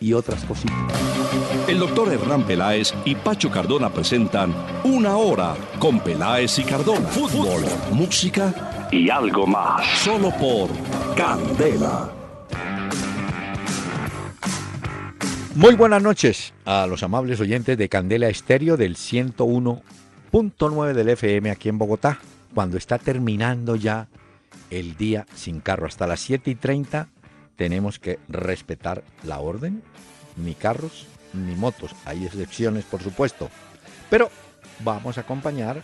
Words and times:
y 0.00 0.12
otras 0.12 0.44
cositas. 0.44 0.76
El 1.66 1.78
doctor 1.78 2.12
Hernán 2.12 2.44
Peláez 2.44 2.94
y 3.04 3.14
Pacho 3.14 3.50
Cardona 3.50 3.92
presentan 3.92 4.54
Una 4.84 5.16
Hora 5.16 5.54
con 5.78 6.00
Peláez 6.00 6.58
y 6.58 6.64
Cardona. 6.64 7.08
Fútbol, 7.08 7.64
música 7.92 8.88
y 8.90 9.10
algo 9.10 9.46
más. 9.46 9.86
Solo 9.98 10.30
por 10.38 10.68
Candela. 11.16 12.12
Muy 15.54 15.74
buenas 15.74 16.02
noches 16.02 16.54
a 16.64 16.86
los 16.86 17.02
amables 17.02 17.40
oyentes 17.40 17.76
de 17.76 17.88
Candela 17.88 18.28
Estéreo 18.28 18.76
del 18.76 18.94
101.9 18.94 20.92
del 20.92 21.08
FM 21.08 21.50
aquí 21.50 21.68
en 21.68 21.78
Bogotá, 21.78 22.20
cuando 22.54 22.76
está 22.76 22.98
terminando 22.98 23.74
ya 23.74 24.06
el 24.70 24.96
día 24.96 25.26
sin 25.34 25.58
carro. 25.58 25.86
Hasta 25.86 26.06
las 26.06 26.20
7 26.20 26.50
y 26.52 26.54
30 26.54 27.08
tenemos 27.58 27.98
que 27.98 28.20
respetar 28.28 29.02
la 29.24 29.40
orden, 29.40 29.82
ni 30.36 30.54
carros 30.54 31.06
ni 31.34 31.56
motos. 31.56 31.90
Hay 32.04 32.24
excepciones, 32.24 32.84
por 32.84 33.02
supuesto. 33.02 33.50
Pero 34.08 34.30
vamos 34.78 35.18
a 35.18 35.22
acompañar 35.22 35.82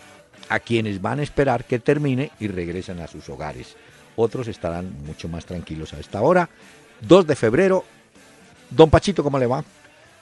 a 0.49 0.61
quienes 0.61 1.03
van 1.03 1.19
a 1.19 1.25
esperar 1.25 1.65
que 1.65 1.81
termine 1.81 2.31
y 2.39 2.47
regresen 2.47 3.01
a 3.01 3.09
sus 3.09 3.29
hogares. 3.29 3.77
Otros 4.15 4.47
estarán 4.47 4.95
mucho 5.05 5.29
más 5.29 5.47
tranquilos 5.47 5.93
a 5.93 5.99
esta 5.99 6.23
hora. 6.23 6.49
2 7.01 7.27
de 7.27 7.35
febrero. 7.35 7.85
Don 8.71 8.89
Pachito, 8.89 9.25
¿cómo 9.25 9.39
le 9.41 9.49
va? 9.49 9.65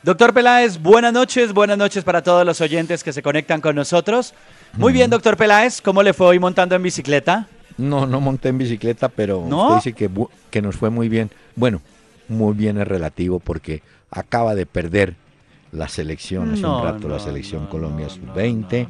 Doctor 0.02 0.32
Peláez, 0.32 0.78
buenas 0.78 1.12
noches, 1.12 1.52
buenas 1.52 1.77
noches 1.77 2.02
para 2.02 2.22
todos 2.22 2.46
los 2.46 2.62
oyentes 2.62 3.05
que 3.05 3.12
se 3.12 3.22
conectan 3.22 3.60
con 3.60 3.77
nosotros. 3.77 4.32
Muy 4.72 4.94
bien, 4.94 5.10
doctor 5.10 5.36
Peláez, 5.36 5.82
¿cómo 5.82 6.02
le 6.02 6.14
fue 6.14 6.28
hoy 6.28 6.38
montando 6.38 6.74
en 6.74 6.82
bicicleta? 6.82 7.46
No, 7.83 8.06
no 8.06 8.20
monté 8.20 8.48
en 8.48 8.58
bicicleta, 8.58 9.08
pero 9.08 9.38
usted 9.41 9.75
dice 9.77 9.92
que, 9.92 10.11
que 10.50 10.62
nos 10.62 10.77
fue 10.77 10.91
muy 10.91 11.08
bien. 11.08 11.30
Bueno, 11.56 11.80
muy 12.28 12.55
bien 12.55 12.78
es 12.78 12.89
relativo 12.89 13.41
porque 13.41 13.83
acaba 14.11 14.55
de 14.55 14.66
perder 14.66 15.16
la 15.72 15.89
selección 15.89 16.52
hace 16.52 16.66
un 16.66 16.83
rato, 16.83 17.08
la 17.08 17.19
selección 17.19 17.66
Colombia 17.66 18.08
sub-20. 18.08 18.89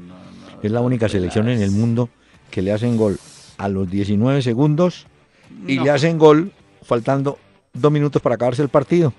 Es 0.63 0.71
la 0.71 0.81
única 0.81 1.09
selección 1.09 1.49
en 1.49 1.63
el 1.63 1.71
mundo 1.71 2.09
que 2.51 2.63
le 2.63 2.73
hacen 2.73 2.97
gol 2.97 3.19
a 3.57 3.69
los 3.69 3.89
19 3.91 4.43
segundos 4.43 5.07
y 5.67 5.79
le 5.79 5.91
hacen 5.91 6.19
gol 6.19 6.53
faltando 6.83 7.39
dos 7.73 7.93
minutos 7.93 8.21
para 8.21 8.35
acabarse 8.35 8.63
el 8.63 8.69
partido. 8.69 9.13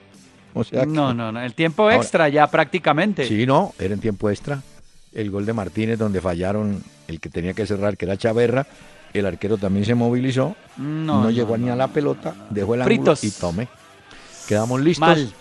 O 0.53 0.63
sea 0.63 0.85
no, 0.85 1.13
no, 1.13 1.31
no, 1.31 1.41
el 1.41 1.53
tiempo 1.53 1.89
extra 1.89 2.29
ya 2.29 2.47
prácticamente. 2.47 3.25
Sí, 3.25 3.45
no, 3.45 3.73
era 3.79 3.93
en 3.93 3.99
tiempo 3.99 4.29
extra. 4.29 4.61
El 5.13 5.31
gol 5.31 5.45
de 5.45 5.53
Martínez 5.53 5.97
donde 5.97 6.21
fallaron 6.21 6.83
el 7.07 7.19
que 7.19 7.29
tenía 7.29 7.53
que 7.53 7.65
cerrar, 7.65 7.97
que 7.97 8.05
era 8.05 8.17
Chaverra. 8.17 8.67
El 9.13 9.25
arquero 9.25 9.57
también 9.57 9.85
se 9.85 9.93
movilizó, 9.93 10.55
no, 10.77 11.29
llegó 11.29 11.57
ni 11.57 11.69
a 11.69 11.75
la 11.75 11.87
pelota, 11.87 12.33
dejó 12.49 12.75
el 12.75 12.81
ángulo 12.81 13.13
y 13.21 13.31
tome. 13.31 13.67
Quedamos 14.47 14.81
listos. 14.81 15.07
Mal. 15.07 15.33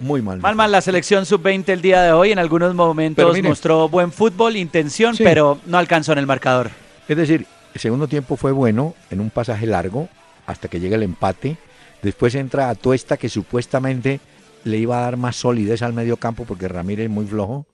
Muy 0.00 0.22
mal. 0.22 0.38
Mal, 0.38 0.54
mal 0.54 0.70
la 0.70 0.80
selección 0.80 1.26
sub-20 1.26 1.70
el 1.70 1.82
día 1.82 2.02
de 2.02 2.12
hoy. 2.12 2.30
En 2.30 2.38
algunos 2.38 2.74
momentos 2.74 3.42
mostró 3.42 3.88
buen 3.88 4.12
fútbol, 4.12 4.56
intención, 4.56 5.16
pero 5.16 5.58
no 5.66 5.78
alcanzó 5.78 6.12
en 6.12 6.18
el 6.18 6.26
marcador. 6.26 6.70
Es 7.08 7.16
decir, 7.16 7.46
el 7.74 7.80
segundo 7.80 8.06
tiempo 8.06 8.36
fue 8.36 8.52
bueno 8.52 8.94
en 9.10 9.20
un 9.20 9.30
pasaje 9.30 9.66
largo 9.66 10.08
hasta 10.46 10.68
que 10.68 10.80
llega 10.80 10.96
el 10.96 11.02
empate. 11.02 11.56
Después 12.02 12.34
entra 12.34 12.68
a 12.68 12.74
Tuesta 12.74 13.16
que 13.16 13.28
supuestamente 13.28 14.20
le 14.64 14.78
iba 14.78 14.98
a 14.98 15.02
dar 15.02 15.16
más 15.16 15.36
solidez 15.36 15.82
al 15.82 15.92
medio 15.92 16.16
campo 16.16 16.44
porque 16.44 16.68
Ramírez 16.68 17.04
es 17.04 17.10
muy 17.10 17.26
flojo 17.26 17.66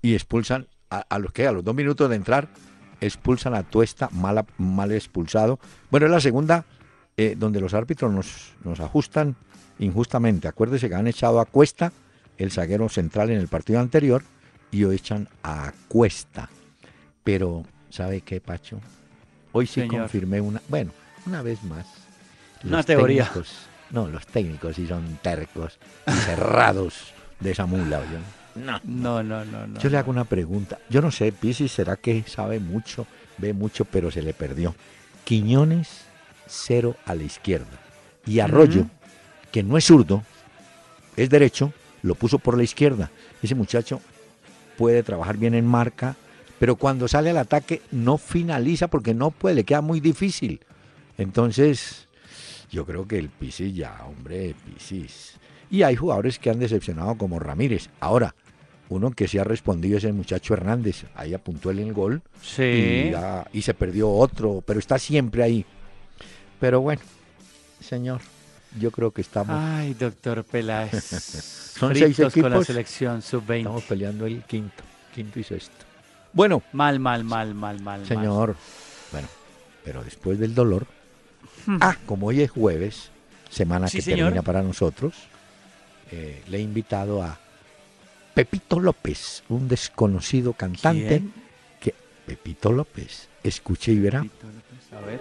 y 0.00 0.14
expulsan 0.14 0.68
a, 0.90 1.18
los 1.18 1.32
que 1.32 1.46
a 1.46 1.52
los 1.52 1.64
dos 1.64 1.74
minutos 1.74 2.08
de 2.08 2.16
entrar 2.16 2.48
expulsan 3.00 3.54
a 3.54 3.62
Tuesta 3.62 4.08
mal, 4.12 4.44
mal 4.58 4.92
expulsado. 4.92 5.58
Bueno, 5.90 6.06
es 6.06 6.12
la 6.12 6.20
segunda 6.20 6.64
eh, 7.16 7.34
donde 7.36 7.60
los 7.60 7.74
árbitros 7.74 8.12
nos, 8.12 8.52
nos 8.64 8.80
ajustan 8.80 9.36
injustamente. 9.78 10.48
Acuérdese 10.48 10.88
que 10.88 10.94
han 10.94 11.06
echado 11.06 11.40
a 11.40 11.46
Cuesta, 11.46 11.92
el 12.38 12.50
zaguero 12.50 12.88
central 12.88 13.30
en 13.30 13.38
el 13.38 13.48
partido 13.48 13.80
anterior, 13.80 14.22
y 14.70 14.84
hoy 14.84 14.96
echan 14.96 15.28
a 15.42 15.72
Cuesta. 15.88 16.48
Pero, 17.24 17.64
¿sabe 17.90 18.20
qué, 18.20 18.40
Pacho? 18.40 18.80
Hoy 19.52 19.66
sí 19.66 19.86
confirmé 19.88 20.40
una, 20.40 20.60
bueno, 20.68 20.92
una 21.26 21.42
vez 21.42 21.62
más. 21.64 21.86
Una 22.62 22.82
teoría. 22.82 23.30
no, 23.90 24.08
los 24.08 24.26
técnicos 24.26 24.76
sí 24.76 24.86
son 24.86 25.18
tercos 25.22 25.78
cerrados 26.04 27.12
de 27.40 27.52
esa 27.52 27.66
mula. 27.66 28.00
No. 28.00 28.45
No, 28.56 28.80
no, 28.84 29.22
no, 29.22 29.44
no. 29.44 29.78
Yo 29.80 29.90
le 29.90 29.98
hago 29.98 30.10
una 30.10 30.24
pregunta. 30.24 30.78
Yo 30.88 31.00
no 31.00 31.10
sé, 31.10 31.32
Pisi 31.32 31.68
será 31.68 31.96
que 31.96 32.24
sabe 32.26 32.58
mucho, 32.60 33.06
ve 33.38 33.52
mucho, 33.52 33.84
pero 33.84 34.10
se 34.10 34.22
le 34.22 34.32
perdió. 34.34 34.74
Quiñones, 35.24 36.06
cero 36.46 36.96
a 37.04 37.14
la 37.14 37.24
izquierda. 37.24 37.80
Y 38.26 38.40
Arroyo, 38.40 38.86
que 39.52 39.62
no 39.62 39.76
es 39.76 39.84
zurdo, 39.84 40.22
es 41.16 41.30
derecho, 41.30 41.72
lo 42.02 42.14
puso 42.14 42.38
por 42.38 42.56
la 42.56 42.64
izquierda. 42.64 43.10
Ese 43.42 43.54
muchacho 43.54 44.00
puede 44.76 45.02
trabajar 45.02 45.36
bien 45.36 45.54
en 45.54 45.66
marca, 45.66 46.16
pero 46.58 46.76
cuando 46.76 47.08
sale 47.08 47.30
al 47.30 47.38
ataque 47.38 47.82
no 47.90 48.18
finaliza 48.18 48.88
porque 48.88 49.14
no 49.14 49.30
puede, 49.30 49.56
le 49.56 49.64
queda 49.64 49.80
muy 49.80 50.00
difícil. 50.00 50.60
Entonces, 51.18 52.08
yo 52.70 52.84
creo 52.84 53.06
que 53.06 53.18
el 53.18 53.28
Pisis 53.28 53.74
ya, 53.74 54.04
hombre, 54.04 54.54
Pisis. 54.64 55.38
Y 55.70 55.82
hay 55.82 55.96
jugadores 55.96 56.38
que 56.38 56.50
han 56.50 56.58
decepcionado 56.58 57.16
como 57.16 57.38
Ramírez. 57.38 57.88
Ahora, 58.00 58.34
uno 58.88 59.10
que 59.10 59.26
sí 59.26 59.38
ha 59.38 59.44
respondido 59.44 59.98
es 59.98 60.04
el 60.04 60.12
muchacho 60.12 60.54
Hernández. 60.54 61.04
Ahí 61.14 61.34
apuntó 61.34 61.70
él 61.70 61.80
el 61.80 61.92
gol. 61.92 62.22
Sí. 62.42 63.12
y 63.52 63.62
se 63.62 63.74
perdió 63.74 64.10
otro, 64.10 64.62
pero 64.64 64.78
está 64.78 64.98
siempre 64.98 65.42
ahí. 65.42 65.66
Pero 66.60 66.80
bueno, 66.80 67.02
señor, 67.80 68.20
yo 68.78 68.90
creo 68.90 69.10
que 69.10 69.20
estamos. 69.20 69.56
Ay, 69.58 69.94
doctor 69.94 70.44
Peláez. 70.44 71.04
Son 71.76 71.94
seis 71.94 72.18
equipos. 72.18 72.42
con 72.42 72.52
la 72.52 72.64
selección 72.64 73.22
sub-20. 73.22 73.58
Estamos 73.58 73.84
peleando 73.84 74.26
el 74.26 74.42
quinto, 74.44 74.82
quinto 75.14 75.38
y 75.40 75.44
sexto. 75.44 75.84
Bueno. 76.32 76.62
Mal, 76.72 76.98
mal, 77.00 77.24
mal, 77.24 77.54
mal, 77.54 77.80
mal. 77.80 78.06
Señor. 78.06 78.56
Bueno, 79.12 79.28
pero 79.84 80.02
después 80.02 80.38
del 80.38 80.54
dolor. 80.54 80.86
Hmm. 81.66 81.78
Ah, 81.80 81.96
como 82.06 82.28
hoy 82.28 82.42
es 82.42 82.50
jueves, 82.50 83.10
semana 83.50 83.88
que 83.88 84.00
termina 84.00 84.42
para 84.42 84.62
nosotros, 84.62 85.14
eh, 86.12 86.42
le 86.48 86.58
he 86.58 86.60
invitado 86.60 87.22
a 87.22 87.38
Pepito 88.36 88.78
López, 88.78 89.42
un 89.48 89.66
desconocido 89.66 90.52
cantante. 90.52 91.22
Que, 91.80 91.94
Pepito 92.26 92.70
López, 92.70 93.28
escuche 93.42 93.92
y 93.92 93.98
verá. 93.98 94.20
Pepito 94.20 94.46
López, 94.46 94.92
a 94.92 95.00
ver. 95.00 95.20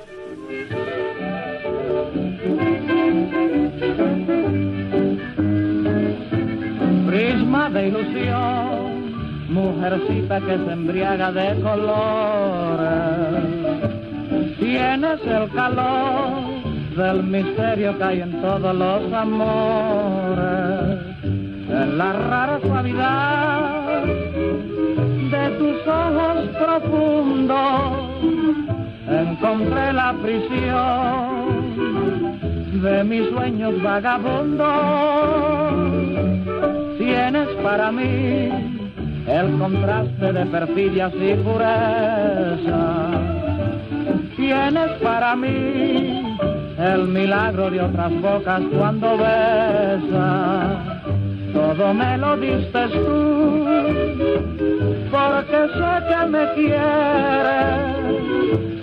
de 7.69 7.87
ilusión, 7.87 9.49
mujercita 9.49 10.39
que 10.39 10.57
se 10.57 10.71
embriaga 10.71 11.31
de 11.31 11.61
colores. 11.61 12.85
Tienes 14.59 15.21
el 15.25 15.49
calor 15.51 16.63
del 16.95 17.23
misterio 17.23 17.97
que 17.97 18.03
hay 18.03 18.21
en 18.21 18.41
todos 18.41 18.75
los 18.75 19.13
amores, 19.13 20.94
la 21.97 22.13
rara 22.13 22.59
suavidad 22.61 24.03
de 25.31 25.49
tus 25.57 25.87
ojos 25.87 26.37
profundos. 26.59 27.91
Encontré 29.07 29.93
la 29.93 30.13
prisión 30.21 31.65
de 32.81 33.03
mis 33.03 33.29
sueños 33.29 33.81
vagabundos 33.81 35.25
tienes 37.05 37.47
para 37.63 37.91
mí 37.91 38.49
el 39.27 39.57
contraste 39.57 40.33
de 40.33 40.45
perfidias 40.45 41.13
y 41.15 41.33
pureza. 41.35 43.11
Tienes 44.35 44.91
para 45.01 45.35
mí 45.35 46.37
el 46.77 47.07
milagro 47.07 47.69
de 47.69 47.81
otras 47.81 48.11
bocas 48.21 48.61
cuando 48.75 49.17
besas. 49.17 50.94
Todo 51.55 51.93
me 51.93 52.17
lo 52.17 52.35
diste 52.35 52.87
tú, 52.89 53.65
porque 55.09 55.59
sé 55.73 55.91
que 56.09 56.25
me 56.27 56.53
quieres, 56.53 57.95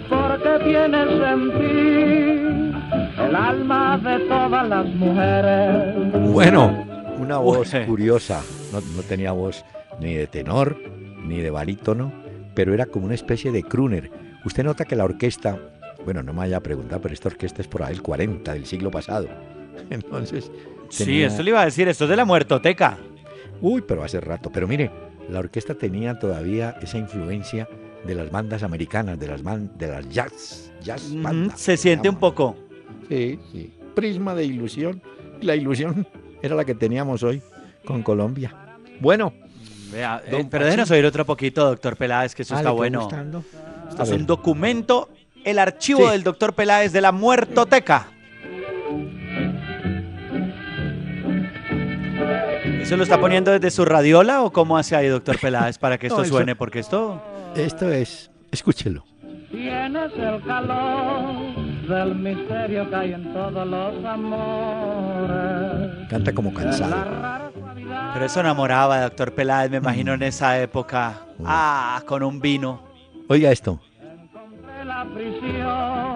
porque 0.08 0.64
tienes 0.64 1.10
en 1.32 1.42
ti 1.58 3.22
el 3.22 3.36
alma 3.36 3.98
de 3.98 4.20
todas 4.20 4.66
las 4.70 4.86
mujeres. 4.86 6.32
Bueno, 6.32 6.86
una 7.19 7.36
voz 7.36 7.74
curiosa, 7.86 8.40
no, 8.72 8.80
tenía 9.02 9.32
voz 9.32 9.66
ni 10.00 10.14
de 10.14 10.26
tenor 10.26 10.78
ni 11.26 11.40
de 11.40 11.50
barítono, 11.50 12.10
pero 12.54 12.72
era 12.72 12.86
como 12.86 13.04
una 13.04 13.14
especie 13.14 13.52
de 13.52 13.64
crooner. 13.64 14.10
Usted 14.46 14.64
nota 14.64 14.86
que 14.86 14.96
la 14.96 15.04
orquesta 15.04 15.58
Bueno, 16.06 16.22
no 16.22 16.32
me 16.32 16.38
vaya 16.38 16.56
a 16.56 16.60
preguntar, 16.60 17.02
pero 17.02 17.12
esta 17.12 17.28
orquesta 17.28 17.60
es 17.60 17.69
por 17.69 17.82
ahí 17.82 17.92
el 17.92 18.00
40 18.00 18.54
del 18.54 18.64
siglo 18.64 18.90
pasado. 18.90 19.28
Entonces. 19.90 20.50
Sí, 20.92 21.22
esto 21.22 21.42
le 21.42 21.50
iba 21.50 21.62
a 21.62 21.64
decir, 21.64 21.88
esto 21.88 22.04
es 22.04 22.10
de 22.10 22.16
la 22.16 22.26
muertoteca. 22.26 22.98
Uy, 23.62 23.82
pero 23.86 24.04
hace 24.04 24.20
rato. 24.20 24.50
Pero 24.52 24.68
mire, 24.68 24.90
la 25.30 25.38
orquesta 25.38 25.74
tenía 25.74 26.18
todavía 26.18 26.76
esa 26.82 26.98
influencia 26.98 27.66
de 28.04 28.14
las 28.14 28.30
bandas 28.30 28.62
americanas, 28.62 29.18
de 29.18 29.28
las, 29.28 29.42
de 29.42 29.86
las 29.88 30.08
jazz, 30.10 30.70
jazz 30.82 31.10
bandas, 31.14 31.58
Se 31.58 31.78
siente 31.78 32.08
un 32.10 32.16
poco. 32.16 32.56
Sí, 33.08 33.38
sí. 33.50 33.72
Prisma 33.94 34.34
de 34.34 34.44
ilusión. 34.44 35.00
La 35.40 35.56
ilusión 35.56 36.06
era 36.42 36.54
la 36.54 36.64
que 36.64 36.74
teníamos 36.74 37.22
hoy 37.22 37.40
con 37.86 38.02
Colombia. 38.02 38.54
Bueno. 39.00 39.32
Vea, 39.90 40.22
eh, 40.26 40.46
pero 40.50 40.64
déjenos 40.64 40.90
oír 40.90 41.04
otro 41.04 41.24
poquito, 41.24 41.66
doctor 41.66 41.96
Peláez, 41.96 42.34
que 42.34 42.42
eso 42.42 42.54
ah, 42.54 42.58
está 42.58 42.70
bueno. 42.70 43.08
Esto 43.88 44.02
es 44.02 44.10
un 44.10 44.26
documento, 44.26 45.10
el 45.44 45.58
archivo 45.58 46.10
del 46.10 46.22
doctor 46.22 46.54
Peláez 46.54 46.92
de 46.92 47.00
la 47.00 47.12
Muertoteca. 47.12 48.08
¿Eso 52.92 52.98
lo 52.98 53.04
está 53.04 53.18
poniendo 53.18 53.52
desde 53.52 53.70
su 53.70 53.86
radiola 53.86 54.42
o 54.42 54.52
cómo 54.52 54.76
hace 54.76 54.94
ahí, 54.94 55.08
doctor 55.08 55.40
Peláez, 55.40 55.78
para 55.78 55.96
que 55.96 56.08
esto 56.08 56.26
suene? 56.26 56.54
Porque 56.54 56.80
esto... 56.80 57.22
Esto 57.56 57.90
es... 57.90 58.30
Escúchelo. 58.50 59.02
Tienes 59.50 60.12
el 60.12 60.42
calor 60.42 61.56
del 61.88 62.14
misterio 62.16 62.90
que 62.90 62.94
hay 62.94 63.14
en 63.14 63.32
todos 63.32 63.66
los 63.66 64.04
amores. 64.04 66.06
Canta 66.10 66.34
como 66.34 66.52
cansado. 66.52 66.94
Pero 68.12 68.26
eso 68.26 68.40
enamoraba, 68.40 69.00
doctor 69.00 69.32
Peláez, 69.32 69.70
me 69.70 69.78
imagino 69.78 70.12
en 70.12 70.24
esa 70.24 70.60
época. 70.60 71.22
Ah, 71.46 72.02
con 72.06 72.22
un 72.22 72.42
vino. 72.42 72.82
Oiga 73.26 73.50
esto. 73.50 73.80
la 74.84 75.06
prisión 75.14 76.12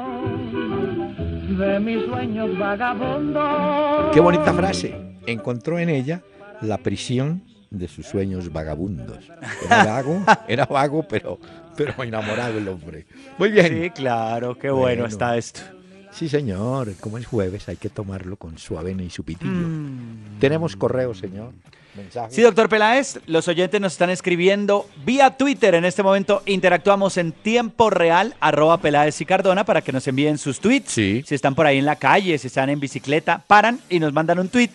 de 1.57 1.81
mis 1.81 2.05
sueños 2.05 2.59
vagabundos. 2.59 4.11
Qué 4.13 4.21
bonita 4.21 4.53
frase. 4.53 4.95
Encontró 5.27 5.79
en 5.79 5.89
ella 5.89 6.21
la 6.61 6.79
prisión 6.79 7.43
de 7.71 7.89
sus 7.89 8.07
sueños 8.07 8.53
vagabundos. 8.53 9.19
Era 9.65 9.85
vago, 9.85 10.25
era 10.49 10.67
vago, 10.67 11.07
pero, 11.09 11.39
pero 11.77 12.03
enamorado 12.03 12.59
el 12.59 12.69
hombre. 12.69 13.07
Muy 13.39 13.51
bien. 13.51 13.83
Sí, 13.83 13.91
claro, 13.91 14.57
qué 14.59 14.71
bueno, 14.71 15.07
está 15.07 15.37
esto. 15.37 15.61
Sí, 16.13 16.29
señor, 16.29 16.95
como 17.01 17.19
es 17.19 17.27
jueves, 17.27 17.69
hay 17.69 17.77
que 17.77 17.91
tomarlo 17.91 18.37
con 18.37 18.57
su 18.57 18.79
avena 18.79 19.03
y 19.03 19.11
su 19.11 19.23
pitillo. 19.23 19.53
Mm. 19.53 20.39
Tenemos 20.41 20.75
correo, 20.75 21.15
señor. 21.15 21.53
Sí, 22.29 22.43
doctor 22.43 22.69
Peláez, 22.69 23.19
los 23.27 23.49
oyentes 23.49 23.81
nos 23.81 23.93
están 23.93 24.11
escribiendo 24.11 24.87
vía 25.05 25.31
Twitter. 25.37 25.75
En 25.75 25.85
este 25.85 26.03
momento 26.03 26.43
interactuamos 26.47 27.17
en 27.17 27.33
tiempo 27.33 27.91
real, 27.91 28.35
arroba 28.41 28.79
Peláez 28.79 29.21
y 29.21 29.25
Cardona, 29.25 29.65
para 29.65 29.81
que 29.81 29.93
nos 29.93 30.07
envíen 30.07 30.37
sus 30.39 30.61
tweets. 30.61 30.93
Sí. 30.93 31.23
Si 31.27 31.35
están 31.35 31.55
por 31.55 31.67
ahí 31.67 31.79
en 31.79 31.87
la 31.87 31.97
calle, 31.97 32.37
si 32.39 32.49
están 32.49 32.69
en 32.69 32.81
bicicleta, 32.81 33.43
paran 33.47 33.81
y 33.89 33.99
nos 33.99 34.13
mandan 34.13 34.39
un 34.39 34.49
tweet 34.49 34.71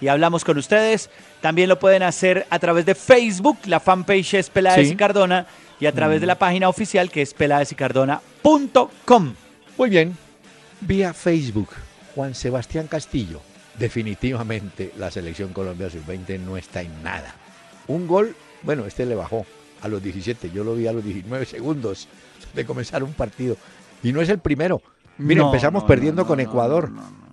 y 0.00 0.08
hablamos 0.08 0.44
con 0.44 0.58
ustedes. 0.58 1.10
También 1.40 1.68
lo 1.68 1.78
pueden 1.78 2.02
hacer 2.02 2.46
a 2.50 2.58
través 2.58 2.86
de 2.86 2.94
Facebook, 2.94 3.58
la 3.66 3.80
fanpage 3.80 4.34
es 4.34 4.50
Peláez 4.50 4.90
y 4.90 4.96
Cardona, 4.96 5.46
y 5.80 5.86
a 5.86 5.92
través 5.92 6.20
de 6.20 6.26
la 6.26 6.34
mm. 6.34 6.38
página 6.38 6.68
oficial 6.68 7.10
que 7.10 7.22
es 7.22 7.34
peláezicardona.com. 7.34 9.34
Muy 9.76 9.90
bien, 9.90 10.16
vía 10.80 11.12
Facebook, 11.12 11.70
Juan 12.14 12.34
Sebastián 12.34 12.86
Castillo. 12.86 13.40
Definitivamente 13.78 14.92
la 14.98 15.10
selección 15.10 15.52
Colombia 15.52 15.88
sub-20 15.88 16.40
no 16.40 16.56
está 16.56 16.82
en 16.82 17.02
nada. 17.02 17.34
Un 17.86 18.08
gol, 18.08 18.34
bueno, 18.62 18.86
este 18.86 19.06
le 19.06 19.14
bajó 19.14 19.46
a 19.80 19.88
los 19.88 20.02
17, 20.02 20.50
yo 20.50 20.64
lo 20.64 20.74
vi 20.74 20.88
a 20.88 20.92
los 20.92 21.04
19 21.04 21.46
segundos 21.46 22.08
de 22.54 22.66
comenzar 22.66 23.04
un 23.04 23.12
partido. 23.12 23.56
Y 24.02 24.12
no 24.12 24.20
es 24.20 24.28
el 24.28 24.40
primero. 24.40 24.82
Mire, 25.18 25.42
empezamos 25.42 25.84
perdiendo 25.84 26.26
con 26.26 26.38
Ecuador, 26.38 26.90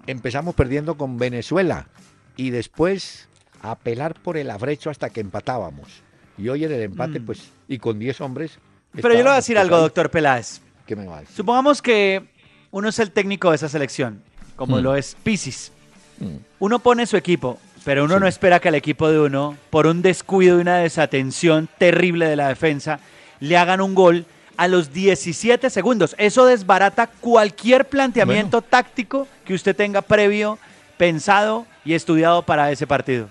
empezamos 0.07 0.55
perdiendo 0.55 0.97
con 0.97 1.17
Venezuela, 1.17 1.87
y 2.37 2.49
después 2.49 3.27
apelar 3.61 4.13
por 4.21 4.37
el 4.37 4.49
afrecho 4.49 4.89
hasta 4.89 5.09
que 5.09 5.21
empatábamos. 5.21 6.03
Y 6.37 6.49
hoy 6.49 6.65
en 6.65 6.71
el 6.71 6.81
empate, 6.81 7.19
mm. 7.19 7.25
pues, 7.25 7.49
y 7.67 7.77
con 7.77 7.97
10 7.99 8.21
hombres. 8.21 8.59
Pero 8.93 9.09
yo 9.09 9.17
le 9.17 9.23
voy 9.23 9.31
a 9.33 9.35
decir 9.35 9.57
algo, 9.57 9.77
doctor 9.77 10.09
Peláez. 10.09 10.61
¿Qué 10.85 10.95
me 10.95 11.05
va 11.05 11.17
a 11.17 11.19
decir? 11.21 11.35
Supongamos 11.35 11.81
que 11.81 12.23
uno 12.71 12.89
es 12.89 12.99
el 12.99 13.11
técnico 13.11 13.49
de 13.49 13.55
esa 13.55 13.69
selección, 13.69 14.21
como 14.55 14.77
mm. 14.77 14.81
lo 14.81 14.95
es 14.95 15.15
Pisis. 15.23 15.71
Mm. 16.19 16.37
Uno 16.59 16.79
pone 16.79 17.05
su 17.05 17.17
equipo, 17.17 17.57
pero 17.83 18.03
uno 18.03 18.19
no 18.19 18.27
espera 18.27 18.59
que 18.59 18.67
al 18.67 18.75
equipo 18.75 19.09
de 19.09 19.19
uno, 19.19 19.57
por 19.69 19.87
un 19.87 20.01
descuido 20.01 20.57
y 20.57 20.61
una 20.61 20.77
desatención 20.77 21.69
terrible 21.77 22.27
de 22.27 22.35
la 22.35 22.49
defensa, 22.49 22.99
le 23.39 23.57
hagan 23.57 23.81
un 23.81 23.95
gol 23.95 24.25
a 24.57 24.67
los 24.67 24.93
17 24.93 25.69
segundos. 25.69 26.15
Eso 26.17 26.45
desbarata 26.45 27.07
cualquier 27.07 27.85
planteamiento 27.85 28.61
táctico 28.61 29.27
que 29.45 29.53
usted 29.53 29.75
tenga 29.75 30.01
previo, 30.01 30.57
pensado 30.97 31.65
y 31.83 31.93
estudiado 31.93 32.43
para 32.43 32.71
ese 32.71 32.87
partido? 32.87 33.29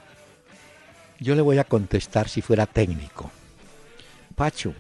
Yo 1.21 1.35
le 1.35 1.43
voy 1.43 1.59
a 1.59 1.65
contestar 1.65 2.29
si 2.29 2.43
fuera 2.43 2.67
técnico. 2.67 3.31
Pacho, 4.35 4.75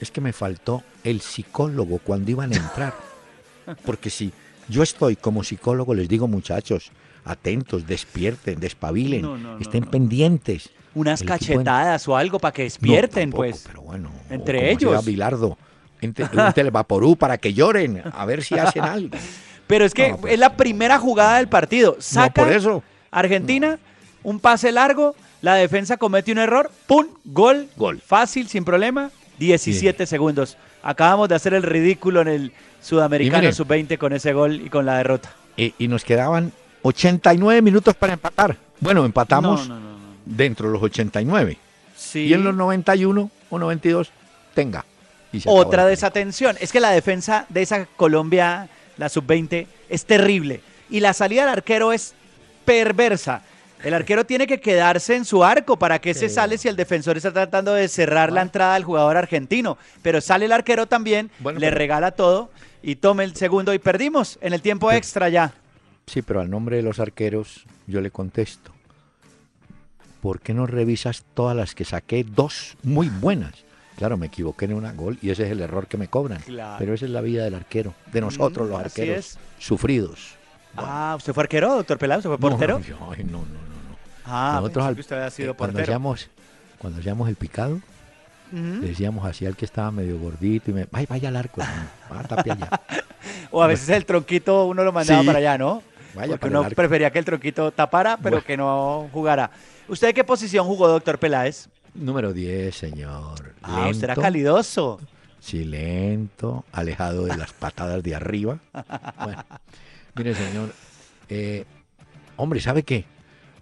es 0.00 0.10
que 0.10 0.20
me 0.20 0.32
faltó 0.32 0.82
el 1.04 1.20
psicólogo 1.20 1.98
cuando 1.98 2.30
iban 2.30 2.52
a 2.52 2.56
entrar. 2.56 2.94
Porque 3.84 4.10
si 4.10 4.32
yo 4.68 4.82
estoy 4.82 5.16
como 5.16 5.44
psicólogo, 5.44 5.94
les 5.94 6.08
digo 6.08 6.28
muchachos, 6.28 6.90
atentos, 7.24 7.86
despierten, 7.86 8.60
despabilen, 8.60 9.58
estén 9.60 9.84
pendientes. 9.84 10.70
Unas 10.94 11.22
cachetadas 11.22 12.08
o 12.08 12.16
algo 12.16 12.38
para 12.38 12.52
que 12.52 12.62
despierten, 12.62 13.30
pues. 13.30 13.64
Pero 13.66 13.82
bueno, 13.82 14.10
entre 14.30 14.70
ellos. 14.70 15.04
Bilardo, 15.04 15.58
un 16.02 16.14
televaporú 16.54 17.16
para 17.16 17.38
que 17.38 17.52
lloren, 17.52 18.02
a 18.10 18.24
ver 18.24 18.42
si 18.42 18.58
hacen 18.58 18.82
algo. 18.84 19.16
Pero 19.68 19.84
es 19.84 19.94
que 19.94 20.16
pues. 20.20 20.32
es 20.32 20.38
la 20.40 20.56
primera 20.56 20.98
jugada 20.98 21.36
del 21.36 21.48
partido. 21.48 21.96
Saca, 22.00 22.42
por 22.42 22.52
eso. 22.52 22.82
Argentina, 23.12 23.78
un 24.24 24.40
pase 24.40 24.72
largo, 24.72 25.14
la 25.40 25.54
defensa 25.54 25.96
comete 25.96 26.32
un 26.32 26.38
error, 26.38 26.70
¡pum! 26.88 27.06
Gol. 27.24 27.68
Gol. 27.76 28.00
Fácil, 28.04 28.48
sin 28.48 28.64
problema, 28.64 29.12
17 29.38 30.04
segundos. 30.06 30.56
Acabamos 30.82 31.28
de 31.28 31.36
hacer 31.36 31.54
el 31.54 31.62
ridículo 31.62 32.22
en 32.22 32.28
el 32.28 32.52
Sudamericano 32.82 33.52
Sub-20 33.52 33.98
con 33.98 34.12
ese 34.12 34.32
gol 34.32 34.60
y 34.60 34.70
con 34.70 34.86
la 34.86 34.96
derrota. 34.96 35.30
Y, 35.56 35.88
nos 35.88 36.04
quedaban 36.04 36.52
89 36.82 37.62
minutos 37.62 37.94
para 37.94 38.14
empatar. 38.14 38.56
Bueno, 38.80 39.04
empatamos 39.04 39.68
dentro 40.24 40.68
de 40.68 40.72
los 40.74 40.82
89. 40.82 41.58
Sí. 41.96 42.26
Y 42.26 42.34
en 42.34 42.44
los 42.44 42.54
91 42.54 43.30
o 43.50 43.58
92, 43.58 44.10
tenga. 44.54 44.84
Otra 45.46 45.86
desatención. 45.86 46.56
Es 46.60 46.72
que 46.72 46.80
la 46.80 46.90
defensa 46.90 47.46
de 47.48 47.62
esa 47.62 47.86
Colombia, 47.86 48.68
la 48.98 49.08
Sub-20, 49.08 49.66
es 49.88 50.04
terrible. 50.04 50.60
Y 50.90 51.00
la 51.00 51.12
salida 51.12 51.42
del 51.42 51.50
arquero 51.50 51.92
es 51.92 52.14
perversa. 52.64 53.42
El 53.82 53.94
arquero 53.94 54.26
tiene 54.26 54.46
que 54.46 54.60
quedarse 54.60 55.14
en 55.14 55.24
su 55.24 55.44
arco 55.44 55.78
para 55.78 56.00
que 56.00 56.12
se 56.12 56.28
sale 56.28 56.58
si 56.58 56.66
el 56.66 56.74
defensor 56.74 57.16
está 57.16 57.32
tratando 57.32 57.74
de 57.74 57.86
cerrar 57.88 58.32
la 58.32 58.42
entrada 58.42 58.74
del 58.74 58.84
jugador 58.84 59.16
argentino. 59.16 59.78
Pero 60.02 60.20
sale 60.20 60.46
el 60.46 60.52
arquero 60.52 60.86
también, 60.86 61.30
le 61.56 61.70
regala 61.70 62.10
todo 62.10 62.50
y 62.82 62.96
tome 62.96 63.24
el 63.24 63.36
segundo 63.36 63.72
y 63.72 63.78
perdimos 63.78 64.38
en 64.40 64.52
el 64.52 64.62
tiempo 64.62 64.90
extra 64.90 65.28
ya. 65.28 65.52
Sí, 66.06 66.22
pero 66.22 66.40
al 66.40 66.50
nombre 66.50 66.76
de 66.76 66.82
los 66.82 66.98
arqueros 66.98 67.66
yo 67.86 68.00
le 68.00 68.10
contesto. 68.10 68.72
¿Por 70.20 70.40
qué 70.40 70.54
no 70.54 70.66
revisas 70.66 71.24
todas 71.34 71.56
las 71.56 71.76
que 71.76 71.84
saqué? 71.84 72.24
Dos 72.24 72.76
muy 72.82 73.08
buenas. 73.08 73.67
Claro, 73.98 74.16
me 74.16 74.26
equivoqué 74.26 74.66
en 74.66 74.74
una 74.74 74.92
gol 74.92 75.18
y 75.20 75.30
ese 75.30 75.42
es 75.42 75.50
el 75.50 75.60
error 75.60 75.88
que 75.88 75.96
me 75.96 76.06
cobran. 76.06 76.40
Pero 76.78 76.94
esa 76.94 77.04
es 77.04 77.10
la 77.10 77.20
vida 77.20 77.42
del 77.42 77.54
arquero, 77.54 77.94
de 78.12 78.20
nosotros 78.20 78.68
los 78.68 78.78
arqueros 78.78 79.36
sufridos. 79.58 80.36
Ah, 80.76 81.14
¿usted 81.16 81.32
fue 81.32 81.42
arquero, 81.42 81.74
doctor 81.74 81.98
Pelado? 81.98 82.20
¿Usted 82.20 82.30
fue 82.30 82.38
portero? 82.38 82.78
No, 82.78 83.10
no, 83.16 83.24
no, 83.24 83.38
no. 83.38 83.44
Ah, 84.24 84.58
Nosotros 84.60 84.86
al, 84.86 84.94
que 84.94 85.00
usted 85.00 85.16
había 85.16 85.30
sido 85.30 85.54
cuando 85.54 85.80
hacíamos, 85.80 86.28
cuando 86.78 87.00
hacíamos 87.00 87.28
el 87.28 87.34
picado, 87.34 87.80
le 88.52 88.86
decíamos 88.86 89.26
así 89.26 89.46
al 89.46 89.56
que 89.56 89.64
estaba 89.64 89.90
medio 89.90 90.16
gordito 90.16 90.70
y 90.70 90.74
me, 90.74 90.86
vaya, 90.92 91.06
vaya 91.10 91.28
al 91.30 91.36
arco, 91.36 91.60
allá. 91.60 92.80
o 93.50 93.64
a 93.64 93.66
veces 93.66 93.88
el 93.88 94.04
tronquito 94.04 94.66
uno 94.66 94.84
lo 94.84 94.92
mandaba 94.92 95.24
para 95.24 95.38
allá, 95.38 95.58
¿no? 95.58 95.82
Vaya 96.14 96.30
Porque 96.30 96.46
uno 96.46 96.68
prefería 96.70 97.10
que 97.10 97.18
el 97.18 97.24
tronquito 97.24 97.72
tapara, 97.72 98.16
pero 98.16 98.44
que 98.44 98.56
no 98.56 99.08
jugara. 99.12 99.50
¿Usted 99.88 100.14
qué 100.14 100.22
posición 100.22 100.66
jugó, 100.66 100.86
doctor 100.86 101.18
Peláez? 101.18 101.68
Número 101.98 102.32
10, 102.32 102.74
señor. 102.74 103.54
Ah, 103.62 103.90
era 104.02 104.14
calidoso. 104.14 105.00
Sí, 105.40 105.64
lento, 105.64 106.64
alejado 106.72 107.24
de 107.26 107.36
las 107.36 107.52
patadas 107.52 108.02
de 108.02 108.14
arriba. 108.14 108.58
Bueno, 109.24 109.44
Mire, 110.14 110.34
señor, 110.34 110.72
eh, 111.28 111.64
hombre, 112.36 112.60
¿sabe 112.60 112.82
qué? 112.82 113.04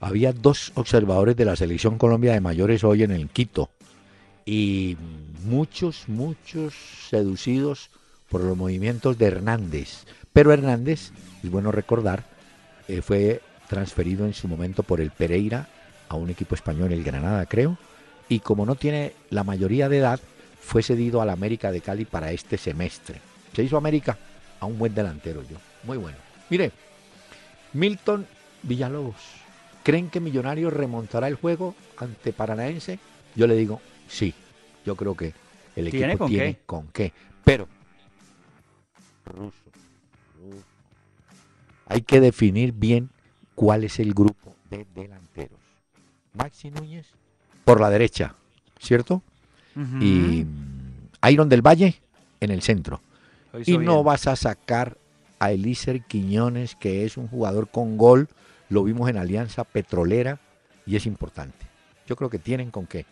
Había 0.00 0.33
dos 0.33 0.73
observadores 0.75 1.37
de 1.37 1.45
la 1.45 1.57
selección 1.57 1.99
Colombia 1.99 2.33
de 2.33 2.40
mayores 2.40 2.85
hoy 2.85 3.02
en 3.02 3.11
el 3.11 3.28
Quito 3.28 3.71
y 4.45 4.97
muchos, 5.45 6.05
muchos 6.09 6.75
seducidos 7.11 7.90
por 8.28 8.43
los 8.43 8.57
movimientos 8.57 9.19
de 9.19 9.26
Hernández. 9.26 10.05
Pero 10.33 10.52
Hernández, 10.52 11.12
es 11.43 11.50
bueno 11.50 11.73
recordar, 11.73 12.25
eh, 12.88 13.02
fue 13.02 13.40
transferido 13.69 14.26
en 14.26 14.35
su 14.35 14.49
momento 14.49 14.83
por 14.83 15.00
el 15.00 15.11
Pereira 15.11 15.69
a 16.09 16.14
un 16.16 16.31
equipo 16.31 16.55
español, 16.55 16.93
el 16.93 17.02
Granada 17.02 17.47
creo, 17.47 17.78
y 18.28 18.40
como 18.40 18.66
no 18.66 18.75
tiene 18.75 19.12
la 19.30 19.45
mayoría 19.45 19.88
de 19.88 19.99
edad, 19.99 20.21
fue 20.61 20.83
cedido 20.83 21.21
a 21.21 21.26
la 21.26 21.33
América 21.33 21.71
de 21.71 21.80
Cali 21.80 22.04
para 22.04 22.33
este 22.33 22.59
semestre. 22.59 23.21
Se 23.54 23.62
hizo 23.62 23.76
América 23.76 24.18
a 24.61 24.66
un 24.66 24.78
buen 24.78 24.95
delantero 24.95 25.42
yo. 25.42 25.56
Muy 25.85 25.97
bueno. 25.97 26.18
Mire, 26.50 26.73
Milton 27.73 28.26
Villalobos. 28.62 29.16
¿Creen 29.83 30.11
que 30.11 30.18
Millonarios 30.18 30.73
remontará 30.73 31.28
el 31.28 31.37
juego 31.37 31.75
ante 31.97 32.33
Paranaense? 32.33 32.99
Yo 33.37 33.47
le 33.47 33.54
digo, 33.54 33.80
sí. 34.09 34.35
Yo 34.85 34.97
creo 34.97 35.16
que 35.16 35.33
el 35.76 35.88
equipo 35.88 35.99
¿Tiene 35.99 36.18
con 36.18 36.28
tiene 36.28 36.54
qué? 36.54 36.61
con 36.66 36.88
qué. 36.88 37.12
Pero, 37.45 37.68
ruso, 39.25 39.56
ruso. 40.40 40.64
Hay 41.87 42.02
que 42.02 42.21
definir 42.21 42.73
bien 42.73 43.11
cuál 43.54 43.85
es 43.85 44.00
el 44.00 44.12
grupo 44.14 44.54
de 44.71 44.87
delanteros. 44.95 45.59
Maxi 46.35 46.71
Núñez 46.71 47.06
por 47.66 47.80
la 47.80 47.90
derecha, 47.90 48.35
¿cierto? 48.78 49.23
Y 50.00 50.44
mm, 50.46 51.28
Iron 51.30 51.49
del 51.49 51.61
Valle 51.66 52.00
en 52.40 52.50
el 52.52 52.62
centro. 52.62 53.02
Y 53.66 53.73
no 53.76 53.94
bien. 53.96 54.04
vas 54.04 54.26
a 54.28 54.37
sacar 54.37 54.96
a 55.40 55.50
Elícer 55.50 56.02
Quiñones, 56.04 56.76
que 56.76 57.04
es 57.04 57.16
un 57.16 57.26
jugador 57.28 57.68
con 57.68 57.96
gol. 57.99 58.28
Lo 58.68 58.85
vimos 58.85 59.11
en 59.11 59.16
Alianza 59.16 59.64
Petrolera 59.64 60.38
y 60.87 60.94
es 60.96 61.06
importante. 61.06 61.66
Yo 62.06 62.14
creo 62.14 62.30
que 62.30 62.38
tienen 62.38 62.70
con 62.70 62.87
qué. 62.87 63.04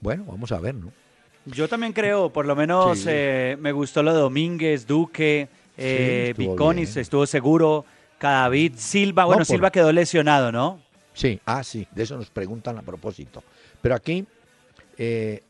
Bueno, 0.00 0.24
vamos 0.26 0.52
a 0.52 0.60
ver, 0.60 0.76
¿no? 0.76 0.92
Yo 1.46 1.68
también 1.68 1.92
creo, 1.92 2.30
por 2.32 2.46
lo 2.46 2.54
menos 2.54 3.00
Sí. 3.00 3.06
eh, 3.10 3.56
me 3.60 3.72
gustó 3.72 4.02
lo 4.04 4.14
de 4.14 4.20
Domínguez, 4.20 4.86
Duque, 4.86 5.48
eh, 5.76 6.28
estuvo 6.30 6.52
Viconis 6.52 6.94
bien. 6.94 7.02
estuvo 7.02 7.26
seguro, 7.26 7.84
Cadavid, 8.18 8.74
Silva, 8.76 9.24
bueno, 9.24 9.38
por- 9.40 9.46
Silva 9.46 9.70
quedó 9.72 9.90
lesionado, 9.90 10.52
¿no? 10.52 10.80
Sí, 11.14 11.40
ah, 11.44 11.64
sí, 11.64 11.86
de 11.92 12.04
eso 12.04 12.16
nos 12.16 12.30
preguntan 12.30 12.78
a 12.78 12.82
propósito. 12.82 13.42
Pero 13.82 13.94
aquí, 13.94 14.26
eh, 14.98 15.42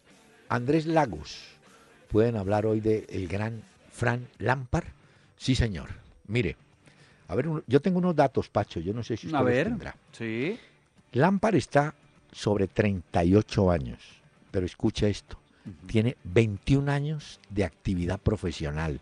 Andrés 0.49 0.87
Lagos, 0.87 1.38
¿pueden 2.08 2.37
hablar 2.37 2.66
hoy 2.66 2.80
del 2.80 3.28
gran 3.28 3.62
Fran 3.90 4.26
Lampard? 4.38 4.84
Sí, 5.37 5.54
señor. 5.54 5.88
Mire, 6.26 6.56
a 7.28 7.34
ver, 7.34 7.46
yo 7.66 7.80
tengo 7.80 7.99
unos 7.99 8.14
datos, 8.16 8.49
Pacho, 8.49 8.80
yo 8.80 8.92
no 8.92 9.02
sé 9.02 9.16
si 9.16 9.26
usted 9.26 9.38
A 9.38 9.42
los 9.42 9.50
ver, 9.50 9.66
tendrá. 9.68 9.96
sí. 10.12 10.58
Lampard 11.12 11.56
está 11.56 11.94
sobre 12.30 12.68
38 12.68 13.70
años, 13.72 13.99
pero 14.52 14.64
escucha 14.64 15.08
esto, 15.08 15.40
tiene 15.87 16.16
21 16.22 16.90
años 16.92 17.40
de 17.49 17.64
actividad 17.64 18.20
profesional. 18.20 19.00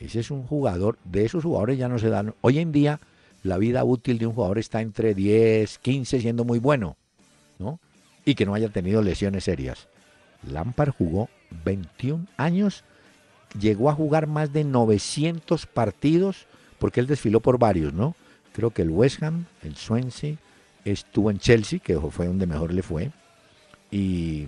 Ese 0.00 0.18
es 0.18 0.32
un 0.32 0.42
jugador, 0.42 0.98
de 1.04 1.24
esos 1.24 1.44
jugadores 1.44 1.78
ya 1.78 1.88
no 1.88 2.00
se 2.00 2.08
dan. 2.08 2.34
Hoy 2.40 2.58
en 2.58 2.72
día 2.72 2.98
la 3.44 3.56
vida 3.56 3.84
útil 3.84 4.18
de 4.18 4.26
un 4.26 4.34
jugador 4.34 4.58
está 4.58 4.80
entre 4.80 5.14
10, 5.14 5.78
15 5.78 6.20
siendo 6.20 6.44
muy 6.44 6.58
bueno, 6.58 6.96
¿no? 7.60 7.78
Y 8.28 8.34
que 8.34 8.44
no 8.44 8.54
haya 8.54 8.68
tenido 8.68 9.00
lesiones 9.00 9.44
serias. 9.44 9.88
Lampard 10.46 10.90
jugó 10.90 11.28
21 11.64 12.26
años, 12.36 12.84
llegó 13.58 13.88
a 13.88 13.94
jugar 13.94 14.26
más 14.26 14.52
de 14.52 14.64
900 14.64 15.66
partidos, 15.66 16.46
porque 16.78 17.00
él 17.00 17.06
desfiló 17.06 17.40
por 17.40 17.58
varios, 17.58 17.94
¿no? 17.94 18.14
Creo 18.52 18.70
que 18.70 18.82
el 18.82 18.90
West 18.90 19.22
Ham, 19.22 19.46
el 19.62 19.76
Swansea, 19.76 20.36
estuvo 20.84 21.30
en 21.30 21.38
Chelsea, 21.38 21.78
que 21.78 21.98
fue 21.98 22.26
donde 22.26 22.46
mejor 22.46 22.72
le 22.72 22.82
fue, 22.82 23.10
y 23.90 24.46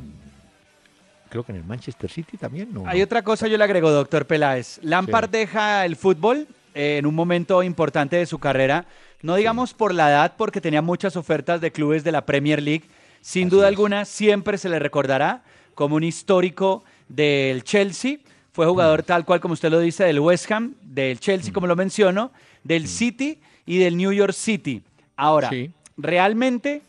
creo 1.30 1.44
que 1.44 1.52
en 1.52 1.58
el 1.58 1.64
Manchester 1.64 2.10
City 2.10 2.37
también, 2.37 2.75
¿no? 2.75 2.84
Hay 2.87 3.00
otra 3.00 3.22
cosa, 3.22 3.49
yo 3.49 3.56
le 3.56 3.64
agrego, 3.64 3.90
doctor 3.90 4.26
Peláez. 4.26 4.78
Lampard 4.82 5.30
Sí. 5.30 5.38
deja 5.38 5.87
el 5.87 5.96
fútbol 5.96 6.46
eh, 6.75 6.99
en 6.99 7.06
un 7.06 7.14
momento 7.14 7.62
importante 7.62 8.16
de 8.16 8.26
su 8.26 8.38
carrera, 8.38 8.84
no 9.22 9.37
digamos 9.37 9.75
por 9.75 9.94
la 9.94 10.10
edad, 10.10 10.34
porque 10.37 10.60
tenía 10.60 10.82
muchas 10.82 11.16
ofertas 11.16 11.60
de 11.60 11.72
clubes 11.72 12.04
de 12.04 12.12
la 12.12 12.26
Premier 12.26 12.62
League. 12.62 12.84
Sin 13.20 13.46
Así 13.48 13.50
duda 13.56 13.66
es. 13.66 13.68
alguna, 13.68 14.04
siempre 14.04 14.58
se 14.58 14.68
le 14.68 14.78
recordará 14.78 15.42
como 15.74 15.96
un 15.96 16.04
histórico 16.04 16.84
del 17.08 17.64
Chelsea. 17.64 18.18
Fue 18.52 18.66
Mm. 18.66 18.70
jugador 18.70 19.02
tal 19.02 19.24
cual 19.24 19.40
como 19.40 19.54
usted 19.54 19.70
lo 19.70 19.78
dice, 19.80 20.04
del 20.04 20.20
West 20.20 20.50
Ham, 20.50 20.74
del 20.82 21.20
Chelsea, 21.20 21.52
como 21.52 21.66
lo 21.66 21.76
menciono, 21.76 22.32
del 22.64 22.88
City 22.88 23.38
y 23.66 23.78
del 23.78 23.96
New 23.96 24.12
York 24.12 24.32
City. 24.32 24.82
Ahora, 25.16 25.48
Mm. 25.48 25.50
Sí. 25.50 25.70
realmente 25.96 26.82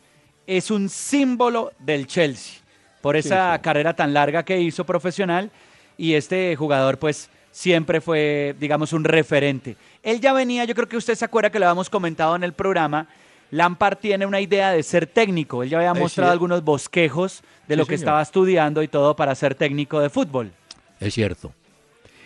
es 0.47 0.71
un 0.71 0.89
símbolo 0.89 1.71
del 1.79 2.07
Chelsea 2.07 2.59
por 3.01 3.15
Sí, 3.15 3.19
esa 3.19 3.55
sí. 3.55 3.61
carrera 3.61 3.95
tan 3.95 4.13
larga 4.13 4.43
que 4.43 4.59
hizo 4.59 4.85
profesional 4.85 5.51
y 5.97 6.13
este 6.13 6.55
jugador 6.55 6.97
pues 6.97 7.29
siempre 7.51 8.01
fue 8.01 8.55
digamos 8.59 8.93
un 8.93 9.03
referente. 9.03 9.75
Él 10.03 10.19
ya 10.19 10.33
venía, 10.33 10.65
yo 10.65 10.73
creo 10.73 10.87
que 10.87 10.97
usted 10.97 11.15
se 11.15 11.25
acuerda 11.25 11.49
que 11.51 11.59
lo 11.59 11.65
habíamos 11.67 11.89
comentado 11.89 12.35
en 12.35 12.43
el 12.43 12.53
programa, 12.53 13.07
Lampard 13.51 13.97
tiene 13.97 14.25
una 14.25 14.39
idea 14.41 14.71
de 14.71 14.81
ser 14.83 15.07
técnico, 15.07 15.61
él 15.63 15.69
ya 15.69 15.77
había 15.77 15.91
Eh, 15.91 16.01
mostrado 16.03 16.31
sí. 16.31 16.33
algunos 16.33 16.63
bosquejos 16.63 17.41
de 17.67 17.75
Sí, 17.75 17.77
lo 17.77 17.85
que 17.85 17.97
señor. 17.97 17.99
estaba 17.99 18.21
estudiando 18.21 18.81
y 18.83 18.87
todo 18.87 19.15
para 19.15 19.35
ser 19.35 19.55
técnico 19.55 19.99
de 19.99 20.09
fútbol. 20.09 20.51
Es 20.99 21.13
cierto. 21.13 21.53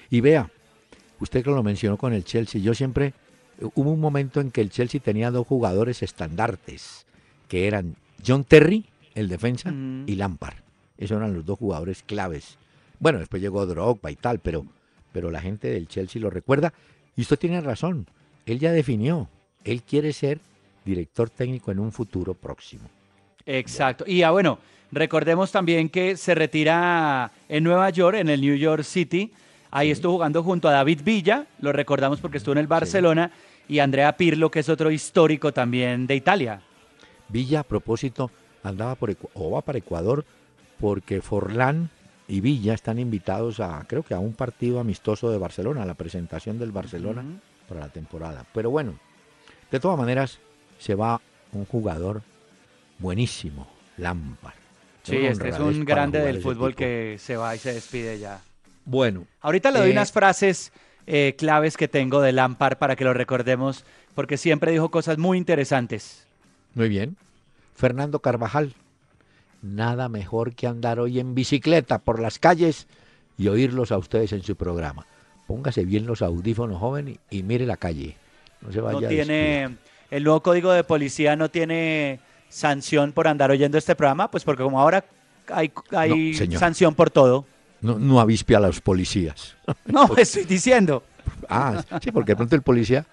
Y 0.10 0.22
vea, 0.22 0.50
usted 1.20 1.44
que 1.44 1.50
lo 1.50 1.64
mencionó 1.64 1.98
con 1.98 2.14
el 2.14 2.24
Chelsea, 2.24 2.62
yo 2.62 2.74
siempre, 2.74 3.14
hubo 3.74 3.92
un 3.92 4.00
momento 4.00 4.40
en 4.40 4.52
que 4.52 4.62
el 4.62 4.70
Chelsea 4.70 5.02
tenía 5.02 5.32
dos 5.32 5.48
jugadores 5.48 6.04
estandartes, 6.04 7.06
que 7.48 7.68
eran 7.68 7.96
John 8.26 8.44
Terry, 8.44 8.86
el 9.16 9.28
defensa, 9.30 9.72
Mm. 9.72 10.04
y 10.08 10.16
Lampard. 10.16 10.56
Esos 10.98 11.18
eran 11.18 11.34
los 11.34 11.46
dos 11.46 11.58
jugadores 11.60 12.04
claves. 12.04 12.58
Bueno, 13.00 13.20
después 13.20 13.42
llegó 13.42 13.66
Drogba 13.66 14.12
y 14.12 14.16
tal, 14.16 14.40
pero, 14.40 14.66
pero 15.12 15.32
la 15.32 15.42
gente 15.42 15.70
del 15.70 15.88
Chelsea 15.88 16.22
lo 16.22 16.30
recuerda. 16.30 16.74
Y 17.18 17.22
usted 17.22 17.38
tiene 17.40 17.62
razón, 17.62 18.08
él 18.46 18.60
ya 18.60 18.72
definió, 18.72 19.28
él 19.64 19.82
quiere 19.84 20.14
ser 20.14 20.40
director 20.86 21.30
técnico 21.30 21.72
en 21.72 21.80
un 21.80 21.92
futuro 21.92 22.34
próximo. 22.34 22.88
Exacto. 23.46 24.06
Y 24.08 24.24
ah, 24.24 24.32
bueno, 24.32 24.60
recordemos 24.92 25.52
también 25.52 25.90
que 25.90 26.16
se 26.16 26.36
retira 26.36 27.32
en 27.50 27.64
Nueva 27.64 27.90
York, 27.90 28.18
en 28.18 28.30
el 28.30 28.42
New 28.42 28.56
York 28.56 28.84
City. 28.84 29.32
Ahí 29.72 29.92
estuvo 29.92 30.14
jugando 30.14 30.44
junto 30.44 30.70
a 30.70 30.72
David 30.72 31.02
Villa, 31.04 31.48
lo 31.60 31.72
recordamos 31.72 32.22
porque 32.22 32.38
estuvo 32.38 32.54
en 32.54 32.60
el 32.60 32.68
Barcelona, 32.68 33.32
y 33.68 33.80
Andrea 33.80 34.16
Pirlo, 34.16 34.50
que 34.50 34.60
es 34.60 34.70
otro 34.70 34.92
histórico 34.92 35.52
también 35.52 36.08
de 36.08 36.16
Italia. 36.16 36.62
Villa, 37.28 37.62
a 37.62 37.64
propósito, 37.64 38.32
andaba 38.64 38.96
por 38.96 39.16
o 39.34 39.52
va 39.52 39.62
para 39.62 39.80
Ecuador 39.80 40.24
porque 40.80 41.22
Forlán 41.22 41.90
y 42.28 42.42
Villa 42.42 42.74
están 42.74 43.00
invitados 43.00 43.60
a, 43.60 43.84
creo 43.88 44.04
que 44.04 44.14
a 44.14 44.20
un 44.20 44.34
partido 44.34 44.80
amistoso 44.80 45.30
de 45.30 45.38
Barcelona, 45.38 45.84
a 45.84 45.86
la 45.86 45.94
presentación 45.94 46.60
del 46.60 46.72
Barcelona 46.72 47.24
para 47.68 47.82
la 47.82 47.90
temporada. 47.90 48.46
Pero 48.54 48.70
bueno, 48.70 49.00
de 49.72 49.80
todas 49.80 49.98
maneras, 49.98 50.40
se 50.80 50.96
va 50.96 51.22
un 51.54 51.66
jugador 51.66 52.22
buenísimo, 53.00 53.68
Lampard. 53.98 54.54
Sí, 55.04 55.18
este 55.18 55.50
es 55.50 55.60
un 55.60 55.86
grande 55.86 56.20
del 56.20 56.42
fútbol 56.42 56.74
que 56.76 57.18
se 57.20 57.38
va 57.38 57.56
y 57.56 57.60
se 57.60 57.74
despide 57.74 58.18
ya. 58.20 58.42
Bueno, 58.86 59.26
Ahorita 59.42 59.72
le 59.72 59.80
doy 59.80 59.90
Eh, 59.90 59.92
unas 59.92 60.12
frases 60.12 60.72
eh, 61.08 61.36
claves 61.38 61.78
que 61.78 61.88
tengo 61.88 62.22
de 62.22 62.32
Lampard 62.32 62.78
para 62.78 62.96
que 62.96 63.04
lo 63.04 63.14
recordemos, 63.14 63.86
porque 64.16 64.38
siempre 64.38 64.72
dijo 64.72 64.90
cosas 64.90 65.18
muy 65.18 65.38
interesantes. 65.38 66.26
muy 66.74 66.90
bien. 66.90 67.18
Fernando 67.76 68.20
Carvajal, 68.20 68.74
nada 69.62 70.08
mejor 70.10 70.56
que 70.56 70.66
andar 70.68 71.00
hoy 71.00 71.20
en 71.20 71.36
bicicleta 71.36 72.00
por 72.00 72.20
las 72.20 72.40
calles 72.40 72.88
y 73.38 73.48
oírlos 73.50 73.92
a 73.92 73.98
ustedes 73.98 74.32
en 74.34 74.44
su 74.44 74.56
programa. 74.56 75.06
Póngase 75.46 75.86
bien 75.86 76.06
los 76.06 76.22
audífonos, 76.22 76.80
joven, 76.80 77.10
y, 77.10 77.20
y 77.38 77.44
mire 77.44 77.66
la 77.66 77.78
calle. 77.78 78.16
No 78.62 78.72
se 78.72 78.82
vaya 78.82 79.00
No 79.02 79.06
a 79.06 79.10
tiene, 79.10 79.76
el 80.12 80.24
nuevo 80.24 80.42
código 80.42 80.72
de 80.72 80.84
policía 80.84 81.36
no 81.36 81.50
tiene 81.50 82.20
sanción 82.50 83.12
por 83.12 83.28
andar 83.28 83.52
oyendo 83.52 83.78
este 83.78 83.96
programa, 83.96 84.30
pues 84.32 84.44
porque 84.44 84.64
como 84.64 84.80
ahora 84.80 85.04
hay, 85.52 85.72
hay 85.92 86.32
No, 86.32 86.38
señor. 86.38 86.60
sanción 86.60 86.96
por 86.96 87.10
todo. 87.10 87.46
No, 87.82 88.00
no 88.00 88.20
avispe 88.20 88.56
a 88.56 88.60
los 88.60 88.82
policías. 88.82 89.56
No, 89.86 90.10
estoy 90.18 90.46
diciendo. 90.46 91.04
Ah, 91.50 91.84
sí, 92.02 92.12
porque 92.12 92.32
de 92.32 92.36
pronto 92.38 92.56
el 92.56 92.62
policía 92.62 93.06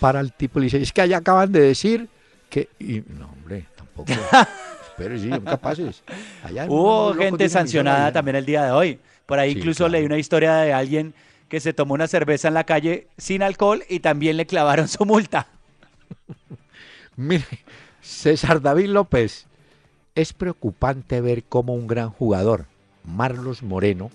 para 0.00 0.20
el 0.20 0.32
tipo 0.32 0.58
y 0.58 0.62
le 0.62 0.64
dice, 0.66 0.80
es 0.82 0.92
que 0.92 1.00
allá 1.02 1.18
acaban 1.18 1.50
de 1.50 1.60
decir 1.60 2.08
que... 2.48 2.68
Y, 2.78 3.02
no, 3.18 3.26
hombre, 3.32 3.66
tampoco. 3.76 4.12
Pero 4.96 5.18
sí, 5.18 5.28
son 5.28 5.40
capaces. 5.40 6.04
Allá 6.44 6.66
Hubo 6.68 7.12
gente 7.14 7.48
sancionada 7.48 8.12
también 8.12 8.36
el 8.36 8.46
día 8.46 8.64
de 8.64 8.70
hoy. 8.70 8.98
Por 9.26 9.38
ahí 9.40 9.52
Sí, 9.52 9.58
incluso 9.58 9.78
claro. 9.84 9.92
leí 9.92 10.04
una 10.04 10.18
historia 10.18 10.54
de 10.56 10.72
alguien 10.72 11.14
que 11.48 11.58
se 11.58 11.72
tomó 11.72 11.94
una 11.94 12.06
cerveza 12.06 12.46
en 12.48 12.54
la 12.54 12.64
calle 12.64 13.08
sin 13.18 13.42
alcohol 13.42 13.82
y 13.88 13.98
también 14.00 14.36
le 14.36 14.46
clavaron 14.46 14.86
su 14.86 15.04
multa. 15.04 15.48
Mire, 17.16 17.44
César 18.00 18.60
David 18.60 18.88
López, 18.88 19.46
es 20.14 20.32
preocupante 20.32 21.20
ver 21.20 21.44
cómo 21.44 21.74
un 21.74 21.86
gran 21.86 22.10
jugador, 22.10 22.66
Marlos 23.04 23.62
Moreno, 23.62 24.10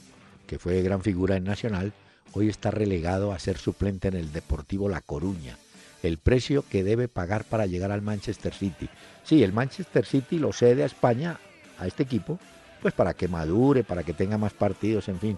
que 0.47 0.59
fue 0.59 0.81
gran 0.81 1.01
figura 1.01 1.35
en 1.37 1.43
Nacional, 1.45 1.93
hoy 2.33 2.49
está 2.49 2.71
relegado 2.71 3.31
a 3.31 3.39
ser 3.39 3.57
suplente 3.57 4.07
en 4.07 4.15
el 4.15 4.31
Deportivo 4.31 4.89
La 4.89 5.01
Coruña. 5.01 5.57
El 6.03 6.17
precio 6.17 6.63
que 6.69 6.83
debe 6.83 7.07
pagar 7.09 7.43
para 7.43 7.65
llegar 7.65 7.91
al 7.91 8.01
Manchester 8.01 8.53
City. 8.53 8.89
Sí, 9.23 9.43
el 9.43 9.51
Manchester 9.51 10.05
City 10.05 10.39
lo 10.39 10.53
cede 10.53 10.83
a 10.83 10.85
España, 10.85 11.37
a 11.77 11.87
este 11.87 12.03
equipo, 12.03 12.39
pues 12.81 12.93
para 12.93 13.13
que 13.13 13.27
madure, 13.27 13.83
para 13.83 14.03
que 14.03 14.13
tenga 14.13 14.37
más 14.37 14.53
partidos, 14.53 15.09
en 15.09 15.19
fin. 15.19 15.37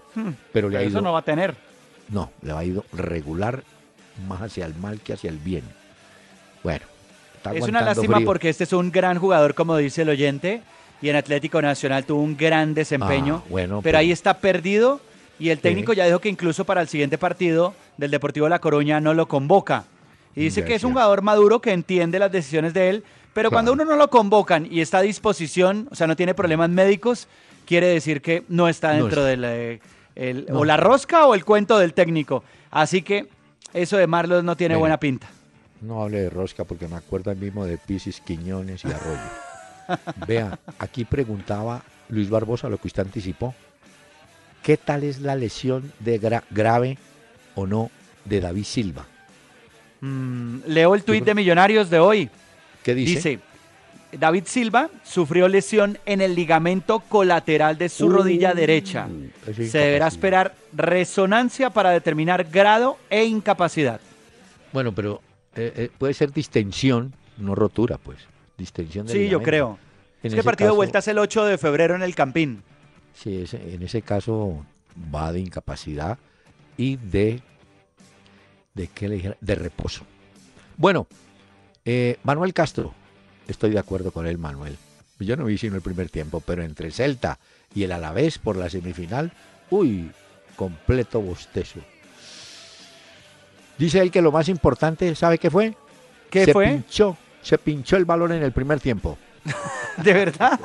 Pero 0.52 0.68
le 0.68 0.76
ha 0.76 0.80
Pero 0.80 0.90
ido, 0.90 0.98
eso 0.98 1.00
no 1.00 1.12
va 1.12 1.18
a 1.20 1.24
tener. 1.24 1.56
no, 2.08 2.30
le 2.42 2.52
ha 2.52 2.64
ido 2.64 2.84
regular, 2.92 3.64
más 4.28 4.40
hacia 4.42 4.64
el 4.66 4.74
mal 4.76 5.00
que 5.00 5.14
hacia 5.14 5.30
el 5.30 5.38
bien. 5.38 5.64
Bueno, 6.62 6.84
está 7.36 7.54
Es 7.54 7.64
una 7.64 7.82
lástima 7.82 8.16
frío. 8.16 8.26
porque 8.26 8.48
este 8.48 8.64
es 8.64 8.72
un 8.72 8.90
gran 8.90 9.18
jugador, 9.18 9.54
como 9.54 9.76
dice 9.76 10.02
el 10.02 10.08
oyente, 10.08 10.62
y 11.00 11.08
en 11.08 11.16
Atlético 11.16 11.60
Nacional 11.60 12.04
tuvo 12.04 12.22
un 12.22 12.36
gran 12.36 12.74
desempeño. 12.74 13.42
Ah, 13.44 13.48
bueno, 13.50 13.80
pero, 13.82 13.98
ahí 13.98 14.12
está 14.12 14.38
perdido 14.38 15.00
y 15.38 15.48
el 15.50 15.58
técnico 15.58 15.92
Sí. 15.92 15.98
ya 15.98 16.06
dijo 16.06 16.20
que 16.20 16.28
incluso 16.28 16.64
para 16.64 16.80
el 16.80 16.88
siguiente 16.88 17.18
partido 17.18 17.74
del 17.96 18.10
Deportivo 18.10 18.48
La 18.48 18.60
Coruña 18.60 19.00
no 19.00 19.12
lo 19.12 19.26
convoca. 19.26 19.84
Y 20.34 20.44
dice 20.44 20.64
que 20.64 20.74
es 20.74 20.84
un 20.84 20.92
jugador 20.92 21.20
maduro 21.22 21.60
que 21.60 21.72
entiende 21.72 22.18
las 22.18 22.32
decisiones 22.32 22.72
de 22.72 22.88
él, 22.88 23.04
pero 23.34 23.50
cuando 23.50 23.72
uno 23.72 23.84
no 23.84 23.96
lo 23.96 24.08
convocan 24.08 24.66
y 24.70 24.80
está 24.80 24.98
a 24.98 25.02
disposición, 25.02 25.88
o 25.90 25.94
sea, 25.94 26.06
no 26.06 26.16
tiene 26.16 26.32
problemas 26.34 26.70
médicos, 26.70 27.28
quiere 27.66 27.88
decir 27.88 28.22
que 28.22 28.44
no 28.48 28.68
está 28.68 28.92
dentro 28.92 29.24
de 29.24 29.36
la, 29.36 30.54
o 30.54 30.64
la 30.64 30.76
rosca 30.76 31.26
o 31.26 31.34
el 31.34 31.44
cuento 31.44 31.78
del 31.78 31.92
técnico. 31.92 32.44
Así 32.70 33.02
que 33.02 33.26
eso 33.74 33.96
de 33.96 34.06
Marlos 34.06 34.44
no 34.44 34.56
tiene 34.56 34.76
buena 34.76 34.98
pinta. 34.98 35.28
No 35.82 36.02
hable 36.02 36.20
de 36.20 36.30
rosca 36.30 36.64
porque 36.64 36.86
me 36.86 36.96
acuerdo 36.96 37.34
mismo 37.34 37.66
de 37.66 37.76
Pisis, 37.76 38.20
Quiñones 38.20 38.84
y 38.84 38.88
Arroyo. 38.88 39.98
Vea, 40.26 40.58
aquí 40.78 41.04
preguntaba 41.04 41.82
Luis 42.08 42.30
Barbosa 42.30 42.68
lo 42.68 42.78
que 42.78 42.86
usted 42.86 43.02
anticipó. 43.02 43.54
¿Qué 44.62 44.76
tal 44.76 45.02
es 45.02 45.20
la 45.20 45.34
lesión 45.34 45.92
de 45.98 46.18
grave 46.50 46.98
o 47.56 47.66
no 47.66 47.90
de 48.24 48.40
David 48.40 48.64
Silva? 48.64 49.06
Mm, 50.00 50.58
leo 50.66 50.94
el 50.94 51.02
tuit 51.02 51.24
de 51.24 51.34
Millonarios 51.34 51.90
de 51.90 51.98
hoy. 51.98 52.30
¿Qué 52.84 52.94
dice? 52.94 53.14
Dice, 53.14 53.40
David 54.12 54.44
Silva 54.46 54.88
sufrió 55.02 55.48
lesión 55.48 55.98
en 56.06 56.20
el 56.20 56.34
ligamento 56.34 57.00
colateral 57.00 57.76
de 57.78 57.88
su 57.88 58.08
rodilla 58.08 58.54
derecha. 58.54 59.08
Se 59.46 59.78
deberá 59.78 60.06
esperar 60.06 60.54
resonancia 60.72 61.70
para 61.70 61.90
determinar 61.90 62.44
grado 62.44 62.98
e 63.10 63.24
incapacidad. 63.24 64.00
Bueno, 64.72 64.92
pero 64.92 65.20
eh, 65.54 65.72
eh, 65.76 65.90
puede 65.96 66.14
ser 66.14 66.32
distensión, 66.32 67.14
no 67.38 67.54
rotura, 67.54 67.98
pues. 67.98 68.18
Distensión 68.56 69.08
Sí, 69.08 69.28
yo 69.28 69.42
creo. 69.42 69.78
este 70.22 70.42
partido 70.42 70.70
de 70.70 70.76
vuelta 70.76 70.98
es 71.00 71.08
el 71.08 71.18
8 71.18 71.44
de 71.46 71.58
febrero 71.58 71.94
en 71.94 72.02
el 72.02 72.14
Campín. 72.14 72.62
Sí, 73.14 73.44
en 73.52 73.82
ese 73.82 74.02
caso 74.02 74.64
va 75.14 75.32
de 75.32 75.40
incapacidad 75.40 76.18
y 76.76 76.96
de 76.96 77.42
de 78.74 78.86
qué 78.88 79.08
le 79.08 79.36
de 79.40 79.54
reposo. 79.54 80.04
Bueno, 80.76 81.06
eh, 81.84 82.18
Manuel 82.22 82.54
Castro, 82.54 82.94
estoy 83.48 83.70
de 83.70 83.78
acuerdo 83.78 84.12
con 84.12 84.26
él, 84.26 84.38
Manuel. 84.38 84.76
Yo 85.18 85.36
no 85.36 85.44
vi 85.44 85.58
sino 85.58 85.76
el 85.76 85.82
primer 85.82 86.08
tiempo, 86.08 86.40
pero 86.40 86.62
entre 86.62 86.90
Celta 86.90 87.38
y 87.74 87.84
el 87.84 87.92
Alavés 87.92 88.38
por 88.38 88.56
la 88.56 88.70
semifinal, 88.70 89.32
uy, 89.70 90.10
completo 90.56 91.20
bostezo. 91.20 91.80
Dice 93.82 93.98
él 93.98 94.12
que 94.12 94.22
lo 94.22 94.30
más 94.30 94.48
importante, 94.48 95.12
¿sabe 95.16 95.38
qué 95.38 95.50
fue? 95.50 95.74
¿Qué 96.30 96.44
se 96.44 96.52
fue? 96.52 96.68
Pinchó, 96.68 97.16
se 97.42 97.58
pinchó 97.58 97.96
el 97.96 98.04
balón 98.04 98.30
en 98.30 98.44
el 98.44 98.52
primer 98.52 98.78
tiempo. 98.78 99.18
¿De 99.96 100.12
verdad? 100.12 100.60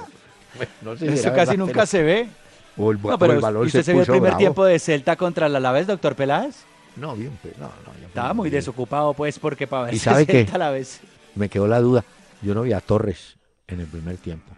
Eso 1.01 1.33
casi 1.33 1.57
nunca 1.57 1.87
se 1.87 2.03
ve. 2.03 2.29
O 2.77 2.91
el, 2.91 3.01
no, 3.01 3.17
pero 3.17 3.33
el 3.33 3.39
balón 3.39 3.65
¿Usted 3.65 3.81
se, 3.81 3.91
vio 3.93 4.01
el 4.03 4.07
primer 4.07 4.37
tiempo 4.37 4.63
de 4.63 4.77
Celta 4.77 5.15
contra 5.15 5.47
el 5.47 5.55
Alavés, 5.55 5.87
doctor 5.87 6.13
Peláez? 6.13 6.57
No, 6.95 7.15
bien, 7.15 7.35
pues, 7.41 7.57
no, 7.57 7.65
no. 7.65 8.07
Estaba 8.07 8.35
muy 8.35 8.51
desocupado, 8.51 9.15
pues, 9.15 9.39
porque 9.39 9.65
para 9.65 9.85
ver 9.85 9.95
¿Y 9.95 9.97
sabe 9.99 10.27
qué? 10.27 10.47
a 10.53 10.57
la 10.59 10.69
vez. 10.69 10.99
Me 11.33 11.49
quedó 11.49 11.67
la 11.67 11.79
duda. 11.79 12.03
Yo 12.43 12.53
no 12.53 12.61
vi 12.61 12.73
a 12.73 12.81
Torres 12.81 13.35
en 13.67 13.79
el 13.79 13.87
primer 13.87 14.17
tiempo. 14.17 14.51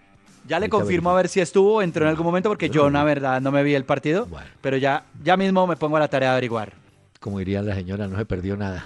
Ya 0.50 0.60
le 0.60 0.68
confirmo 0.68 1.12
a 1.12 1.14
ver 1.14 1.30
si 1.30 1.40
estuvo, 1.40 1.82
entró 1.82 2.04
en 2.04 2.10
algún 2.10 2.26
momento, 2.26 2.50
porque 2.50 2.70
yo, 2.70 2.90
la 2.90 3.06
verdad, 3.06 3.40
no 3.40 3.54
me 3.54 3.64
vi 3.64 3.74
el 3.74 3.86
partido. 3.86 4.28
Pero 4.60 4.76
ya, 4.76 5.06
ya 5.24 5.38
mismo 5.38 5.66
me 5.66 5.78
pongo 5.78 5.96
a 5.96 6.02
la 6.02 6.10
tarea 6.10 6.32
de 6.32 6.34
averiguar. 6.34 6.89
Como 7.20 7.40
diría 7.40 7.62
la 7.62 7.76
señora, 7.76 8.08
no 8.08 8.18
se 8.18 8.26
perdió 8.26 8.56
nada. 8.56 8.86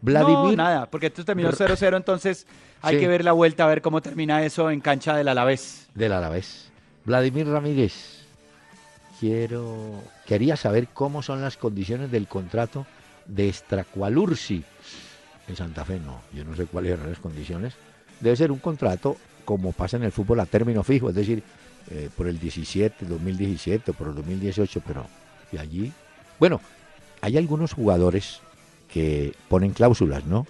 Vladimir. 0.00 0.56
No, 0.56 0.56
nada, 0.56 0.86
porque 0.86 1.06
esto 1.06 1.24
terminó 1.24 1.50
0-0, 1.50 1.96
entonces 1.96 2.46
hay 2.82 2.98
que 2.98 3.08
ver 3.08 3.24
la 3.24 3.32
vuelta, 3.32 3.64
a 3.64 3.68
ver 3.68 3.82
cómo 3.82 4.00
termina 4.00 4.44
eso 4.44 4.70
en 4.70 4.80
cancha 4.80 5.16
del 5.16 5.28
Alavés. 5.28 5.88
Del 5.94 6.12
Alavés. 6.12 6.70
Vladimir 7.04 7.48
Ramírez, 7.48 8.24
quiero, 9.18 10.02
quería 10.26 10.56
saber 10.56 10.88
cómo 10.88 11.22
son 11.22 11.40
las 11.40 11.56
condiciones 11.56 12.10
del 12.10 12.28
contrato 12.28 12.86
de 13.26 13.48
Estracualursi. 13.48 14.64
En 15.48 15.56
Santa 15.56 15.84
Fe 15.84 15.98
no, 15.98 16.20
yo 16.32 16.44
no 16.44 16.54
sé 16.54 16.66
cuáles 16.66 16.92
eran 16.92 17.08
las 17.08 17.18
condiciones. 17.18 17.74
Debe 18.20 18.36
ser 18.36 18.52
un 18.52 18.58
contrato 18.58 19.16
como 19.44 19.72
pasa 19.72 19.96
en 19.96 20.02
el 20.02 20.12
fútbol 20.12 20.40
a 20.40 20.46
término 20.46 20.82
fijo, 20.82 21.08
es 21.08 21.14
decir, 21.14 21.42
eh, 21.90 22.10
por 22.14 22.28
el 22.28 22.38
17, 22.38 23.06
2017, 23.06 23.92
por 23.94 24.08
el 24.08 24.14
2018, 24.16 24.82
pero 24.86 25.06
y 25.50 25.56
allí. 25.56 25.92
Bueno, 26.38 26.60
hay 27.20 27.36
algunos 27.36 27.72
jugadores 27.72 28.40
que 28.92 29.34
ponen 29.48 29.72
cláusulas, 29.72 30.24
¿no? 30.24 30.46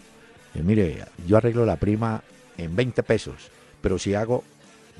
Eh, 0.54 0.62
mire, 0.62 1.04
yo 1.26 1.36
arreglo 1.36 1.66
la 1.66 1.76
prima 1.76 2.22
en 2.56 2.74
20 2.74 3.02
pesos, 3.02 3.50
pero 3.80 3.98
si 3.98 4.14
hago 4.14 4.44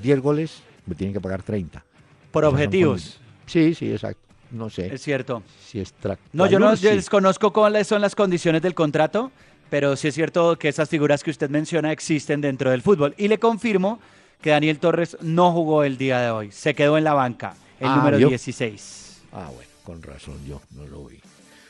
10 0.01 0.21
goles, 0.21 0.61
me 0.85 0.95
tienen 0.95 1.13
que 1.13 1.21
pagar 1.21 1.43
30. 1.43 1.83
Por 2.31 2.45
objetivos. 2.45 3.19
Sí, 3.45 3.73
sí, 3.73 3.91
exacto 3.91 4.29
no 4.51 4.69
sé. 4.69 4.93
Es 4.93 5.01
cierto. 5.01 5.43
Si 5.65 5.79
es 5.79 5.93
no, 6.33 6.47
yo 6.47 6.59
no 6.59 6.75
desconozco 6.75 7.53
cuáles 7.53 7.87
son 7.87 8.01
las 8.01 8.15
condiciones 8.15 8.61
del 8.61 8.73
contrato, 8.73 9.31
pero 9.69 9.95
sí 9.95 10.07
es 10.07 10.15
cierto 10.15 10.57
que 10.57 10.69
esas 10.69 10.89
figuras 10.89 11.23
que 11.23 11.31
usted 11.31 11.49
menciona 11.49 11.91
existen 11.91 12.41
dentro 12.41 12.71
del 12.71 12.81
fútbol. 12.81 13.13
Y 13.17 13.27
le 13.27 13.39
confirmo 13.39 13.99
que 14.41 14.51
Daniel 14.51 14.79
Torres 14.79 15.17
no 15.21 15.51
jugó 15.51 15.83
el 15.83 15.97
día 15.97 16.19
de 16.19 16.31
hoy, 16.31 16.51
se 16.51 16.73
quedó 16.73 16.97
en 16.97 17.03
la 17.03 17.13
banca, 17.13 17.55
el 17.79 17.87
ah, 17.87 17.95
número 17.97 18.17
16. 18.17 19.21
Ah, 19.33 19.49
bueno, 19.53 19.69
con 19.83 20.01
razón, 20.01 20.37
yo 20.47 20.61
no 20.71 20.87
lo 20.87 21.05
vi. 21.05 21.19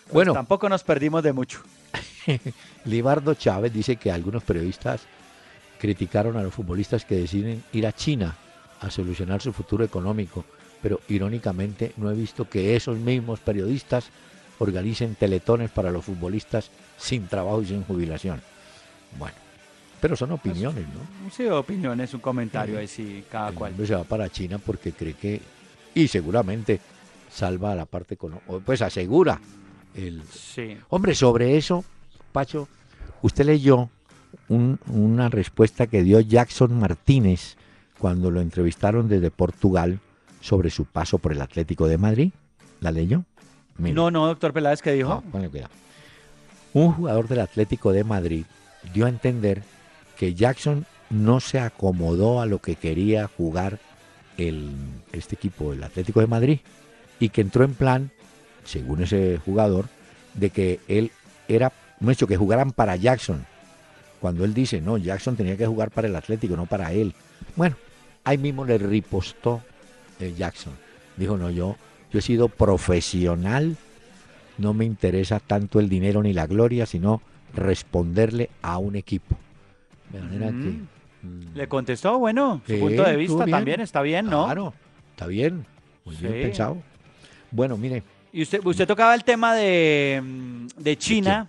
Pues 0.10 0.14
bueno, 0.14 0.34
tampoco 0.34 0.70
nos 0.70 0.84
perdimos 0.84 1.24
de 1.24 1.34
mucho. 1.34 1.62
Libardo 2.86 3.34
Chávez 3.36 3.74
dice 3.74 3.96
que 3.96 4.12
algunos 4.12 4.44
periodistas 4.44 5.02
criticaron 5.80 6.36
a 6.38 6.44
los 6.44 6.54
futbolistas 6.54 7.06
que 7.06 7.16
deciden 7.16 7.64
ir 7.74 7.88
a 7.88 7.94
China 7.94 8.36
a 8.82 8.90
solucionar 8.90 9.42
su 9.42 9.54
futuro 9.54 9.84
económico 9.84 10.44
pero 10.82 11.02
irónicamente 11.10 11.94
no 11.98 12.10
he 12.12 12.16
visto 12.16 12.50
que 12.50 12.76
esos 12.76 12.98
mismos 12.98 13.40
periodistas 13.40 14.10
organicen 14.60 15.16
teletones 15.16 15.70
para 15.72 15.92
los 15.92 16.06
futbolistas 16.06 16.70
sin 16.98 17.28
trabajo 17.28 17.62
y 17.62 17.68
sin 17.68 17.84
jubilación. 17.84 18.42
Bueno, 19.18 19.36
pero 20.02 20.16
son 20.16 20.32
opiniones, 20.32 20.86
¿no? 20.88 21.32
Sí, 21.32 21.46
opiniones, 21.48 22.14
un 22.14 22.20
comentario 22.20 22.78
ahí 22.78 22.88
sí, 22.88 23.24
cada 23.30 23.52
cual. 23.52 23.74
Se 23.86 23.96
va 23.96 24.04
para 24.04 24.30
China 24.30 24.58
porque 24.58 24.92
cree 24.92 25.14
que, 25.14 25.42
y 25.94 26.08
seguramente 26.08 26.80
salva 27.30 27.72
a 27.72 27.76
la 27.76 27.86
parte 27.86 28.16
económica, 28.16 28.60
pues 28.66 28.82
asegura 28.82 29.40
el... 29.96 30.22
Sí. 30.32 30.78
Hombre, 30.90 31.16
sobre 31.16 31.58
eso, 31.58 31.84
Pacho, 32.32 32.68
usted 33.22 33.46
leyó 33.46 33.90
una 34.48 35.30
respuesta 35.30 35.88
que 35.88 36.04
dio 36.04 36.20
Jackson 36.20 36.80
Martínez 36.80 37.56
cuando 38.00 38.32
lo 38.32 38.42
entrevistaron 38.42 39.08
desde 39.08 39.32
Portugal 39.32 40.00
sobre 40.42 40.70
su 40.70 40.86
paso 40.86 41.18
por 41.18 41.32
el 41.32 41.42
Atlético 41.42 41.88
de 41.88 41.98
Madrid? 41.98 42.32
¿La 42.80 42.92
leyó? 42.92 43.26
No, 43.78 44.12
no, 44.12 44.28
doctor 44.28 44.54
Peláez, 44.54 44.82
¿qué 44.82 44.94
dijo? 44.94 45.24
Un 46.74 46.94
jugador 46.94 47.28
del 47.28 47.40
Atlético 47.40 47.92
de 47.92 48.04
Madrid 48.04 48.46
dio 48.94 49.06
a 49.06 49.10
entender 49.10 49.64
que 50.18 50.34
Jackson 50.34 50.86
no 51.10 51.40
se 51.40 51.60
acomodó 51.60 52.42
a 52.42 52.46
lo 52.46 52.60
que 52.60 52.76
quería 52.76 53.28
jugar 53.28 53.80
el, 54.38 54.72
este 55.12 55.36
equipo, 55.36 55.74
el 55.74 55.84
Atlético 55.84 56.20
de 56.20 56.28
Madrid, 56.28 56.60
y 57.20 57.30
que 57.30 57.42
entró 57.42 57.64
en 57.64 57.74
plan, 57.74 58.12
según 58.64 59.04
ese 59.04 59.40
jugador, 59.44 59.86
de 60.34 60.50
que 60.50 60.80
él 60.88 61.12
era, 61.48 61.72
no 62.00 62.12
hecho 62.12 62.28
que 62.28 62.38
jugaran 62.38 62.72
para 62.72 62.96
Jackson. 62.96 63.46
Cuando 64.22 64.44
él 64.46 64.54
dice, 64.54 64.82
no, 64.82 64.98
Jackson 64.98 65.36
tenía 65.36 65.58
que 65.58 65.66
jugar 65.66 65.92
para 65.92 66.08
el 66.08 66.16
Atlético, 66.16 66.56
no 66.56 66.66
para 66.66 66.92
él. 66.92 67.14
Bueno, 67.56 67.76
ahí 68.24 68.38
mismo 68.38 68.66
le 68.66 68.78
ripostó 68.78 69.62
Jackson. 70.38 70.74
Dijo, 71.18 71.38
no, 71.38 71.50
yo, 71.50 71.78
yo 72.12 72.20
he 72.20 72.22
sido 72.22 72.50
profesional, 72.50 73.78
no 74.58 74.74
me 74.74 74.86
interesa 74.86 75.40
tanto 75.40 75.80
el 75.80 75.90
dinero 75.90 76.22
ni 76.22 76.34
la 76.34 76.48
gloria, 76.48 76.86
sino 76.86 77.22
responderle 77.54 78.50
a 78.62 78.78
un 78.78 78.96
equipo. 78.96 79.38
De 80.12 80.20
manera 80.20 80.48
que... 80.48 80.80
Mm, 81.26 81.56
Le 81.56 81.68
contestó, 81.68 82.20
bueno, 82.20 82.62
su 82.68 82.80
punto 82.80 83.04
de 83.04 83.16
vista 83.16 83.46
también 83.46 83.82
está 83.82 84.02
bien, 84.02 84.26
¿no? 84.26 84.46
Claro, 84.46 84.74
está 85.12 85.28
bien, 85.28 85.66
muy 86.06 86.16
bien 86.16 86.34
pensado. 86.34 86.78
Bueno, 87.52 87.78
mire. 87.78 88.04
Y 88.32 88.44
usted, 88.44 88.64
usted 88.64 88.88
tocaba 88.88 89.16
el 89.16 89.24
tema 89.24 89.56
de, 89.56 90.22
mm, 90.24 90.68
de 90.78 90.98
China. 90.98 91.48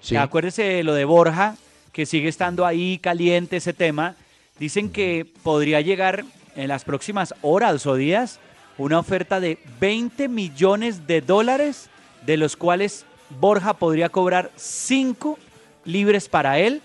Sí. 0.00 0.16
Acuérdese 0.16 0.82
lo 0.82 0.94
de 0.94 1.04
Borja, 1.04 1.56
que 1.92 2.06
sigue 2.06 2.28
estando 2.28 2.66
ahí 2.66 2.98
caliente 2.98 3.56
ese 3.56 3.72
tema. 3.72 4.16
Dicen 4.58 4.90
que 4.90 5.26
podría 5.42 5.80
llegar 5.80 6.24
en 6.56 6.68
las 6.68 6.84
próximas 6.84 7.34
horas 7.42 7.86
o 7.86 7.94
días 7.96 8.38
una 8.78 8.98
oferta 8.98 9.40
de 9.40 9.58
20 9.80 10.28
millones 10.28 11.06
de 11.06 11.20
dólares, 11.20 11.88
de 12.26 12.36
los 12.36 12.56
cuales 12.56 13.04
Borja 13.40 13.74
podría 13.74 14.08
cobrar 14.08 14.50
5 14.56 15.38
libres 15.84 16.28
para 16.28 16.58
él, 16.58 16.82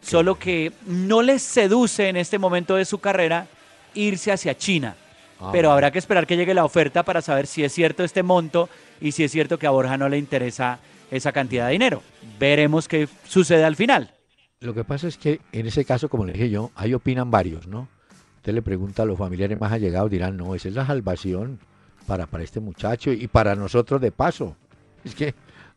solo 0.00 0.38
que 0.38 0.72
no 0.86 1.22
le 1.22 1.38
seduce 1.38 2.08
en 2.08 2.16
este 2.16 2.38
momento 2.38 2.76
de 2.76 2.84
su 2.84 2.98
carrera 2.98 3.46
irse 3.94 4.32
hacia 4.32 4.56
China. 4.56 4.96
Ah, 5.40 5.50
Pero 5.52 5.70
habrá 5.70 5.90
que 5.90 5.98
esperar 5.98 6.26
que 6.26 6.36
llegue 6.36 6.54
la 6.54 6.64
oferta 6.64 7.04
para 7.04 7.22
saber 7.22 7.46
si 7.46 7.62
es 7.64 7.72
cierto 7.72 8.02
este 8.02 8.22
monto 8.22 8.68
y 9.00 9.12
si 9.12 9.24
es 9.24 9.30
cierto 9.30 9.58
que 9.58 9.66
a 9.66 9.70
Borja 9.70 9.96
no 9.96 10.08
le 10.08 10.18
interesa 10.18 10.80
esa 11.10 11.32
cantidad 11.32 11.66
de 11.66 11.72
dinero. 11.72 12.02
Veremos 12.38 12.88
qué 12.88 13.08
sucede 13.24 13.64
al 13.64 13.76
final. 13.76 14.12
Lo 14.60 14.74
que 14.74 14.84
pasa 14.84 15.06
es 15.06 15.16
que 15.16 15.40
en 15.52 15.66
ese 15.66 15.84
caso, 15.84 16.08
como 16.08 16.24
le 16.24 16.32
dije 16.32 16.50
yo, 16.50 16.72
ahí 16.74 16.92
opinan 16.92 17.30
varios, 17.30 17.68
¿no? 17.68 17.88
Usted 18.36 18.52
le 18.52 18.62
pregunta 18.62 19.04
a 19.04 19.06
los 19.06 19.18
familiares 19.18 19.60
más 19.60 19.72
allegados, 19.72 20.10
dirán, 20.10 20.36
no, 20.36 20.54
esa 20.54 20.68
es 20.68 20.74
la 20.74 20.86
salvación 20.86 21.60
para, 22.06 22.26
para 22.26 22.42
este 22.42 22.58
muchacho 22.58 23.12
y 23.12 23.28
para 23.28 23.54
nosotros 23.54 24.00
de 24.00 24.10
paso. 24.10 24.56
Es 25.04 25.14
que 25.14 25.34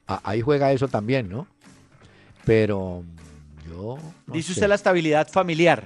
ahí 0.08 0.42
juega 0.42 0.72
eso 0.72 0.88
también, 0.88 1.30
¿no? 1.30 1.48
Pero 2.46 3.04
yo... 3.70 3.98
Dice 4.28 4.54
usted 4.54 4.68
la 4.68 4.76
estabilidad 4.76 5.28
familiar. 5.30 5.86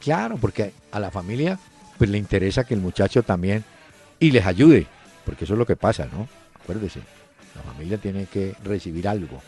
Claro, 0.00 0.36
porque 0.36 0.72
a 0.90 0.98
la 0.98 1.10
familia 1.10 1.58
pues 2.00 2.08
le 2.08 2.16
interesa 2.16 2.64
que 2.64 2.72
el 2.72 2.80
muchacho 2.80 3.22
también 3.22 3.62
y 4.18 4.30
les 4.30 4.46
ayude, 4.46 4.86
porque 5.26 5.44
eso 5.44 5.52
es 5.52 5.58
lo 5.58 5.66
que 5.66 5.76
pasa, 5.76 6.08
¿no? 6.10 6.26
Acuérdese, 6.58 7.00
la 7.54 7.60
familia 7.60 7.98
tiene 7.98 8.24
que 8.24 8.54
recibir 8.64 9.06
algo. 9.06 9.42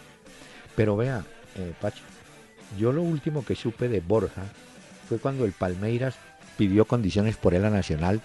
Pero 0.76 0.94
vea, 0.94 1.24
eh, 1.56 1.72
Pacho, 1.80 2.02
yo 2.78 2.92
lo 2.92 3.00
último 3.00 3.42
que 3.42 3.54
supe 3.54 3.88
de 3.88 4.00
Borja 4.00 4.42
fue 5.08 5.16
cuando 5.16 5.46
el 5.46 5.52
Palmeiras 5.52 6.16
pidió 6.58 6.84
condiciones 6.84 7.38
por 7.38 7.54
él 7.54 7.64
a 7.64 7.70
Nacional 7.70 8.20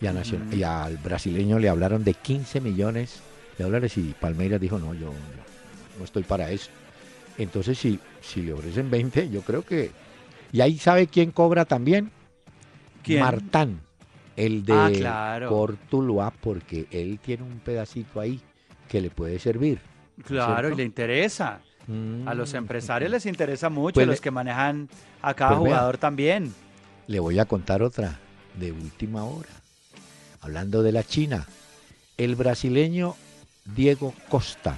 y, 0.00 0.08
a 0.08 0.14
y 0.50 0.62
al 0.64 0.96
brasileño 0.96 1.60
le 1.60 1.68
hablaron 1.68 2.02
de 2.02 2.14
15 2.14 2.60
millones 2.60 3.20
de 3.58 3.62
dólares 3.62 3.96
y 3.96 4.12
Palmeiras 4.20 4.60
dijo, 4.60 4.80
no, 4.80 4.92
yo, 4.92 5.12
no 5.96 6.04
estoy 6.04 6.24
para 6.24 6.50
eso. 6.50 6.70
Entonces, 7.38 7.78
si, 7.78 8.00
si 8.22 8.42
le 8.42 8.54
ofrecen 8.54 8.90
20, 8.90 9.30
yo 9.30 9.42
creo 9.42 9.64
que... 9.64 9.92
Y 10.50 10.62
ahí 10.62 10.78
sabe 10.78 11.06
quién 11.06 11.30
cobra 11.30 11.64
también. 11.64 12.10
¿Quién? 13.02 13.20
Martán, 13.20 13.80
el 14.36 14.64
de 14.64 14.72
ah, 14.72 14.90
claro. 14.94 15.76
porque 16.40 16.86
él 16.90 17.18
tiene 17.22 17.42
un 17.42 17.58
pedacito 17.60 18.20
ahí 18.20 18.40
que 18.88 19.00
le 19.00 19.10
puede 19.10 19.38
servir. 19.38 19.80
Claro, 20.24 20.70
y 20.70 20.74
le 20.74 20.84
interesa. 20.84 21.60
A 22.26 22.34
los 22.34 22.52
mm. 22.52 22.56
empresarios 22.56 23.10
les 23.10 23.24
interesa 23.24 23.70
mucho, 23.70 23.94
pues 23.94 24.06
los 24.06 24.20
que 24.20 24.30
manejan 24.30 24.90
a 25.22 25.32
cada 25.32 25.56
pues 25.56 25.70
jugador 25.70 25.96
también. 25.96 26.52
Le 27.06 27.18
voy 27.18 27.38
a 27.38 27.46
contar 27.46 27.82
otra 27.82 28.18
de 28.58 28.72
última 28.72 29.24
hora. 29.24 29.48
Hablando 30.42 30.82
de 30.82 30.92
la 30.92 31.02
China, 31.02 31.46
el 32.18 32.36
brasileño 32.36 33.14
Diego 33.74 34.12
Costa, 34.28 34.76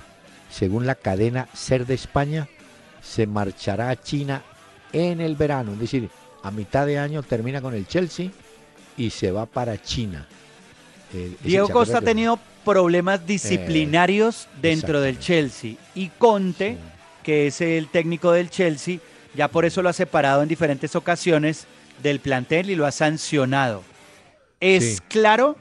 según 0.50 0.86
la 0.86 0.94
cadena 0.94 1.48
Ser 1.52 1.84
de 1.84 1.94
España, 1.94 2.48
se 3.02 3.26
marchará 3.26 3.90
a 3.90 4.00
China 4.00 4.42
en 4.92 5.20
el 5.20 5.34
verano, 5.34 5.72
es 5.72 5.80
decir, 5.80 6.10
a 6.42 6.50
mitad 6.50 6.86
de 6.86 6.98
año 6.98 7.22
termina 7.22 7.60
con 7.60 7.74
el 7.74 7.86
Chelsea 7.86 8.30
y 8.96 9.10
se 9.10 9.30
va 9.30 9.46
para 9.46 9.80
China. 9.80 10.26
Diego 11.42 11.68
Costa 11.68 11.98
ha 11.98 12.02
tenido 12.02 12.38
problemas 12.64 13.26
disciplinarios 13.26 14.44
eh, 14.44 14.58
dentro 14.62 15.00
del 15.00 15.18
Chelsea 15.18 15.74
y 15.94 16.08
Conte, 16.08 16.78
que 17.22 17.48
es 17.48 17.60
el 17.60 17.88
técnico 17.88 18.32
del 18.32 18.50
Chelsea, 18.50 18.98
ya 19.34 19.48
por 19.48 19.64
eso 19.64 19.82
lo 19.82 19.88
ha 19.88 19.92
separado 19.92 20.42
en 20.42 20.48
diferentes 20.48 20.94
ocasiones 20.94 21.66
del 22.02 22.20
plantel 22.20 22.70
y 22.70 22.76
lo 22.76 22.86
ha 22.86 22.92
sancionado. 22.92 23.82
Es 24.60 25.00
claro 25.08 25.56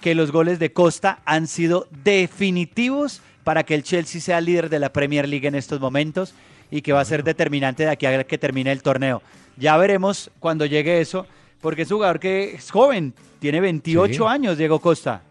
que 0.00 0.14
los 0.14 0.30
goles 0.30 0.58
de 0.58 0.72
Costa 0.72 1.20
han 1.24 1.46
sido 1.48 1.88
definitivos 2.04 3.20
para 3.42 3.64
que 3.64 3.74
el 3.74 3.82
Chelsea 3.82 4.20
sea 4.20 4.40
líder 4.40 4.70
de 4.70 4.78
la 4.78 4.92
Premier 4.92 5.28
League 5.28 5.46
en 5.46 5.54
estos 5.54 5.80
momentos 5.80 6.34
y 6.74 6.82
que 6.82 6.92
va 6.92 7.00
a 7.00 7.04
ser 7.04 7.22
determinante 7.22 7.84
de 7.84 7.90
aquí 7.90 8.04
a 8.04 8.24
que 8.24 8.36
termine 8.36 8.72
el 8.72 8.82
torneo. 8.82 9.22
Ya 9.56 9.76
veremos 9.76 10.32
cuando 10.40 10.66
llegue 10.66 11.00
eso, 11.00 11.24
porque 11.60 11.82
es 11.82 11.90
un 11.92 11.98
jugador 11.98 12.18
que 12.18 12.54
es 12.54 12.68
joven, 12.68 13.14
tiene 13.38 13.60
28 13.60 14.28
años, 14.28 14.58
Diego 14.58 14.80
Costa. 14.80 15.22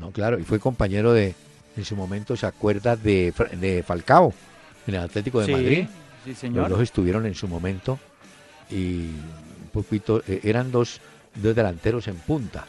No, 0.00 0.12
claro, 0.12 0.38
y 0.38 0.44
fue 0.44 0.60
compañero 0.60 1.12
de, 1.12 1.34
en 1.76 1.84
su 1.84 1.96
momento, 1.96 2.36
¿se 2.36 2.46
acuerda 2.46 2.94
de, 2.94 3.34
de 3.60 3.82
Falcao 3.82 4.32
en 4.86 4.94
el 4.94 5.00
Atlético 5.00 5.40
de 5.40 5.50
Madrid? 5.50 5.86
Sí, 6.24 6.34
señor. 6.36 6.68
Los 6.68 6.78
dos 6.78 6.82
estuvieron 6.82 7.26
en 7.26 7.34
su 7.34 7.48
momento 7.48 7.98
y 8.70 9.06
un 9.64 9.70
poquito, 9.72 10.22
eh, 10.28 10.38
eran 10.44 10.70
dos, 10.70 11.00
dos 11.34 11.56
delanteros 11.56 12.06
en 12.06 12.14
punta. 12.14 12.64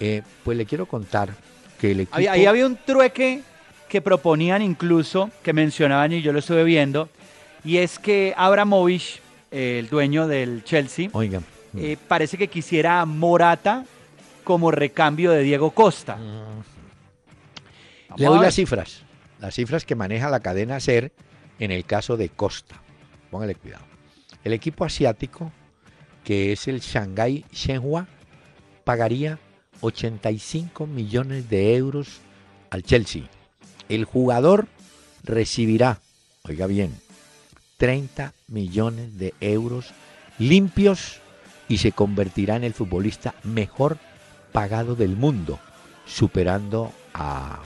Eh, 0.00 0.22
pues 0.42 0.56
le 0.56 0.64
quiero 0.64 0.86
contar 0.86 1.34
que 1.78 1.90
el 1.90 2.00
equipo... 2.00 2.16
Ahí, 2.16 2.46
había 2.46 2.64
un 2.64 2.78
trueque 2.86 3.42
que 3.86 4.00
proponían 4.00 4.62
incluso, 4.62 5.30
que 5.42 5.52
mencionaban 5.52 6.10
y 6.14 6.22
yo 6.22 6.32
lo 6.32 6.38
estuve 6.38 6.64
viendo, 6.64 7.10
y 7.64 7.78
es 7.78 7.98
que 7.98 8.34
Abramovich, 8.36 9.20
el 9.50 9.88
dueño 9.88 10.26
del 10.28 10.62
Chelsea. 10.64 11.08
Eh, 11.76 11.96
parece 12.06 12.38
que 12.38 12.48
quisiera 12.48 13.04
Morata 13.04 13.84
como 14.44 14.70
recambio 14.70 15.32
de 15.32 15.42
Diego 15.42 15.72
Costa. 15.72 16.16
Mm. 16.16 16.62
Le 18.16 18.26
doy 18.26 18.40
las 18.40 18.54
cifras, 18.54 19.02
las 19.40 19.54
cifras 19.54 19.84
que 19.84 19.96
maneja 19.96 20.30
la 20.30 20.40
cadena 20.40 20.78
SER 20.78 21.10
en 21.58 21.72
el 21.72 21.84
caso 21.84 22.16
de 22.16 22.28
Costa. 22.28 22.80
Póngale 23.30 23.56
cuidado. 23.56 23.84
El 24.44 24.52
equipo 24.52 24.84
asiático, 24.84 25.50
que 26.22 26.52
es 26.52 26.68
el 26.68 26.80
Shanghai 26.80 27.44
Shenhua, 27.50 28.06
pagaría 28.84 29.40
85 29.80 30.86
millones 30.86 31.48
de 31.48 31.74
euros 31.74 32.20
al 32.70 32.82
Chelsea. 32.82 33.22
El 33.88 34.04
jugador 34.04 34.68
recibirá, 35.24 35.98
oiga 36.44 36.66
bien, 36.66 36.94
30 37.76 38.32
millones 38.48 39.18
de 39.18 39.34
euros 39.40 39.92
limpios 40.38 41.20
y 41.68 41.78
se 41.78 41.92
convertirá 41.92 42.56
en 42.56 42.64
el 42.64 42.74
futbolista 42.74 43.34
mejor 43.42 43.98
pagado 44.52 44.94
del 44.94 45.16
mundo, 45.16 45.58
superando 46.06 46.92
a 47.12 47.60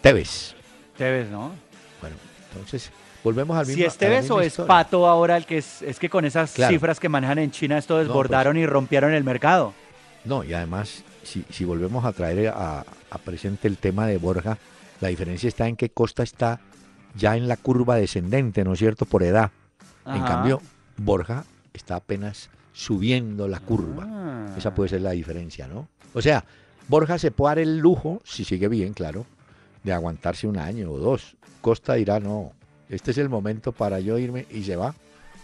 Tevez. 0.00 0.54
Tevez, 0.96 1.28
¿no? 1.30 1.52
Bueno, 2.00 2.16
entonces 2.52 2.90
volvemos 3.22 3.56
al 3.56 3.66
mismo. 3.66 3.80
Si 3.80 3.84
es 3.84 3.96
Tevez 3.96 4.30
o 4.30 4.40
es 4.40 4.56
Pato 4.56 5.06
ahora 5.06 5.36
el 5.36 5.46
que 5.46 5.58
es, 5.58 5.82
es 5.82 5.98
que 5.98 6.08
con 6.08 6.24
esas 6.24 6.50
cifras 6.50 7.00
que 7.00 7.08
manejan 7.08 7.38
en 7.38 7.50
China 7.50 7.78
esto 7.78 7.94
pues 7.94 8.06
desbordaron 8.06 8.56
y 8.56 8.66
rompieron 8.66 9.12
el 9.12 9.24
mercado. 9.24 9.72
No, 10.24 10.42
y 10.42 10.52
además, 10.54 11.04
si, 11.22 11.44
si 11.50 11.64
volvemos 11.64 12.04
a 12.04 12.12
traer 12.12 12.48
a, 12.48 12.84
presente 13.24 13.66
el 13.66 13.78
tema 13.78 14.06
de 14.06 14.18
Borja, 14.18 14.58
la 15.00 15.08
diferencia 15.08 15.48
está 15.48 15.66
en 15.68 15.76
que 15.76 15.88
Costa 15.88 16.22
está 16.22 16.60
ya 17.16 17.36
en 17.36 17.48
la 17.48 17.56
curva 17.56 17.96
descendente, 17.96 18.64
¿no 18.64 18.74
es 18.74 18.78
cierto?, 18.78 19.06
por 19.06 19.22
edad. 19.22 19.50
En 20.06 20.22
cambio, 20.22 20.60
Borja 20.96 21.44
está 21.72 21.96
apenas 21.96 22.48
subiendo 22.72 23.48
la 23.48 23.58
curva. 23.58 24.04
Ah. 24.06 24.54
Esa 24.56 24.74
puede 24.74 24.90
ser 24.90 25.00
la 25.00 25.10
diferencia, 25.10 25.66
¿no? 25.66 25.88
O 26.14 26.22
sea, 26.22 26.44
Borja 26.88 27.18
se 27.18 27.30
puede 27.30 27.50
dar 27.50 27.58
el 27.58 27.78
lujo, 27.78 28.20
si 28.24 28.44
sigue 28.44 28.68
bien, 28.68 28.94
claro, 28.94 29.26
de 29.82 29.92
aguantarse 29.92 30.46
un 30.46 30.58
año 30.58 30.92
o 30.92 30.98
dos. 30.98 31.36
Costa 31.60 31.94
dirá, 31.94 32.20
no, 32.20 32.52
este 32.88 33.10
es 33.10 33.18
el 33.18 33.28
momento 33.28 33.72
para 33.72 33.98
yo 33.98 34.18
irme 34.18 34.46
y 34.50 34.62
se 34.62 34.76
va. 34.76 34.94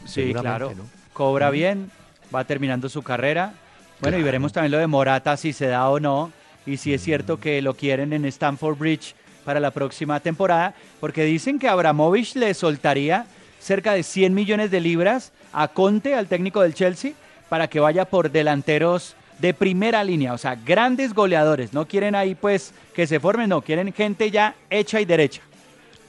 Sí, 0.05 0.33
claro. 0.33 0.73
Cobra 1.13 1.51
bien, 1.51 1.91
va 2.35 2.45
terminando 2.45 2.89
su 2.89 3.03
carrera 3.03 3.55
bueno, 4.03 4.19
y 4.19 4.23
veremos 4.25 4.53
también 4.53 4.73
lo 4.73 4.79
de 4.79 4.89
Morata, 4.89 5.37
si 5.37 5.53
se 5.53 5.67
da 5.67 5.89
o 5.89 6.01
no, 6.01 6.33
y 6.67 6.79
si 6.79 6.93
es 6.93 7.03
cierto 7.03 7.39
que 7.39 7.63
lo 7.63 7.75
quieren 7.75 8.13
en 8.13 8.25
Stamford 8.25 8.77
Bridge 8.77 9.15
para 9.45 9.61
la 9.61 9.71
próxima 9.71 10.21
temporada, 10.21 10.75
porque 11.01 11.25
dicen 11.25 11.59
que 11.59 11.69
Abramovich 11.69 12.37
le 12.37 12.55
soltaría 12.55 13.27
cerca 13.61 13.93
de 13.95 14.03
100 14.03 14.35
millones 14.35 14.71
de 14.71 14.81
libras 14.81 15.33
a 15.53 15.69
Conte, 15.69 16.15
al 16.15 16.27
técnico 16.27 16.63
del 16.63 16.75
Chelsea, 16.75 17.13
para 17.49 17.69
que 17.69 17.81
vaya 17.81 18.05
por 18.05 18.31
delanteros 18.31 19.15
de 19.39 19.55
primera 19.55 20.05
línea, 20.05 20.33
o 20.33 20.39
sea, 20.39 20.55
grandes 20.55 21.15
goleadores. 21.15 21.73
No 21.73 21.87
quieren 21.87 22.15
ahí 22.15 22.35
pues 22.35 22.73
que 22.95 23.07
se 23.07 23.21
formen, 23.21 23.49
no, 23.49 23.63
quieren 23.63 23.93
gente 23.93 24.31
ya 24.31 24.55
hecha 24.71 25.01
y 25.01 25.05
derecha. 25.05 25.43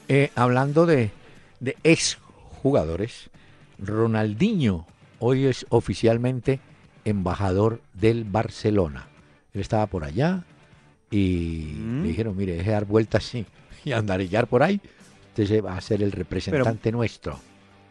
Eh, 0.08 0.32
hablando 0.36 0.86
de, 0.86 1.12
de 1.60 1.76
ex 1.84 2.18
jugadores, 2.62 3.30
Ronaldinho 3.80 4.86
hoy 5.20 5.46
es 5.46 5.66
oficialmente 5.70 6.60
embajador 7.06 7.82
del 7.94 8.24
Barcelona. 8.24 9.08
Él 9.54 9.62
estaba 9.62 9.88
por 9.88 10.04
allá 10.04 10.44
y 11.14 11.76
me 11.78 12.02
mm. 12.02 12.04
dijeron, 12.04 12.36
mire, 12.36 12.54
deje 12.56 12.72
dar 12.72 12.86
vueltas 12.86 13.24
así 13.24 13.46
y 13.86 13.92
andarillar 13.92 14.48
por 14.48 14.64
ahí. 14.64 14.82
Usted 15.38 15.64
va 15.64 15.78
a 15.78 15.82
ser 15.82 16.02
el 16.02 16.12
representante 16.12 16.92
nuestro. 16.92 17.40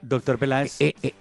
Doctor 0.01 0.39
Peláez, 0.39 0.81
eh, 0.81 0.95
eh, 1.03 1.15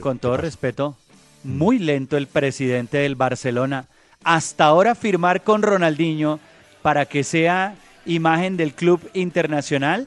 con 0.00 0.18
todo 0.18 0.36
respeto, 0.36 0.96
mm. 1.42 1.56
muy 1.56 1.78
lento 1.78 2.16
el 2.16 2.28
presidente 2.28 2.98
del 2.98 3.16
Barcelona. 3.16 3.86
Hasta 4.22 4.66
ahora 4.66 4.94
firmar 4.94 5.42
con 5.42 5.62
Ronaldinho 5.62 6.38
para 6.80 7.06
que 7.06 7.24
sea 7.24 7.74
imagen 8.06 8.56
del 8.56 8.74
club 8.74 9.00
internacional. 9.12 10.06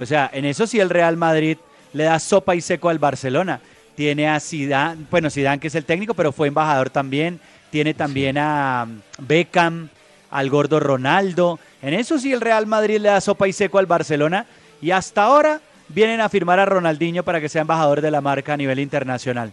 O 0.00 0.06
sea, 0.06 0.30
en 0.32 0.46
eso 0.46 0.66
sí 0.66 0.80
el 0.80 0.88
Real 0.88 1.18
Madrid 1.18 1.58
le 1.92 2.04
da 2.04 2.18
sopa 2.18 2.54
y 2.54 2.62
seco 2.62 2.88
al 2.88 2.98
Barcelona 2.98 3.60
tiene 3.94 4.28
a 4.28 4.40
Zidane, 4.40 5.04
bueno, 5.10 5.28
Zidane 5.28 5.60
que 5.60 5.66
es 5.66 5.74
el 5.74 5.84
técnico, 5.84 6.14
pero 6.14 6.32
fue 6.32 6.48
embajador 6.48 6.88
también, 6.88 7.38
tiene 7.70 7.92
también 7.92 8.38
a 8.38 8.86
Beckham, 9.18 9.90
al 10.30 10.50
gordo 10.50 10.80
Ronaldo. 10.80 11.58
En 11.82 11.94
eso 11.94 12.18
sí 12.18 12.32
el 12.32 12.40
Real 12.40 12.66
Madrid 12.66 12.98
le 13.00 13.08
da 13.08 13.20
sopa 13.20 13.48
y 13.48 13.52
seco 13.52 13.78
al 13.78 13.86
Barcelona 13.86 14.46
y 14.80 14.90
hasta 14.90 15.24
ahora 15.24 15.60
vienen 15.88 16.20
a 16.20 16.28
firmar 16.28 16.58
a 16.60 16.66
Ronaldinho 16.66 17.24
para 17.24 17.40
que 17.40 17.48
sea 17.48 17.62
embajador 17.62 18.00
de 18.00 18.10
la 18.10 18.20
marca 18.20 18.54
a 18.54 18.56
nivel 18.56 18.78
internacional. 18.78 19.52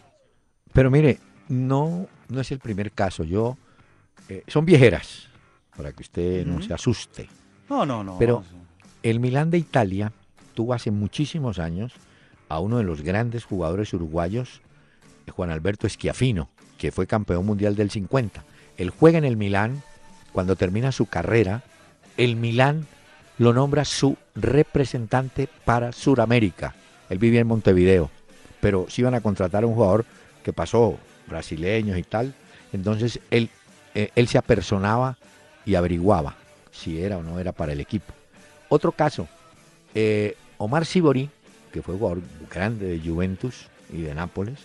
Pero 0.73 0.91
mire, 0.91 1.19
no, 1.49 2.07
no 2.29 2.41
es 2.41 2.51
el 2.51 2.59
primer 2.59 2.91
caso. 2.91 3.23
Yo 3.23 3.57
eh, 4.29 4.43
son 4.47 4.65
viejeras, 4.65 5.27
para 5.75 5.91
que 5.91 6.03
usted 6.03 6.45
no 6.45 6.61
se 6.61 6.73
asuste. 6.73 7.29
No, 7.69 7.85
no, 7.85 8.03
no. 8.03 8.17
Pero 8.17 8.43
el 9.03 9.19
Milán 9.19 9.49
de 9.49 9.57
Italia 9.57 10.11
tuvo 10.53 10.73
hace 10.73 10.91
muchísimos 10.91 11.59
años 11.59 11.93
a 12.49 12.59
uno 12.59 12.77
de 12.77 12.83
los 12.83 13.01
grandes 13.01 13.45
jugadores 13.45 13.93
uruguayos, 13.93 14.61
Juan 15.29 15.49
Alberto 15.49 15.87
Esquiafino, 15.87 16.49
que 16.77 16.91
fue 16.91 17.07
campeón 17.07 17.45
mundial 17.45 17.75
del 17.75 17.91
50. 17.91 18.43
Él 18.77 18.89
juega 18.89 19.17
en 19.17 19.25
el 19.25 19.37
Milán, 19.37 19.81
cuando 20.37 20.55
termina 20.55 20.91
su 20.91 21.07
carrera, 21.07 21.63
el 22.15 22.35
Milán 22.35 22.85
lo 23.39 23.53
nombra 23.53 23.85
su 23.85 24.17
representante 24.35 25.49
para 25.65 25.91
Sudamérica. 25.91 26.75
Él 27.09 27.17
vivía 27.17 27.39
en 27.39 27.47
Montevideo, 27.47 28.11
pero 28.61 28.85
si 28.87 29.01
iban 29.01 29.15
a 29.15 29.21
contratar 29.21 29.63
a 29.63 29.65
un 29.65 29.73
jugador 29.73 30.05
que 30.43 30.53
pasó 30.53 30.99
brasileños 31.25 31.97
y 31.97 32.03
tal, 32.03 32.35
entonces 32.71 33.19
él, 33.31 33.49
eh, 33.95 34.11
él 34.13 34.27
se 34.27 34.37
apersonaba 34.37 35.17
y 35.65 35.73
averiguaba 35.73 36.35
si 36.71 37.01
era 37.01 37.17
o 37.17 37.23
no 37.23 37.39
era 37.39 37.51
para 37.51 37.73
el 37.73 37.79
equipo. 37.79 38.13
Otro 38.69 38.91
caso, 38.91 39.27
eh, 39.95 40.37
Omar 40.59 40.85
Sibori, 40.85 41.31
que 41.73 41.81
fue 41.81 41.97
jugador 41.97 42.21
grande 42.53 42.85
de 42.85 42.99
Juventus 42.99 43.69
y 43.91 44.03
de 44.03 44.13
Nápoles, 44.13 44.59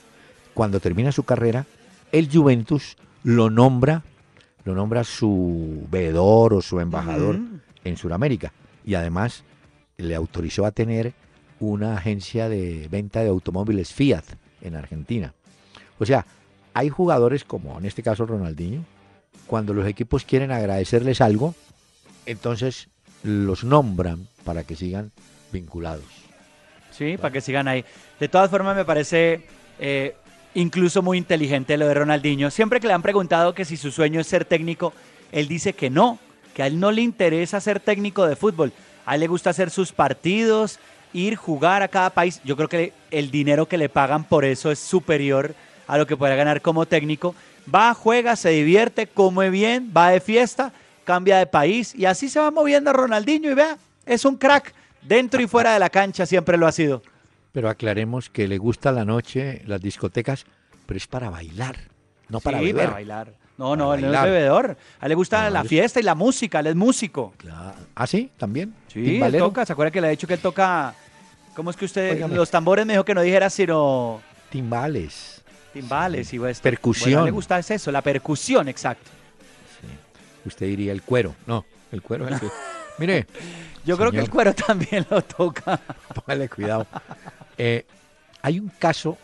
cuando 0.53 0.81
termina 0.81 1.13
su 1.13 1.23
carrera, 1.23 1.65
el 2.13 2.29
Juventus 2.31 2.99
lo 3.25 3.49
nombra, 3.49 4.03
lo 4.65 4.75
nombra 4.75 5.05
su 5.05 5.87
veedor 5.91 6.55
o 6.55 6.63
su 6.63 6.81
embajador 6.81 7.39
en 7.85 7.97
Sudamérica 7.97 8.53
y 8.85 8.95
además 8.95 9.45
le 9.97 10.15
autorizó 10.15 10.67
a 10.67 10.73
tener 10.73 11.13
una 11.61 11.97
agencia 11.97 12.49
de 12.49 12.89
venta 12.91 13.21
de 13.21 13.29
automóviles 13.29 13.93
Fiat 13.93 14.25
en 14.61 14.77
Argentina. 14.77 15.35
O 15.99 16.07
sea, 16.07 16.27
hay 16.75 16.89
jugadores 16.89 17.45
como 17.45 17.79
en 17.79 17.87
este 17.87 18.03
caso 18.03 18.27
Ronaldinho, 18.27 18.85
cuando 19.47 19.75
los 19.75 19.87
equipos 19.87 20.25
quieren 20.25 20.51
agradecerles 20.51 21.21
algo, 21.21 21.55
entonces 22.27 22.89
los 23.23 23.65
nombran 23.65 24.27
para 24.45 24.65
que 24.65 24.77
sigan 24.77 25.13
vinculados. 25.53 26.05
Sí, 26.91 27.17
para 27.17 27.33
que 27.33 27.41
sigan 27.41 27.69
ahí. 27.69 27.85
De 28.21 28.29
todas 28.29 28.51
formas, 28.51 28.77
me 28.77 28.85
parece 28.85 29.47
eh, 29.79 30.17
incluso 30.55 31.03
muy 31.03 31.19
inteligente 31.19 31.77
lo 31.77 31.87
de 31.87 31.95
Ronaldinho. 31.95 32.51
Siempre 32.51 32.81
que 32.81 32.87
le 32.87 32.93
han 32.93 33.03
preguntado 33.03 33.55
que 33.55 33.65
si 33.65 33.77
su 33.77 33.91
sueño 33.91 34.21
es 34.21 34.27
ser 34.27 34.45
técnico, 34.45 34.93
él 35.31 35.49
dice 35.49 35.73
que 35.73 35.91
no, 35.91 36.19
que 36.55 36.63
a 36.63 36.67
él 36.67 36.79
no 36.79 36.91
le 36.91 37.03
interesa 37.03 37.61
ser 37.61 37.81
técnico 37.81 38.27
de 38.27 38.37
fútbol. 38.37 38.73
A 39.07 39.15
él 39.15 39.21
le 39.21 39.27
gusta 39.27 39.51
hacer 39.51 39.71
sus 39.71 39.93
partidos, 39.93 40.79
ir, 41.13 41.37
jugar 41.37 41.83
a 41.83 41.89
cada 41.89 42.11
país. 42.11 42.41
Yo 42.45 42.57
creo 42.57 42.69
que 42.69 42.93
el 43.11 43.31
dinero 43.31 43.67
que 43.67 43.79
le 43.79 43.89
pagan 43.89 44.25
por 44.25 44.45
eso 44.45 44.71
es 44.71 44.79
superior 44.79 45.55
a 45.87 45.99
lo 45.99 46.07
que 46.07 46.17
pueda 46.17 46.35
ganar 46.35 46.61
como 46.61 46.87
técnico. 46.87 47.35
Va, 47.73 47.95
juega, 47.95 48.37
se 48.37 48.51
divierte, 48.51 49.07
come 49.07 49.51
bien, 49.51 49.93
va 49.97 50.11
de 50.11 50.21
fiesta, 50.21 50.73
cambia 51.05 51.39
de 51.39 51.47
país 51.47 51.95
y 51.95 52.07
así 52.07 52.29
se 52.29 52.41
va 52.41 52.51
moviendo 52.51 52.93
Ronaldinho 52.93 53.51
y 53.51 53.55
vea, 53.55 53.79
es 54.07 54.25
un 54.25 54.37
crack. 54.37 54.75
Dentro 55.03 55.43
y 55.43 55.49
fuera 55.49 55.73
de 55.73 55.81
la 55.81 55.91
cancha 55.91 56.27
siempre 56.27 56.57
lo 56.57 56.67
ha 56.67 56.73
sido. 56.73 57.03
Pero 57.53 57.69
aclaremos 57.69 58.31
que 58.31 58.49
le 58.49 58.59
gusta 58.59 58.93
la 58.93 59.05
noche, 59.05 59.63
las 59.67 59.81
discotecas, 59.81 60.47
pero 60.87 60.97
es 60.97 61.07
para 61.07 61.31
bailar, 61.31 61.77
no 62.29 62.41
para 62.41 62.59
sí, 62.59 62.65
beber. 62.67 62.85
para 62.85 62.95
bailar. 62.95 63.43
No, 63.59 63.77
no, 63.77 63.95
él 63.95 64.01
no 64.01 64.13
es 64.13 64.23
bebedor. 64.23 64.77
A 64.99 65.07
él 65.07 65.11
le 65.11 65.15
gusta 65.15 65.51
la 65.51 65.63
fiesta 65.63 66.01
y 66.01 66.03
la 66.03 66.15
música, 66.15 66.61
él 66.61 66.69
es 66.69 66.75
músico. 66.75 67.35
Claro. 67.37 67.75
¿Ah, 67.95 68.07
sí? 68.07 68.31
¿También? 68.37 68.75
Sí, 68.89 69.21
él 69.23 69.39
toca. 69.39 69.67
¿Se 69.67 69.73
acuerda 69.73 69.91
que 69.91 70.01
le 70.01 70.07
ha 70.09 70.11
dicho 70.11 70.27
que 70.27 70.35
él 70.35 70.41
toca... 70.41 70.95
¿Cómo 71.55 71.71
es 71.71 71.77
que 71.77 71.85
usted... 71.85 72.27
Los 72.29 72.51
tambores 72.51 72.87
me 72.87 72.95
dijo 72.95 73.05
que 73.05 73.15
no 73.15 73.21
dijera 73.21 73.51
sino... 73.51 74.23
Timbales. 74.51 75.43
Timbales 75.73 76.33
y 76.33 76.39
pues, 76.39 76.61
Percusión. 76.61 77.13
Bueno, 77.13 77.27
le 77.27 77.31
gusta 77.31 77.59
eso, 77.59 77.93
la 77.93 78.03
percusión, 78.03 78.69
exacto. 78.69 79.11
Sí. 79.81 79.87
Usted 80.47 80.67
diría 80.67 80.93
el 80.93 81.03
cuero. 81.03 81.35
No, 81.47 81.65
el 81.93 82.03
cuero 82.03 82.27
es 82.27 82.33
el 82.33 82.41
que... 82.41 82.49
Mire. 82.99 83.27
Yo 83.85 83.97
creo 83.97 84.11
que 84.11 84.21
el 84.21 84.31
cuero 84.31 84.55
también 84.67 85.07
lo 85.11 85.23
toca. 85.23 85.79
Póngale 86.15 86.49
cuidado. 86.49 86.87
Eh, 87.59 87.85
hay 88.43 88.59
un 88.59 88.69
caso 88.69 89.19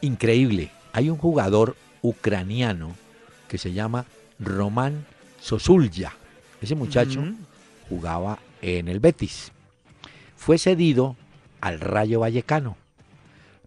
increíble. 0.00 0.70
Hay 0.92 1.10
un 1.10 1.16
jugador 1.16 1.76
ucraniano 2.02 2.94
que 3.48 3.58
se 3.58 3.72
llama 3.72 4.06
Román 4.38 5.06
Sosulya. 5.40 6.12
Ese 6.60 6.74
muchacho 6.74 7.22
jugaba 7.88 8.38
en 8.62 8.88
el 8.88 9.00
Betis. 9.00 9.52
Fue 10.36 10.58
cedido 10.58 11.16
al 11.60 11.80
Rayo 11.80 12.20
Vallecano. 12.20 12.76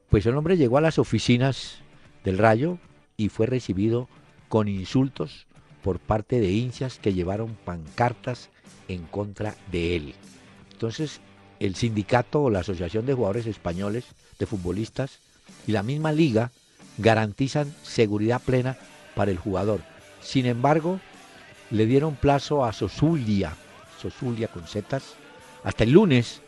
Pues 0.10 0.26
el 0.26 0.36
hombre 0.36 0.58
llegó 0.58 0.78
a 0.78 0.82
las 0.82 1.00
oficinas 1.00 1.80
del 2.24 2.38
Rayo 2.38 2.78
y 3.18 3.30
fue 3.30 3.46
recibido 3.46 4.08
con 4.48 4.68
insultos 4.68 5.48
por 5.84 6.00
parte 6.00 6.40
de 6.40 6.52
hinchas 6.52 7.00
que 7.00 7.14
llevaron 7.14 7.56
pancartas 7.66 8.50
en 8.88 9.04
contra 9.04 9.56
de 9.72 9.96
él. 9.96 10.16
Entonces, 10.72 11.22
el 11.60 11.76
sindicato 11.76 12.44
o 12.44 12.50
la 12.50 12.60
Asociación 12.60 13.06
de 13.06 13.14
Jugadores 13.14 13.48
Españoles 13.48 14.06
de 14.40 14.46
Futbolistas 14.46 15.20
y 15.66 15.72
la 15.72 15.84
misma 15.84 16.12
liga 16.12 16.52
garantizan 16.98 17.74
seguridad 17.84 18.42
plena 18.42 18.78
para 19.16 19.32
el 19.32 19.38
jugador. 19.38 19.82
Sin 20.22 20.46
embargo, 20.46 21.00
le 21.72 21.86
dieron 21.86 22.16
plazo 22.16 22.66
a 22.66 22.74
Sosulia, 22.74 23.54
Sosulia 24.02 24.48
con 24.48 24.68
setas, 24.68 25.16
hasta 25.64 25.84
el 25.84 25.92
lunes 25.92 26.42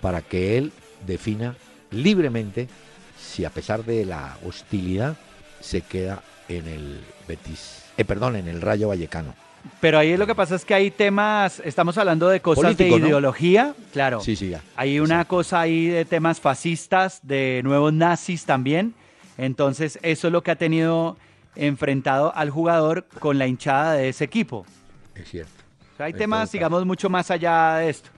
para 0.00 0.22
que 0.22 0.58
él 0.58 0.72
defina 1.06 1.56
libremente 1.90 2.68
si 3.18 3.44
a 3.44 3.50
pesar 3.50 3.84
de 3.84 4.04
la 4.04 4.36
hostilidad 4.44 5.16
se 5.60 5.80
queda 5.80 6.22
en 6.48 6.66
el 6.66 7.00
Betis, 7.26 7.84
eh, 7.96 8.04
perdón, 8.04 8.36
en 8.36 8.48
el 8.48 8.60
Rayo 8.60 8.88
Vallecano. 8.88 9.43
Pero 9.80 9.98
ahí 9.98 10.16
lo 10.16 10.26
que 10.26 10.34
pasa 10.34 10.54
es 10.54 10.64
que 10.64 10.74
hay 10.74 10.90
temas, 10.90 11.60
estamos 11.64 11.96
hablando 11.98 12.28
de 12.28 12.40
cosas 12.40 12.76
de 12.76 12.88
ideología, 12.88 13.74
claro. 13.92 14.20
Sí, 14.20 14.36
sí, 14.36 14.50
ya. 14.50 14.62
Hay 14.76 15.00
una 15.00 15.24
cosa 15.24 15.60
ahí 15.60 15.86
de 15.86 16.04
temas 16.04 16.40
fascistas, 16.40 17.20
de 17.22 17.60
nuevos 17.64 17.92
nazis 17.92 18.44
también. 18.44 18.94
Entonces, 19.36 19.98
eso 20.02 20.28
es 20.28 20.32
lo 20.32 20.42
que 20.42 20.50
ha 20.50 20.56
tenido 20.56 21.16
enfrentado 21.56 22.34
al 22.34 22.50
jugador 22.50 23.06
con 23.18 23.38
la 23.38 23.46
hinchada 23.46 23.94
de 23.94 24.08
ese 24.08 24.24
equipo. 24.24 24.66
Es 25.14 25.28
cierto. 25.28 25.52
hay 25.98 26.12
temas, 26.12 26.50
digamos, 26.52 26.84
mucho 26.84 27.08
más 27.08 27.30
allá 27.30 27.76
de 27.76 27.90
esto. 27.90 28.10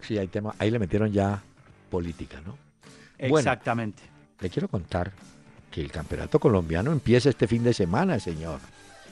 Sí, 0.00 0.18
hay 0.18 0.28
temas, 0.28 0.54
ahí 0.58 0.70
le 0.70 0.78
metieron 0.78 1.12
ya 1.12 1.42
política, 1.90 2.40
¿no? 2.44 2.56
Exactamente. 3.18 4.02
le 4.40 4.50
quiero 4.50 4.68
contar 4.68 5.12
que 5.70 5.80
el 5.80 5.90
campeonato 5.90 6.38
colombiano 6.38 6.92
empieza 6.92 7.30
este 7.30 7.46
fin 7.46 7.64
de 7.64 7.72
semana, 7.72 8.20
señor. 8.20 8.60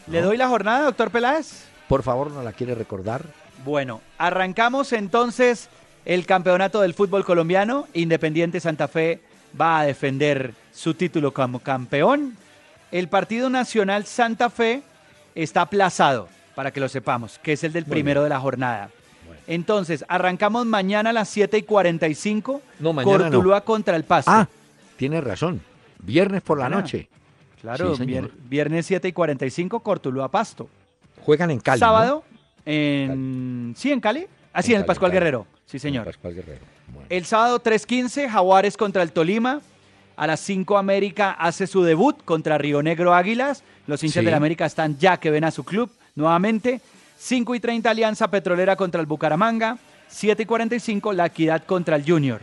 ¿Le 0.06 0.20
doy 0.20 0.36
la 0.36 0.48
jornada, 0.48 0.84
doctor 0.84 1.10
Peláez? 1.10 1.64
Por 1.88 2.02
favor, 2.02 2.30
¿no 2.30 2.42
la 2.42 2.52
quiere 2.52 2.74
recordar? 2.74 3.24
Bueno, 3.64 4.00
arrancamos 4.18 4.92
entonces 4.92 5.68
el 6.04 6.26
campeonato 6.26 6.80
del 6.80 6.94
fútbol 6.94 7.24
colombiano. 7.24 7.86
Independiente 7.94 8.60
Santa 8.60 8.88
Fe 8.88 9.20
va 9.58 9.80
a 9.80 9.84
defender 9.84 10.52
su 10.72 10.94
título 10.94 11.32
como 11.32 11.60
campeón. 11.60 12.36
El 12.90 13.08
Partido 13.08 13.48
Nacional 13.48 14.04
Santa 14.04 14.50
Fe 14.50 14.82
está 15.34 15.62
aplazado, 15.62 16.28
para 16.54 16.70
que 16.70 16.80
lo 16.80 16.88
sepamos, 16.88 17.38
que 17.38 17.54
es 17.54 17.64
el 17.64 17.72
del 17.72 17.86
primero 17.86 18.22
de 18.22 18.28
la 18.28 18.40
jornada. 18.40 18.90
Entonces, 19.46 20.04
arrancamos 20.08 20.66
mañana 20.66 21.10
a 21.10 21.12
las 21.12 21.28
7 21.28 21.58
y 21.58 21.62
45. 21.62 22.62
No, 22.78 22.92
mañana 22.92 23.18
Cortuluá 23.18 23.62
contra 23.62 23.96
el 23.96 24.04
Pasto. 24.04 24.30
Ah, 24.30 24.48
tiene 24.96 25.20
razón. 25.20 25.60
Viernes 25.98 26.42
por 26.42 26.58
la 26.58 26.68
noche. 26.68 27.08
Claro, 27.64 27.96
viernes 28.46 28.84
7 28.84 29.08
y 29.08 29.12
45, 29.14 29.80
Cortuluá 29.80 30.28
Pasto. 30.28 30.68
Juegan 31.22 31.50
en 31.50 31.60
Cali. 31.60 31.80
Sábado, 31.80 32.22
en. 32.66 33.72
Sí, 33.74 33.90
en 33.90 34.00
Cali. 34.00 34.26
Ah, 34.52 34.60
sí, 34.60 34.74
en, 34.74 34.80
el 34.80 34.84
Pascual 34.84 35.10
Guerrero. 35.10 35.46
Sí, 35.64 35.78
señor. 35.78 36.04
Pascual 36.04 36.34
Guerrero. 36.34 36.60
El 37.08 37.24
sábado 37.24 37.62
3.15, 37.62 38.28
Jaguares 38.28 38.76
contra 38.76 39.02
el 39.02 39.12
Tolima. 39.12 39.62
A 40.14 40.26
las 40.26 40.40
5 40.40 40.76
América 40.76 41.30
hace 41.30 41.66
su 41.66 41.82
debut 41.82 42.22
contra 42.26 42.58
Río 42.58 42.82
Negro 42.82 43.14
Águilas. 43.14 43.64
Los 43.86 44.04
hinchas 44.04 44.22
de 44.22 44.30
la 44.30 44.36
América 44.36 44.66
están 44.66 44.98
ya 44.98 45.16
que 45.16 45.30
ven 45.30 45.44
a 45.44 45.50
su 45.50 45.64
club 45.64 45.90
nuevamente. 46.16 46.82
5 47.16 47.54
y 47.54 47.60
30 47.60 47.88
Alianza 47.88 48.28
Petrolera 48.28 48.76
contra 48.76 49.00
el 49.00 49.06
Bucaramanga. 49.06 49.78
7 50.08 50.42
y 50.42 50.46
45 50.46 51.14
La 51.14 51.26
Equidad 51.26 51.64
contra 51.64 51.96
el 51.96 52.04
Junior. 52.04 52.42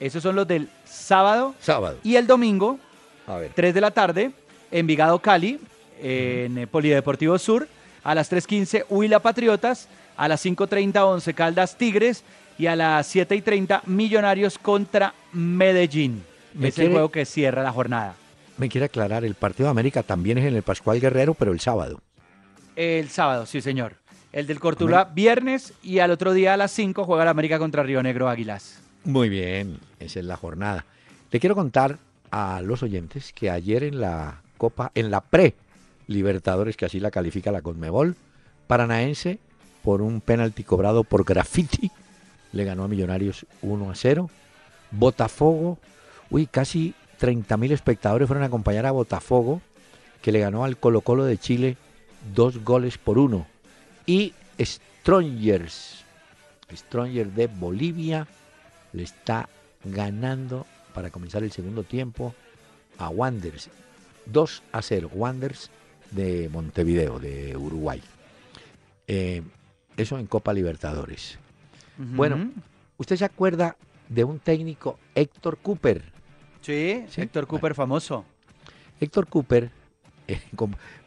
Esos 0.00 0.24
son 0.24 0.34
los 0.34 0.48
del 0.48 0.68
sábado. 0.84 1.54
Sábado. 1.60 1.98
Y 2.02 2.16
el 2.16 2.26
domingo, 2.26 2.80
a 3.28 3.36
ver. 3.36 3.52
3 3.54 3.72
de 3.72 3.80
la 3.80 3.92
tarde, 3.92 4.32
Envigado 4.70 5.18
Cali, 5.20 5.60
en 6.00 6.58
eh, 6.58 6.66
Polideportivo 6.66 7.38
Sur. 7.38 7.68
A 8.04 8.14
las 8.14 8.30
3.15 8.30 8.84
Huila 8.88 9.20
Patriotas. 9.20 9.88
A 10.16 10.28
las 10.28 10.44
5.30 10.44 11.02
Once 11.04 11.34
Caldas 11.34 11.76
Tigres. 11.76 12.24
Y 12.58 12.66
a 12.66 12.76
las 12.76 13.14
7.30 13.14 13.82
Millonarios 13.86 14.58
contra 14.58 15.14
Medellín. 15.32 16.24
es 16.60 16.78
el 16.78 16.90
juego 16.90 17.10
que 17.10 17.24
cierra 17.24 17.62
la 17.62 17.72
jornada. 17.72 18.14
Me 18.56 18.70
quiere 18.70 18.86
aclarar, 18.86 19.24
el 19.24 19.34
partido 19.34 19.66
de 19.66 19.72
América 19.72 20.02
también 20.02 20.38
es 20.38 20.46
en 20.46 20.56
el 20.56 20.62
Pascual 20.62 20.98
Guerrero, 20.98 21.34
pero 21.34 21.52
el 21.52 21.60
sábado. 21.60 22.00
El 22.74 23.10
sábado, 23.10 23.44
sí 23.44 23.60
señor. 23.60 23.96
El 24.32 24.46
del 24.46 24.60
Cortula 24.60 25.04
viernes 25.04 25.74
y 25.82 25.98
al 25.98 26.10
otro 26.10 26.32
día 26.32 26.54
a 26.54 26.56
las 26.56 26.70
5 26.72 27.04
juega 27.04 27.24
la 27.24 27.30
América 27.30 27.58
contra 27.58 27.82
Río 27.82 28.02
Negro 28.02 28.28
Águilas. 28.28 28.82
Muy 29.04 29.28
bien, 29.28 29.78
esa 30.00 30.20
es 30.20 30.26
la 30.26 30.36
jornada. 30.36 30.84
Le 31.30 31.40
quiero 31.40 31.54
contar 31.54 31.98
a 32.30 32.60
los 32.62 32.82
oyentes 32.82 33.32
que 33.32 33.50
ayer 33.50 33.82
en 33.84 34.00
la 34.00 34.42
Copa, 34.56 34.92
en 34.94 35.10
la 35.10 35.20
pre 35.20 35.54
Libertadores, 36.06 36.76
que 36.76 36.86
así 36.86 37.00
la 37.00 37.10
califica 37.10 37.50
la 37.52 37.62
Conmebol, 37.62 38.16
Paranaense, 38.66 39.38
por 39.82 40.02
un 40.02 40.20
penalti 40.20 40.64
cobrado 40.64 41.04
por 41.04 41.24
graffiti, 41.24 41.90
le 42.52 42.64
ganó 42.64 42.84
a 42.84 42.88
Millonarios 42.88 43.46
1 43.62 43.90
a 43.90 43.94
0. 43.94 44.30
Botafogo, 44.90 45.78
uy, 46.30 46.46
casi 46.46 46.94
30.000 47.20 47.72
espectadores 47.72 48.26
fueron 48.26 48.44
a 48.44 48.46
acompañar 48.46 48.86
a 48.86 48.92
Botafogo, 48.92 49.60
que 50.22 50.32
le 50.32 50.40
ganó 50.40 50.64
al 50.64 50.76
Colo 50.76 51.00
Colo 51.02 51.24
de 51.24 51.38
Chile 51.38 51.76
dos 52.34 52.64
goles 52.64 52.98
por 52.98 53.18
uno. 53.18 53.46
Y 54.06 54.32
Strongers, 54.60 56.04
Stronger 56.72 57.30
de 57.32 57.46
Bolivia 57.46 58.26
le 58.92 59.02
está 59.02 59.48
ganando 59.84 60.66
para 60.94 61.10
comenzar 61.10 61.42
el 61.42 61.52
segundo 61.52 61.82
tiempo 61.82 62.34
a 62.98 63.08
Wanderers. 63.08 63.70
2 64.26 64.62
a 64.72 64.82
0, 64.82 65.10
Wanderers 65.12 65.70
de 66.10 66.48
Montevideo, 66.48 67.18
de 67.18 67.56
Uruguay. 67.56 68.02
Eh, 69.06 69.42
eso 69.96 70.18
en 70.18 70.26
Copa 70.26 70.52
Libertadores. 70.52 71.38
Bueno, 71.96 72.50
¿usted 72.98 73.16
se 73.16 73.24
acuerda 73.24 73.76
de 74.08 74.24
un 74.24 74.38
técnico, 74.38 74.98
Héctor 75.14 75.58
Cooper? 75.58 76.02
Sí, 76.60 77.04
Héctor 77.16 77.46
Cooper 77.46 77.74
famoso. 77.74 78.24
Héctor 79.00 79.26
Cooper, 79.28 79.70
eh, 80.28 80.40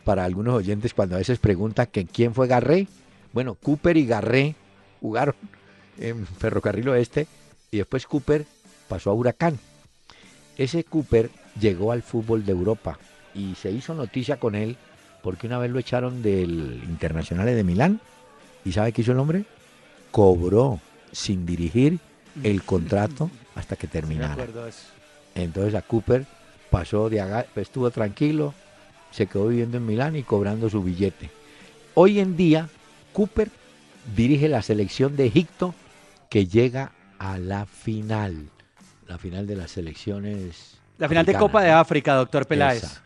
para 0.03 0.25
algunos 0.25 0.55
oyentes 0.55 0.93
cuando 0.93 1.15
a 1.15 1.19
veces 1.19 1.37
pregunta 1.37 1.85
que 1.85 2.05
quién 2.05 2.33
fue 2.33 2.47
Garré, 2.47 2.87
bueno, 3.33 3.55
Cooper 3.55 3.97
y 3.97 4.07
Garré 4.07 4.55
jugaron 5.01 5.35
en 5.99 6.25
Ferrocarril 6.25 6.89
Oeste 6.89 7.27
y 7.69 7.77
después 7.77 8.07
Cooper 8.07 8.45
pasó 8.87 9.11
a 9.11 9.13
Huracán. 9.13 9.59
Ese 10.57 10.83
Cooper 10.83 11.29
llegó 11.59 11.91
al 11.91 12.01
fútbol 12.01 12.45
de 12.45 12.51
Europa 12.51 12.97
y 13.33 13.55
se 13.55 13.71
hizo 13.71 13.93
noticia 13.93 14.37
con 14.37 14.55
él 14.55 14.77
porque 15.21 15.47
una 15.47 15.57
vez 15.57 15.71
lo 15.71 15.79
echaron 15.79 16.21
del 16.21 16.81
Internacional 16.87 17.45
de 17.45 17.63
Milán 17.63 17.99
y 18.65 18.71
¿sabe 18.71 18.91
qué 18.91 19.01
hizo 19.01 19.11
el 19.11 19.19
hombre? 19.19 19.45
Cobró 20.11 20.79
sin 21.11 21.45
dirigir 21.45 21.99
el 22.43 22.63
contrato 22.63 23.29
hasta 23.55 23.75
que 23.75 23.87
terminara. 23.87 24.37
Entonces 25.35 25.75
a 25.75 25.81
Cooper 25.81 26.25
pasó 26.69 27.09
de 27.09 27.45
estuvo 27.55 27.89
tranquilo, 27.91 28.53
se 29.11 29.27
quedó 29.27 29.47
viviendo 29.47 29.77
en 29.77 29.85
Milán 29.85 30.15
y 30.15 30.23
cobrando 30.23 30.69
su 30.69 30.83
billete. 30.83 31.29
Hoy 31.95 32.19
en 32.19 32.37
día 32.37 32.69
Cooper 33.13 33.49
dirige 34.15 34.47
la 34.47 34.61
selección 34.61 35.15
de 35.15 35.27
Egipto 35.27 35.73
que 36.29 36.47
llega 36.47 36.91
a 37.17 37.37
la 37.37 37.65
final, 37.65 38.49
la 39.07 39.17
final 39.17 39.47
de 39.47 39.55
las 39.55 39.71
selecciones. 39.71 40.79
La 40.97 41.09
final 41.09 41.25
de 41.25 41.33
Copa 41.33 41.61
de 41.61 41.71
África, 41.71 42.13
doctor 42.15 42.45
Peláez. 42.45 43.01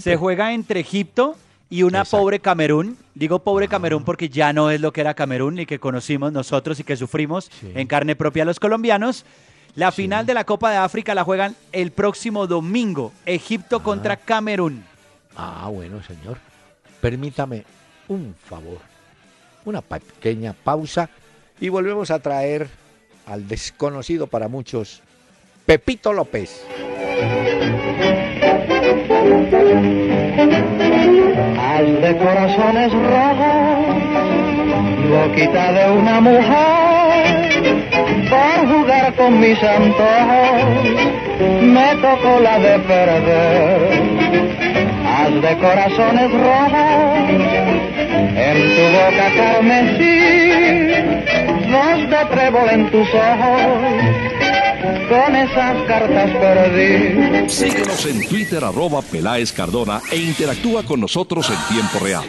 Se 0.00 0.16
juega 0.16 0.52
entre 0.52 0.80
Egipto 0.80 1.36
y 1.68 1.82
una 1.84 2.04
pobre 2.04 2.40
Camerún. 2.40 2.98
Digo 3.14 3.38
pobre 3.38 3.66
ah. 3.66 3.68
Camerún 3.68 4.04
porque 4.04 4.28
ya 4.28 4.52
no 4.52 4.70
es 4.70 4.80
lo 4.80 4.92
que 4.92 5.00
era 5.00 5.14
Camerún 5.14 5.58
y 5.58 5.66
que 5.66 5.78
conocimos 5.78 6.32
nosotros 6.32 6.78
y 6.80 6.84
que 6.84 6.96
sufrimos 6.96 7.50
en 7.62 7.86
carne 7.86 8.16
propia 8.16 8.44
los 8.44 8.60
colombianos. 8.60 9.24
La 9.74 9.90
final 9.90 10.26
de 10.26 10.34
la 10.34 10.44
Copa 10.44 10.70
de 10.70 10.76
África 10.76 11.14
la 11.14 11.24
juegan 11.24 11.56
el 11.72 11.92
próximo 11.92 12.46
domingo, 12.46 13.12
Egipto 13.24 13.76
ah. 13.76 13.82
contra 13.82 14.16
Camerún. 14.16 14.84
Ah, 15.34 15.68
bueno, 15.72 16.02
señor. 16.02 16.38
Permítame 17.00 17.64
un 18.08 18.34
favor, 18.44 18.78
una 19.64 19.80
pequeña 19.80 20.52
pausa 20.52 21.08
y 21.58 21.68
volvemos 21.68 22.10
a 22.10 22.18
traer 22.18 22.68
al 23.26 23.48
desconocido 23.48 24.26
para 24.26 24.48
muchos, 24.48 25.00
Pepito 25.64 26.12
López. 26.12 26.64
Al 31.74 32.00
de 32.00 32.16
corazones 32.16 32.92
rojos, 32.92 33.96
boquita 35.10 35.72
de 35.72 35.90
una 35.92 36.20
mujer, 36.20 37.62
por 38.30 38.68
jugar 38.68 39.14
con 39.14 39.40
mis 39.40 39.62
antojos, 39.62 40.62
me 41.62 41.94
tocó 41.96 42.40
la 42.40 42.58
de 42.58 42.78
perder. 42.80 44.02
Haz 45.06 45.34
de 45.42 45.56
corazones 45.58 46.30
rojos, 46.30 47.28
en 48.36 48.56
tu 48.76 48.84
boca 48.96 49.26
carmesí, 49.36 50.16
voz 51.70 52.00
de 52.10 52.24
trébol 52.34 52.68
en 52.70 52.90
tus 52.90 53.08
ojos 53.14 54.41
con 55.08 55.36
esas 55.36 55.86
cartas 55.86 56.30
perdí. 56.30 57.48
Síguenos 57.48 58.06
en 58.06 58.28
Twitter, 58.28 58.64
arroba 58.64 59.02
Peláez 59.02 59.52
Cardona 59.52 60.00
e 60.10 60.16
interactúa 60.16 60.82
con 60.82 61.00
nosotros 61.00 61.50
en 61.50 61.74
tiempo 61.74 61.98
real. 61.98 62.24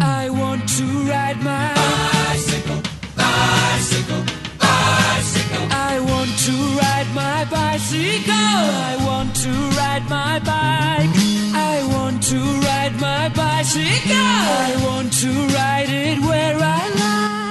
I 0.00 0.28
want 0.30 0.68
to 0.76 0.84
ride 1.06 1.40
my 1.42 1.72
bicycle, 1.74 2.82
bicycle, 3.16 4.22
bicycle. 4.58 5.66
I 5.70 5.98
want 6.00 6.30
to 6.46 6.52
ride 6.78 7.08
my 7.14 7.44
bicycle. 7.50 8.32
I 8.32 8.96
want 9.04 9.34
to 9.36 9.50
ride 9.76 10.08
my 10.08 10.38
bike. 10.40 11.10
I 11.54 11.82
want 11.90 12.22
to 12.24 12.38
ride 12.38 13.00
my 13.00 13.28
bicycle. 13.30 14.16
I 14.16 14.76
want 14.84 15.12
to 15.20 15.30
ride 15.54 15.88
it 15.88 16.18
where 16.20 16.56
I 16.56 16.88
like. 17.00 17.41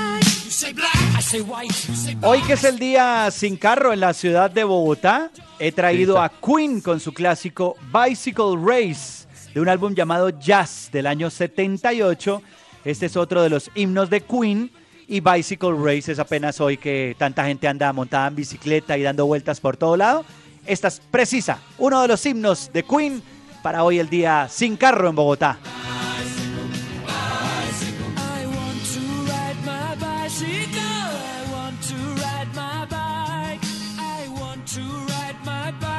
Hoy 2.24 2.42
que 2.42 2.54
es 2.54 2.64
el 2.64 2.80
día 2.80 3.30
sin 3.32 3.56
carro 3.56 3.94
en 3.94 4.00
la 4.00 4.14
ciudad 4.14 4.50
de 4.50 4.64
Bogotá, 4.64 5.30
he 5.60 5.72
traído 5.72 6.20
a 6.20 6.30
Queen 6.30 6.82
con 6.82 7.00
su 7.00 7.14
clásico 7.14 7.76
Bicycle 7.94 8.56
Race 8.60 9.28
de 9.54 9.62
un 9.62 9.70
álbum 9.70 9.94
llamado 9.94 10.30
Jazz 10.30 10.90
del 10.92 11.06
año 11.06 11.30
78. 11.30 12.42
Este 12.86 13.06
es 13.06 13.16
otro 13.16 13.44
de 13.44 13.50
los 13.50 13.70
himnos 13.76 14.10
de 14.10 14.22
Queen 14.22 14.72
y 15.08 15.20
Bicycle 15.20 15.76
Race 15.78 16.12
es 16.12 16.18
apenas 16.18 16.60
hoy 16.60 16.78
que 16.78 17.16
tanta 17.20 17.46
gente 17.46 17.68
anda 17.68 17.94
montada 17.94 18.28
en 18.28 18.36
bicicleta 18.36 18.98
y 18.98 19.04
dando 19.04 19.28
vueltas 19.28 19.60
por 19.60 19.78
todo 19.78 19.96
lado. 19.96 20.26
Esta 20.66 20.88
es 20.88 21.00
precisa, 21.12 21.60
uno 21.78 22.02
de 22.02 22.08
los 22.08 22.26
himnos 22.26 22.72
de 22.74 22.84
Queen 22.84 23.22
para 23.62 23.84
hoy 23.84 24.00
el 24.00 24.10
día 24.10 24.48
sin 24.50 24.76
carro 24.76 25.10
en 25.10 25.16
Bogotá. 25.16 25.60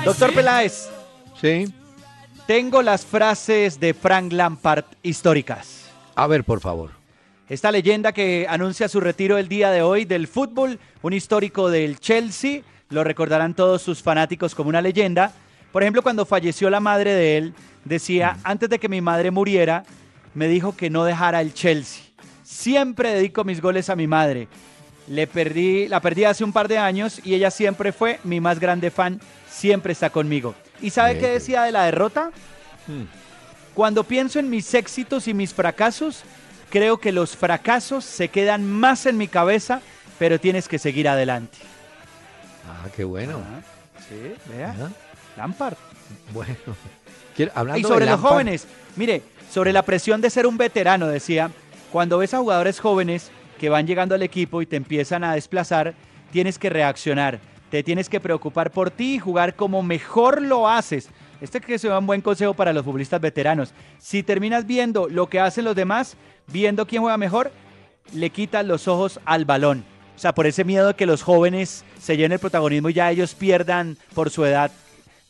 Doctor 0.05 0.35
Peláez. 0.35 0.91
Sí. 1.41 1.73
Tengo 2.49 2.83
las 2.83 3.07
frases 3.07 3.79
de 3.79 3.95
Frank 3.95 4.33
Lampard 4.33 4.85
históricas. 5.01 5.89
A 6.17 6.27
ver, 6.27 6.43
por 6.43 6.61
favor. 6.61 6.91
Esta 7.49 7.71
leyenda 7.71 8.11
que 8.11 8.47
anuncia 8.49 8.89
su 8.89 8.99
retiro 8.99 9.39
el 9.39 9.49
día 9.49 9.71
de 9.71 9.83
hoy 9.83 10.05
del 10.05 10.27
fútbol, 10.27 10.81
un 11.03 11.13
histórico 11.13 11.71
del 11.71 12.01
Chelsea, 12.01 12.63
lo 12.89 13.05
recordarán 13.05 13.55
todos 13.55 13.81
sus 13.81 14.03
fanáticos 14.03 14.57
como 14.57 14.71
una 14.71 14.83
leyenda. 14.83 15.33
Por 15.71 15.85
ejemplo, 15.85 16.03
cuando 16.03 16.27
falleció 16.27 16.69
la 16.69 16.81
madre 16.81 17.13
de 17.15 17.39
él, 17.39 17.55
decía, 17.85 18.39
antes 18.43 18.69
de 18.69 18.81
que 18.81 18.89
mi 18.89 19.01
madre 19.01 19.31
muriera, 19.31 19.85
me 20.35 20.49
dijo 20.49 20.77
que 20.77 20.91
no 20.91 21.05
dejara 21.05 21.41
el 21.41 21.55
Chelsea. 21.55 22.03
Siempre 22.43 23.11
dedico 23.11 23.45
mis 23.45 23.61
goles 23.61 23.89
a 23.89 23.95
mi 23.95 24.09
madre. 24.09 24.49
Le 25.07 25.29
perdí, 25.29 25.87
la 25.87 26.01
perdí 26.01 26.25
hace 26.25 26.43
un 26.43 26.53
par 26.53 26.67
de 26.67 26.79
años 26.79 27.21
y 27.25 27.35
ella 27.35 27.53
siempre 27.53 27.93
fue 27.93 28.19
mi 28.25 28.41
más 28.41 28.59
grande 28.59 28.91
fan 28.91 29.21
siempre 29.63 29.93
está 29.93 30.11
conmigo. 30.11 30.57
¿Y 30.81 30.91
sabe 30.91 31.19
qué 31.19 31.29
decía 31.29 31.63
de 31.63 31.71
la 31.71 31.85
derrota? 31.85 32.33
Hmm. 32.89 33.05
Cuando 33.75 34.03
pienso 34.03 34.41
en 34.41 34.51
mis 34.51 34.75
éxitos 34.75 35.29
y 35.29 35.35
mis 35.35 35.55
fracasos, 35.55 36.25
creo 36.69 36.99
que 36.99 37.13
los 37.13 37.37
fracasos 37.37 38.05
se 38.05 38.27
quedan 38.27 38.69
más 38.69 39.07
en 39.07 39.17
mi 39.17 39.29
cabeza, 39.29 39.81
pero 40.19 40.41
tienes 40.41 40.67
que 40.67 40.81
seguir 40.81 41.09
adelante. 41.09 41.59
Ah, 42.69 42.89
qué 42.97 43.05
bueno. 43.05 43.39
sí, 44.09 44.35
vea. 44.53 44.75
Lampard. 45.37 45.77
Bueno. 46.33 46.57
y 47.77 47.83
sobre 47.85 48.07
los 48.07 48.21
jóvenes, 48.21 48.67
mire, 48.97 49.23
sobre 49.49 49.73
la 49.73 49.83
presión 49.83 50.21
de 50.21 50.31
ser 50.31 50.45
un 50.49 50.59
veterano, 50.59 51.07
decía, 51.07 51.53
cuando 51.93 52.19
ves 52.19 52.35
a 52.35 52.39
jugadores 52.39 52.81
jóvenes 52.81 53.31
que 53.61 53.69
van 53.69 53.87
llegando 53.87 54.17
al 54.17 54.23
equipo 54.23 54.61
y 54.61 54.67
te 54.67 54.75
empiezan 54.75 55.23
a 55.23 55.35
desplazar, 55.35 55.95
tienes 56.33 56.59
que 56.59 56.69
reaccionar 56.69 57.52
te 57.73 57.83
tienes 57.83 58.11
que 58.11 58.21
preocupar 58.21 58.71
por 58.71 58.91
ti 58.91 59.15
y 59.15 59.19
jugar 59.19 59.57
como 59.57 59.83
mejor 59.83 60.43
lo 60.43 60.69
haces. 60.69 61.09
Este 61.41 61.59
que 61.59 61.79
sea 61.79 61.99
un 61.99 62.07
buen 62.07 62.21
consejo 62.21 62.53
para 62.53 62.75
los 62.75 62.85
futbolistas 62.85 63.19
veteranos. 63.19 63.73
Si 63.99 64.23
terminas 64.23 64.67
viendo 64.67 65.09
lo 65.09 65.31
que 65.31 65.41
hacen 65.41 65.65
los 65.65 65.75
demás, 65.75 66.19
viendo 66.49 66.87
quién 66.87 67.01
juega 67.01 67.17
mejor, 67.17 67.51
le 68.13 68.29
quitas 68.29 68.67
los 68.67 68.89
ojos 68.89 69.21
al 69.25 69.47
balón. 69.47 69.87
O 70.15 70.19
sea, 70.19 70.35
por 70.35 70.47
ese 70.47 70.65
miedo 70.65 70.89
de 70.89 70.95
que 70.97 71.07
los 71.07 71.23
jóvenes 71.23 71.83
se 71.99 72.19
llenen 72.19 72.33
el 72.33 72.41
protagonismo 72.41 72.91
y 72.91 72.93
ya 72.93 73.11
ellos 73.11 73.35
pierdan 73.35 73.97
por 74.15 74.29
su 74.29 74.45
edad, 74.45 74.71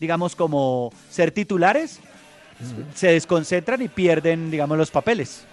digamos, 0.01 0.35
como 0.35 0.93
ser 1.11 1.31
titulares, 1.31 2.01
se 2.93 3.13
desconcentran 3.13 3.83
y 3.83 3.87
pierden, 3.87 4.51
digamos, 4.51 4.77
los 4.77 4.91
papeles. 4.91 5.45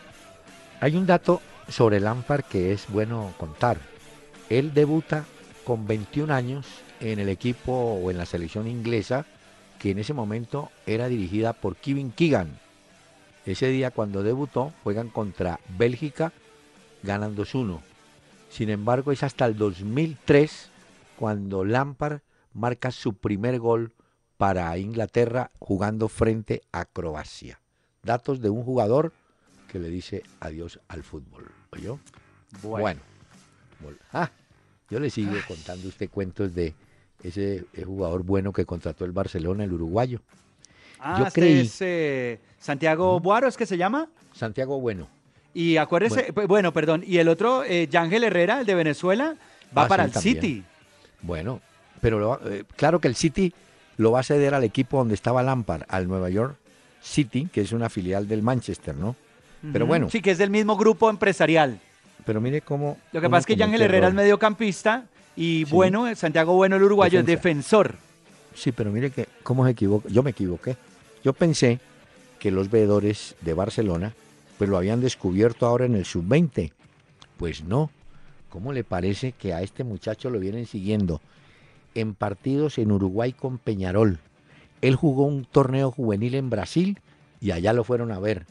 Hay 0.82 0.96
un 0.96 1.06
dato 1.06 1.40
sobre 1.68 2.00
Lampard 2.00 2.46
que 2.46 2.74
es 2.74 2.88
bueno 2.90 3.32
contar. 3.38 3.78
Él 4.50 4.74
debuta 4.74 5.26
con 5.64 5.88
21 5.88 6.34
años 6.34 6.66
en 7.00 7.20
el 7.20 7.30
equipo 7.30 7.72
o 7.72 8.12
en 8.12 8.18
la 8.18 8.26
selección 8.26 8.68
inglesa, 8.68 9.26
que 9.80 9.92
en 9.92 10.00
ese 10.00 10.14
momento 10.14 10.70
era 10.86 11.08
dirigida 11.08 11.54
por 11.54 11.76
Kevin 11.76 12.12
Keegan. 12.12 12.60
Ese 13.46 13.68
día 13.68 13.92
cuando 13.92 14.24
debutó 14.24 14.74
juegan 14.84 15.10
contra 15.10 15.60
Bélgica, 15.78 16.34
ganan 17.04 17.36
2-1. 17.36 17.80
Sin 18.50 18.70
embargo, 18.70 19.12
es 19.12 19.24
hasta 19.24 19.46
el 19.46 19.58
2003 19.58 20.70
cuando 21.18 21.64
Lampard 21.64 22.22
marca 22.54 22.92
su 22.92 23.14
primer 23.14 23.60
gol 23.60 23.94
para 24.38 24.78
Inglaterra 24.78 25.52
jugando 25.60 26.08
frente 26.08 26.62
a 26.72 26.86
Croacia. 26.86 27.60
Datos 28.04 28.42
de 28.42 28.50
un 28.50 28.64
jugador 28.64 29.14
que 29.68 29.80
le 29.80 29.90
dice 29.90 30.24
adiós 30.40 30.80
al 30.88 31.04
fútbol. 31.04 31.52
¿Oyó? 31.72 32.00
Bueno. 32.62 33.02
Ah, 34.12 34.32
yo 34.90 35.00
le 35.00 35.10
sigo 35.10 35.34
contando 35.48 35.88
usted 35.88 36.10
cuentos 36.10 36.54
de 36.54 36.74
ese 37.24 37.66
jugador 37.86 38.24
bueno 38.24 38.54
que 38.54 38.66
contrató 38.66 39.06
el 39.06 39.12
Barcelona, 39.12 39.64
el 39.64 39.74
uruguayo. 39.74 40.22
Ah, 41.00 41.18
yo 41.20 41.28
este 41.28 41.42
creí... 41.42 41.60
es 41.62 41.78
eh, 41.82 42.40
Santiago 42.60 43.20
Buaro, 43.20 43.48
¿es 43.48 43.58
que 43.58 43.66
se 43.66 43.78
llama? 43.78 44.08
Santiago 44.34 44.80
Bueno. 44.80 45.08
Y 45.54 45.78
acuérdese, 45.78 46.32
bueno, 46.48 46.72
perdón, 46.72 47.04
y 47.06 47.18
el 47.18 47.28
otro, 47.28 47.64
eh, 47.64 47.88
Yángel 47.90 48.24
Herrera, 48.24 48.60
el 48.60 48.66
de 48.68 48.76
Venezuela, 48.76 49.36
va 49.76 49.88
para 49.88 50.04
el 50.04 50.14
City. 50.14 50.64
Bueno, 51.22 51.60
pero 52.02 52.40
eh, 52.48 52.64
claro 52.76 53.00
que 53.00 53.08
el 53.08 53.16
City 53.16 53.52
lo 53.98 54.12
va 54.12 54.20
a 54.20 54.24
ceder 54.24 54.54
al 54.54 54.64
equipo 54.64 54.98
donde 54.98 55.16
estaba 55.16 55.42
Lampard, 55.42 55.84
al 55.88 56.08
Nueva 56.08 56.30
York 56.30 56.56
City, 57.02 57.50
que 57.52 57.62
es 57.62 57.72
una 57.72 57.90
filial 57.90 58.28
del 58.28 58.44
Manchester, 58.44 58.96
¿no? 58.96 59.16
Pero 59.74 59.86
bueno. 59.86 60.10
Sí, 60.10 60.22
que 60.22 60.32
es 60.32 60.38
del 60.38 60.52
mismo 60.52 60.78
grupo 60.78 61.10
empresarial. 61.10 61.80
Pero 62.30 62.42
mire 62.42 62.62
cómo. 62.62 63.00
Lo 63.12 63.22
que 63.22 63.28
pasa 63.28 63.40
es 63.40 63.46
que 63.48 63.56
Yángel 63.56 63.82
Herrera 63.82 64.10
es 64.10 64.14
mediocampista 64.14 65.06
y 65.36 65.64
bueno, 65.64 66.14
Santiago 66.16 66.54
Bueno, 66.54 66.76
el 66.76 66.84
uruguayo, 66.84 67.22
es 67.22 67.26
defensor. 67.26 67.96
Sí, 68.54 68.72
pero 68.72 68.92
mire 68.92 69.10
que, 69.10 69.28
¿cómo 69.42 69.66
se 69.66 69.72
equivoca? 69.72 70.08
Yo 70.10 70.22
me 70.22 70.30
equivoqué. 70.30 70.78
Yo 71.24 71.34
pensé 71.34 71.80
que 72.38 72.52
los 72.52 72.70
veedores 72.70 73.36
de 73.42 73.56
Barcelona 73.56 74.14
pues 74.60 74.70
lo 74.70 74.78
habían 74.78 75.02
descubierto 75.02 75.66
ahora 75.66 75.86
en 75.88 75.96
el 75.96 76.06
sub-20. 76.06 76.72
Pues 77.38 77.64
no. 77.64 77.90
¿Cómo 78.50 78.74
le 78.74 78.84
parece 78.84 79.32
que 79.32 79.56
a 79.56 79.64
este 79.64 79.84
muchacho 79.84 80.30
lo 80.30 80.40
vienen 80.40 80.68
siguiendo 80.68 81.22
en 81.96 82.14
partidos 82.14 82.78
en 82.78 82.92
Uruguay 82.92 83.34
con 83.34 83.58
Peñarol? 83.58 84.20
Él 84.82 84.96
jugó 84.96 85.24
un 85.24 85.46
torneo 85.46 85.90
juvenil 85.90 86.36
en 86.36 86.52
Brasil 86.52 87.00
y 87.42 87.50
allá 87.50 87.74
lo 87.74 87.84
fueron 87.84 88.12
a 88.12 88.20
ver. 88.20 88.46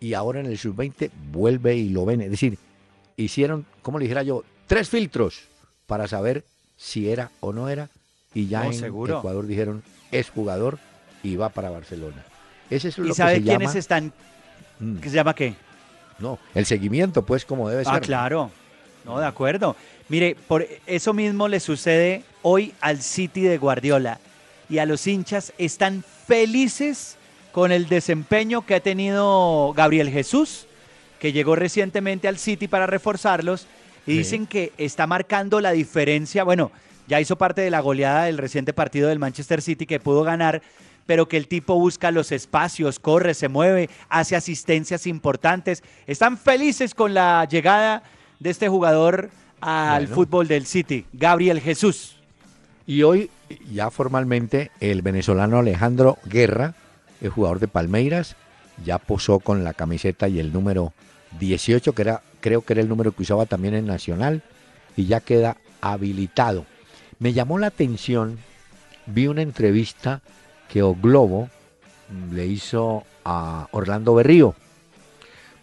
Y 0.00 0.14
ahora 0.14 0.40
en 0.40 0.46
el 0.46 0.56
sub-20 0.56 1.10
vuelve 1.30 1.76
y 1.76 1.90
lo 1.90 2.06
ven. 2.06 2.22
Es 2.22 2.30
decir, 2.30 2.56
hicieron, 3.22 3.66
como 3.82 3.98
le 3.98 4.04
dijera 4.04 4.22
yo, 4.22 4.44
tres 4.66 4.88
filtros 4.88 5.42
para 5.86 6.08
saber 6.08 6.44
si 6.76 7.10
era 7.10 7.30
o 7.40 7.52
no 7.52 7.68
era. 7.68 7.88
Y 8.32 8.46
ya 8.46 8.66
en 8.66 8.84
Ecuador 8.84 9.46
dijeron, 9.46 9.82
es 10.12 10.30
jugador 10.30 10.78
y 11.22 11.36
va 11.36 11.48
para 11.48 11.70
Barcelona. 11.70 12.24
Ese 12.70 12.88
es 12.88 12.98
lo 12.98 13.08
¿Y 13.08 13.12
sabe 13.12 13.42
quiénes 13.42 13.74
están 13.74 14.12
Mm. 14.80 14.96
¿Qué 14.96 15.10
se 15.10 15.16
llama 15.16 15.34
qué? 15.34 15.54
No, 16.18 16.38
el 16.54 16.66
seguimiento, 16.66 17.24
pues, 17.24 17.44
como 17.44 17.68
debe 17.68 17.82
ah, 17.82 17.84
ser. 17.84 17.94
Ah, 17.94 18.00
claro. 18.00 18.50
No, 19.04 19.18
de 19.18 19.26
acuerdo. 19.26 19.76
Mire, 20.08 20.36
por 20.48 20.66
eso 20.86 21.14
mismo 21.14 21.48
le 21.48 21.60
sucede 21.60 22.24
hoy 22.42 22.74
al 22.80 23.00
City 23.00 23.42
de 23.42 23.58
Guardiola. 23.58 24.18
Y 24.68 24.78
a 24.78 24.86
los 24.86 25.06
hinchas 25.06 25.52
están 25.58 26.04
felices 26.26 27.16
con 27.52 27.72
el 27.72 27.88
desempeño 27.88 28.64
que 28.66 28.76
ha 28.76 28.80
tenido 28.80 29.72
Gabriel 29.74 30.10
Jesús, 30.10 30.66
que 31.20 31.32
llegó 31.32 31.54
recientemente 31.54 32.26
al 32.26 32.38
City 32.38 32.66
para 32.66 32.86
reforzarlos. 32.86 33.66
Y 34.06 34.16
dicen 34.16 34.46
que 34.46 34.72
está 34.78 35.06
marcando 35.06 35.60
la 35.60 35.70
diferencia. 35.70 36.42
Bueno, 36.42 36.72
ya 37.06 37.20
hizo 37.20 37.36
parte 37.36 37.60
de 37.60 37.70
la 37.70 37.80
goleada 37.80 38.24
del 38.24 38.38
reciente 38.38 38.72
partido 38.72 39.08
del 39.08 39.18
Manchester 39.20 39.62
City 39.62 39.86
que 39.86 40.00
pudo 40.00 40.24
ganar 40.24 40.62
pero 41.06 41.26
que 41.26 41.36
el 41.36 41.48
tipo 41.48 41.74
busca 41.74 42.12
los 42.12 42.30
espacios, 42.30 43.00
corre, 43.00 43.34
se 43.34 43.48
mueve, 43.48 43.90
hace 44.08 44.36
asistencias 44.36 45.08
importantes. 45.08 45.82
Están 46.06 46.38
felices 46.38 46.94
con 46.94 47.14
la 47.14 47.48
llegada 47.50 48.04
de 48.38 48.50
este 48.50 48.68
jugador 48.68 49.30
al 49.60 50.06
fútbol 50.06 50.46
del 50.46 50.66
City, 50.66 51.06
Gabriel 51.12 51.60
Jesús. 51.60 52.16
Y 52.86 53.02
hoy 53.02 53.28
ya 53.72 53.90
formalmente 53.90 54.70
el 54.78 55.02
venezolano 55.02 55.58
Alejandro 55.58 56.16
Guerra, 56.26 56.74
el 57.20 57.30
jugador 57.30 57.58
de 57.58 57.66
Palmeiras, 57.66 58.36
ya 58.84 58.98
posó 58.98 59.40
con 59.40 59.64
la 59.64 59.74
camiseta 59.74 60.28
y 60.28 60.38
el 60.38 60.52
número 60.52 60.92
18, 61.38 61.94
que 61.94 62.02
era, 62.02 62.22
creo 62.40 62.62
que 62.62 62.72
era 62.72 62.82
el 62.82 62.88
número 62.88 63.12
que 63.12 63.22
usaba 63.22 63.46
también 63.46 63.74
en 63.74 63.86
Nacional, 63.86 64.42
y 64.96 65.06
ya 65.06 65.20
queda 65.20 65.56
habilitado. 65.80 66.66
Me 67.18 67.32
llamó 67.32 67.58
la 67.58 67.68
atención, 67.68 68.38
vi 69.06 69.26
una 69.26 69.42
entrevista 69.42 70.22
que 70.68 70.82
O 70.82 70.94
Globo 70.94 71.48
le 72.32 72.46
hizo 72.46 73.04
a 73.24 73.68
Orlando 73.72 74.14
Berrío. 74.14 74.54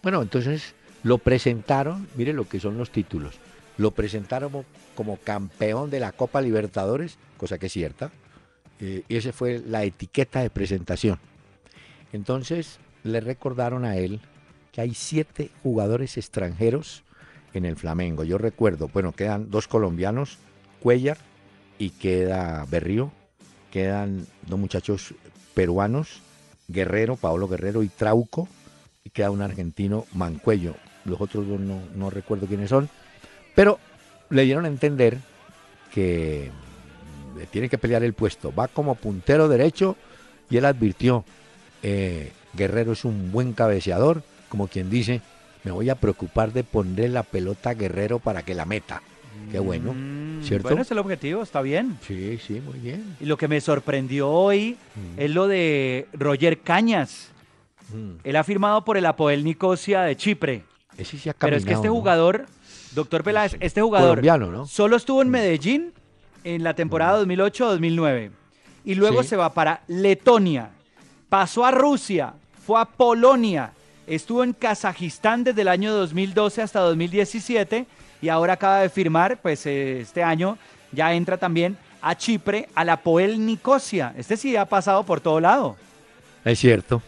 Bueno, 0.03 0.21
entonces 0.21 0.75
lo 1.03 1.17
presentaron, 1.17 2.07
mire 2.15 2.33
lo 2.33 2.47
que 2.47 2.59
son 2.59 2.77
los 2.77 2.91
títulos, 2.91 3.35
lo 3.77 3.91
presentaron 3.91 4.65
como 4.95 5.17
campeón 5.17 5.89
de 5.89 5.99
la 5.99 6.11
Copa 6.11 6.41
Libertadores, 6.41 7.17
cosa 7.37 7.57
que 7.57 7.67
es 7.67 7.73
cierta, 7.73 8.11
eh, 8.79 9.03
y 9.07 9.15
esa 9.15 9.33
fue 9.33 9.61
la 9.65 9.83
etiqueta 9.83 10.41
de 10.41 10.49
presentación. 10.49 11.19
Entonces 12.13 12.79
le 13.03 13.19
recordaron 13.19 13.85
a 13.85 13.97
él 13.97 14.21
hay 14.77 14.93
siete 14.93 15.49
jugadores 15.63 16.17
extranjeros 16.17 17.03
en 17.53 17.65
el 17.65 17.75
Flamengo. 17.75 18.23
Yo 18.23 18.37
recuerdo, 18.37 18.89
bueno, 18.93 19.11
quedan 19.11 19.49
dos 19.49 19.67
colombianos, 19.67 20.37
Cuellar 20.79 21.17
y 21.79 21.89
queda 21.91 22.65
Berrío, 22.69 23.11
quedan 23.71 24.27
dos 24.47 24.59
muchachos 24.59 25.15
peruanos, 25.53 26.21
Guerrero, 26.67 27.15
Paolo 27.15 27.47
Guerrero 27.47 27.81
y 27.83 27.89
Trauco, 27.89 28.47
y 29.03 29.09
queda 29.09 29.31
un 29.31 29.41
argentino, 29.41 30.05
Mancuello. 30.13 30.75
Los 31.05 31.21
otros 31.21 31.47
dos 31.47 31.59
no, 31.59 32.09
recuerdo 32.09 32.47
quiénes 32.47 32.69
son, 32.69 32.89
pero 33.55 33.79
le 34.29 34.43
dieron 34.43 34.65
a 34.65 34.67
entender 34.67 35.17
que 35.93 36.51
tiene 37.49 37.69
que 37.69 37.77
pelear 37.77 38.03
el 38.03 38.13
puesto. 38.13 38.53
Va 38.53 38.67
como 38.67 38.95
puntero 38.95 39.47
derecho 39.47 39.95
y 40.49 40.57
él 40.57 40.65
advirtió, 40.65 41.23
eh, 41.81 42.33
Guerrero 42.53 42.91
es 42.91 43.05
un 43.05 43.31
buen 43.31 43.53
cabeceador, 43.53 44.21
como 44.49 44.67
quien 44.67 44.89
dice, 44.89 45.21
me 45.63 45.71
voy 45.71 45.89
a 45.89 45.95
preocupar 45.95 46.53
de 46.53 46.63
poner 46.63 47.11
la 47.11 47.23
pelota 47.23 47.71
a 47.71 47.73
Guerrero 47.73 48.19
para 48.19 48.43
que 48.43 48.53
la 48.53 48.65
meta. 48.65 49.01
Qué 49.51 49.59
bueno, 49.59 49.93
mm, 49.93 50.43
¿cierto? 50.43 50.67
Bueno, 50.67 50.81
es 50.81 50.91
el 50.91 50.97
objetivo, 50.97 51.41
está 51.41 51.61
bien. 51.61 51.97
Sí, 52.05 52.37
sí, 52.45 52.59
muy 52.59 52.79
bien. 52.79 53.15
Y 53.19 53.25
lo 53.25 53.37
que 53.37 53.47
me 53.47 53.61
sorprendió 53.61 54.29
hoy 54.29 54.77
mm. 54.95 55.21
es 55.21 55.31
lo 55.31 55.47
de 55.47 56.07
Roger 56.13 56.59
Cañas. 56.59 57.29
Mm. 57.93 58.19
Él 58.23 58.35
ha 58.35 58.43
firmado 58.43 58.83
por 58.83 58.97
el 58.97 59.05
Apoel 59.05 59.43
Nicosia 59.43 60.01
de 60.01 60.17
Chipre. 60.17 60.63
Ese 60.97 61.17
sí 61.17 61.29
ha 61.29 61.33
Pero 61.33 61.55
es 61.55 61.63
que 61.63 61.73
este 61.73 61.87
jugador, 61.87 62.45
doctor 62.93 63.23
Peláez, 63.23 63.55
este 63.59 63.81
jugador 63.81 64.21
solo 64.67 64.97
estuvo 64.97 65.21
en 65.21 65.29
Medellín 65.29 65.93
en 66.43 66.63
la 66.63 66.73
temporada 66.73 67.21
2008-2009. 67.23 68.31
Y 68.83 68.95
luego 68.95 69.23
se 69.23 69.35
va 69.35 69.53
para 69.53 69.83
Letonia. 69.87 70.71
Pasó 71.29 71.65
a 71.65 71.71
Rusia, 71.71 72.33
fue 72.65 72.79
a 72.79 72.85
Polonia, 72.85 73.71
estuvo 74.07 74.43
en 74.43 74.53
Kazajistán 74.53 75.43
desde 75.43 75.61
el 75.61 75.67
año 75.67 75.93
2012 75.93 76.61
hasta 76.61 76.79
2017 76.79 77.85
y 78.21 78.29
ahora 78.29 78.53
acaba 78.53 78.81
de 78.81 78.89
firmar, 78.89 79.39
pues 79.41 79.65
eh, 79.65 79.99
este 80.01 80.23
año 80.23 80.57
ya 80.91 81.13
entra 81.13 81.37
también 81.37 81.77
a 82.01 82.15
Chipre, 82.15 82.69
a 82.73 82.83
la 82.83 82.97
Poel 82.97 83.45
Nicosia. 83.45 84.13
Este 84.17 84.37
sí 84.37 84.55
ha 84.55 84.65
pasado 84.65 85.03
por 85.03 85.19
todo 85.19 85.39
lado. 85.39 85.75
Es 86.45 86.59
cierto. 86.59 87.01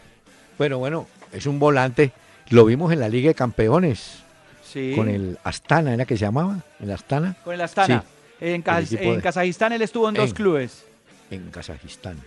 Bueno, 0.58 0.78
bueno, 0.78 1.08
es 1.32 1.46
un 1.46 1.58
volante. 1.58 2.12
Lo 2.50 2.66
vimos 2.66 2.92
en 2.92 3.00
la 3.00 3.08
Liga 3.08 3.30
de 3.30 3.36
Campeones. 3.36 4.20
Sí. 4.64 4.94
Con 4.96 5.10
el 5.10 5.38
Astana, 5.44 5.94
¿era 5.94 6.06
que 6.06 6.18
se 6.18 6.26
llamaba? 6.26 6.58
¿El 6.80 6.92
Astana? 6.92 7.36
Con 7.44 7.54
el 7.54 7.62
Astana. 7.62 8.04
en, 8.40 8.62
Kazajistán 8.62 9.74
él 9.74 9.82
estuvo 9.82 10.10
en 10.10 10.16
dos 10.16 10.34
clubes. 10.34 10.86
En 11.32 11.50
Kazajistán. 11.50 12.18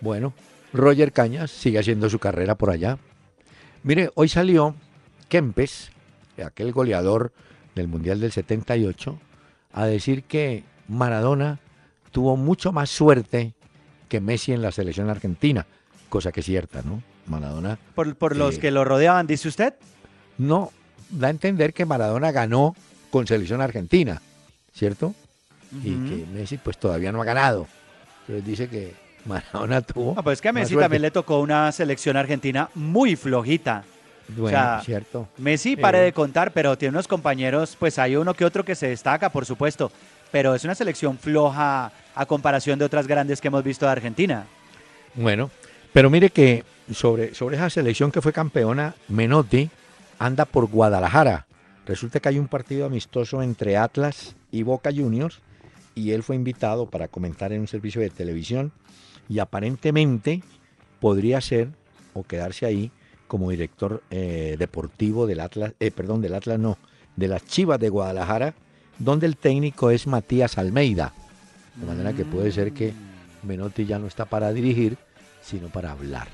Bueno, 0.00 0.34
Roger 0.72 1.12
Cañas 1.12 1.50
sigue 1.50 1.78
haciendo 1.78 2.10
su 2.10 2.18
carrera 2.18 2.54
por 2.54 2.70
allá. 2.70 2.98
Mire, 3.84 4.10
hoy 4.14 4.30
salió 4.30 4.74
Kempes, 5.28 5.90
aquel 6.42 6.72
goleador 6.72 7.32
del 7.74 7.86
Mundial 7.86 8.18
del 8.18 8.32
78 8.32 9.18
a 9.74 9.84
decir 9.84 10.22
que 10.22 10.64
Maradona 10.88 11.60
tuvo 12.10 12.38
mucho 12.38 12.72
más 12.72 12.88
suerte 12.88 13.52
que 14.08 14.22
Messi 14.22 14.52
en 14.52 14.62
la 14.62 14.72
selección 14.72 15.10
argentina, 15.10 15.66
cosa 16.08 16.32
que 16.32 16.40
es 16.40 16.46
cierta, 16.46 16.80
¿no? 16.80 17.02
Maradona. 17.26 17.78
¿Por, 17.94 18.36
los 18.36 18.56
eh, 18.56 18.60
que 18.60 18.70
lo 18.70 18.86
rodeaban, 18.86 19.26
dice 19.26 19.48
usted? 19.48 19.74
No, 20.38 20.72
da 21.10 21.26
a 21.26 21.30
entender 21.30 21.74
que 21.74 21.84
Maradona 21.84 22.32
ganó 22.32 22.74
con 23.10 23.26
selección 23.26 23.60
argentina, 23.60 24.22
¿cierto? 24.72 25.14
Y 25.82 25.90
que 26.08 26.26
Messi 26.32 26.56
pues 26.56 26.78
todavía 26.78 27.12
no 27.12 27.20
ha 27.20 27.24
ganado. 27.26 27.66
Entonces 28.22 28.46
dice 28.46 28.68
que 28.68 29.03
Maradona 29.24 29.80
tuvo. 29.82 30.14
No, 30.14 30.22
pues 30.22 30.38
es 30.38 30.42
que 30.42 30.48
a 30.48 30.52
Messi 30.52 30.76
también 30.76 31.02
le 31.02 31.10
tocó 31.10 31.40
una 31.40 31.70
selección 31.72 32.16
argentina 32.16 32.68
muy 32.74 33.16
flojita. 33.16 33.84
Bueno, 34.28 34.80
cierto. 34.82 35.28
Messi, 35.38 35.76
pare 35.76 35.98
de 35.98 36.12
contar, 36.12 36.52
pero 36.52 36.78
tiene 36.78 36.90
unos 36.96 37.08
compañeros, 37.08 37.76
pues 37.78 37.98
hay 37.98 38.16
uno 38.16 38.34
que 38.34 38.44
otro 38.44 38.64
que 38.64 38.74
se 38.74 38.88
destaca, 38.88 39.30
por 39.30 39.44
supuesto, 39.44 39.92
pero 40.32 40.54
es 40.54 40.64
una 40.64 40.74
selección 40.74 41.18
floja 41.18 41.92
a 42.14 42.26
comparación 42.26 42.78
de 42.78 42.86
otras 42.86 43.06
grandes 43.06 43.40
que 43.40 43.48
hemos 43.48 43.62
visto 43.62 43.84
de 43.86 43.92
Argentina. 43.92 44.46
Bueno, 45.14 45.50
pero 45.92 46.10
mire 46.10 46.30
que 46.30 46.64
sobre, 46.92 47.34
sobre 47.34 47.56
esa 47.56 47.70
selección 47.70 48.10
que 48.10 48.22
fue 48.22 48.32
campeona, 48.32 48.94
Menotti 49.08 49.70
anda 50.18 50.44
por 50.44 50.66
Guadalajara. 50.66 51.46
Resulta 51.86 52.18
que 52.20 52.30
hay 52.30 52.38
un 52.38 52.48
partido 52.48 52.86
amistoso 52.86 53.42
entre 53.42 53.76
Atlas 53.76 54.34
y 54.50 54.62
Boca 54.62 54.90
Juniors 54.90 55.40
y 55.94 56.12
él 56.12 56.22
fue 56.22 56.34
invitado 56.34 56.86
para 56.86 57.08
comentar 57.08 57.52
en 57.52 57.60
un 57.60 57.68
servicio 57.68 58.00
de 58.00 58.10
televisión 58.10 58.72
y 59.28 59.38
aparentemente 59.38 60.42
podría 61.00 61.40
ser 61.40 61.68
o 62.12 62.22
quedarse 62.22 62.66
ahí 62.66 62.90
como 63.26 63.50
director 63.50 64.02
eh, 64.10 64.56
deportivo 64.58 65.26
del 65.26 65.40
Atlas, 65.40 65.72
eh, 65.80 65.90
perdón, 65.90 66.20
del 66.20 66.34
Atlas 66.34 66.58
no, 66.58 66.78
de 67.16 67.28
las 67.28 67.44
Chivas 67.44 67.80
de 67.80 67.88
Guadalajara, 67.88 68.54
donde 68.98 69.26
el 69.26 69.36
técnico 69.36 69.90
es 69.90 70.06
Matías 70.06 70.58
Almeida. 70.58 71.12
De 71.74 71.86
manera 71.86 72.12
que 72.12 72.24
puede 72.24 72.52
ser 72.52 72.72
que 72.72 72.92
Menotti 73.42 73.84
ya 73.84 73.98
no 73.98 74.06
está 74.06 74.24
para 74.24 74.52
dirigir, 74.52 74.96
sino 75.42 75.68
para 75.68 75.90
hablar. 75.90 76.28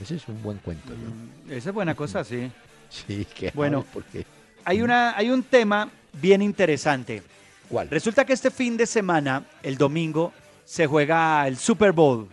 Ese 0.00 0.16
es 0.16 0.26
un 0.28 0.42
buen 0.42 0.58
cuento, 0.58 0.90
¿no? 0.90 1.10
Mm, 1.10 1.52
esa 1.52 1.70
es 1.70 1.74
buena 1.74 1.94
cosa, 1.94 2.24
sí. 2.24 2.50
Sí, 2.90 3.24
que 3.24 3.52
bueno, 3.54 3.84
porque 3.94 4.26
hay 4.64 4.82
una 4.82 5.16
hay 5.16 5.30
un 5.30 5.44
tema 5.44 5.88
bien 6.20 6.42
interesante. 6.42 7.22
¿Cuál? 7.68 7.88
Resulta 7.88 8.24
que 8.24 8.32
este 8.32 8.50
fin 8.50 8.76
de 8.76 8.84
semana, 8.84 9.44
el 9.62 9.78
domingo, 9.78 10.32
se 10.70 10.86
juega 10.86 11.48
el 11.48 11.56
Super 11.56 11.90
Bowl. 11.90 12.28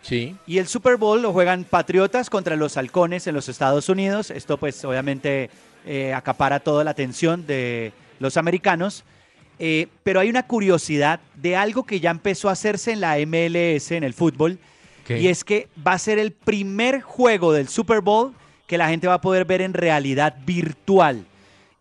Sí. 0.00 0.34
Y 0.46 0.56
el 0.56 0.66
Super 0.66 0.96
Bowl 0.96 1.20
lo 1.20 1.34
juegan 1.34 1.64
Patriotas 1.64 2.30
contra 2.30 2.56
los 2.56 2.78
Halcones 2.78 3.26
en 3.26 3.34
los 3.34 3.50
Estados 3.50 3.90
Unidos. 3.90 4.30
Esto 4.30 4.56
pues 4.56 4.82
obviamente 4.86 5.50
eh, 5.84 6.14
acapara 6.14 6.60
toda 6.60 6.82
la 6.82 6.92
atención 6.92 7.46
de 7.46 7.92
los 8.20 8.38
americanos. 8.38 9.04
Eh, 9.58 9.88
pero 10.02 10.20
hay 10.20 10.30
una 10.30 10.46
curiosidad 10.46 11.20
de 11.34 11.56
algo 11.56 11.84
que 11.84 12.00
ya 12.00 12.10
empezó 12.10 12.48
a 12.48 12.52
hacerse 12.52 12.92
en 12.92 13.02
la 13.02 13.18
MLS, 13.18 13.90
en 13.90 14.02
el 14.02 14.14
fútbol, 14.14 14.58
y 15.10 15.26
es 15.26 15.44
que 15.44 15.68
va 15.86 15.92
a 15.92 15.98
ser 15.98 16.18
el 16.18 16.32
primer 16.32 17.02
juego 17.02 17.52
del 17.52 17.68
Super 17.68 18.00
Bowl 18.00 18.32
que 18.66 18.78
la 18.78 18.88
gente 18.88 19.08
va 19.08 19.14
a 19.14 19.20
poder 19.20 19.44
ver 19.44 19.60
en 19.60 19.74
realidad 19.74 20.36
virtual. 20.46 21.26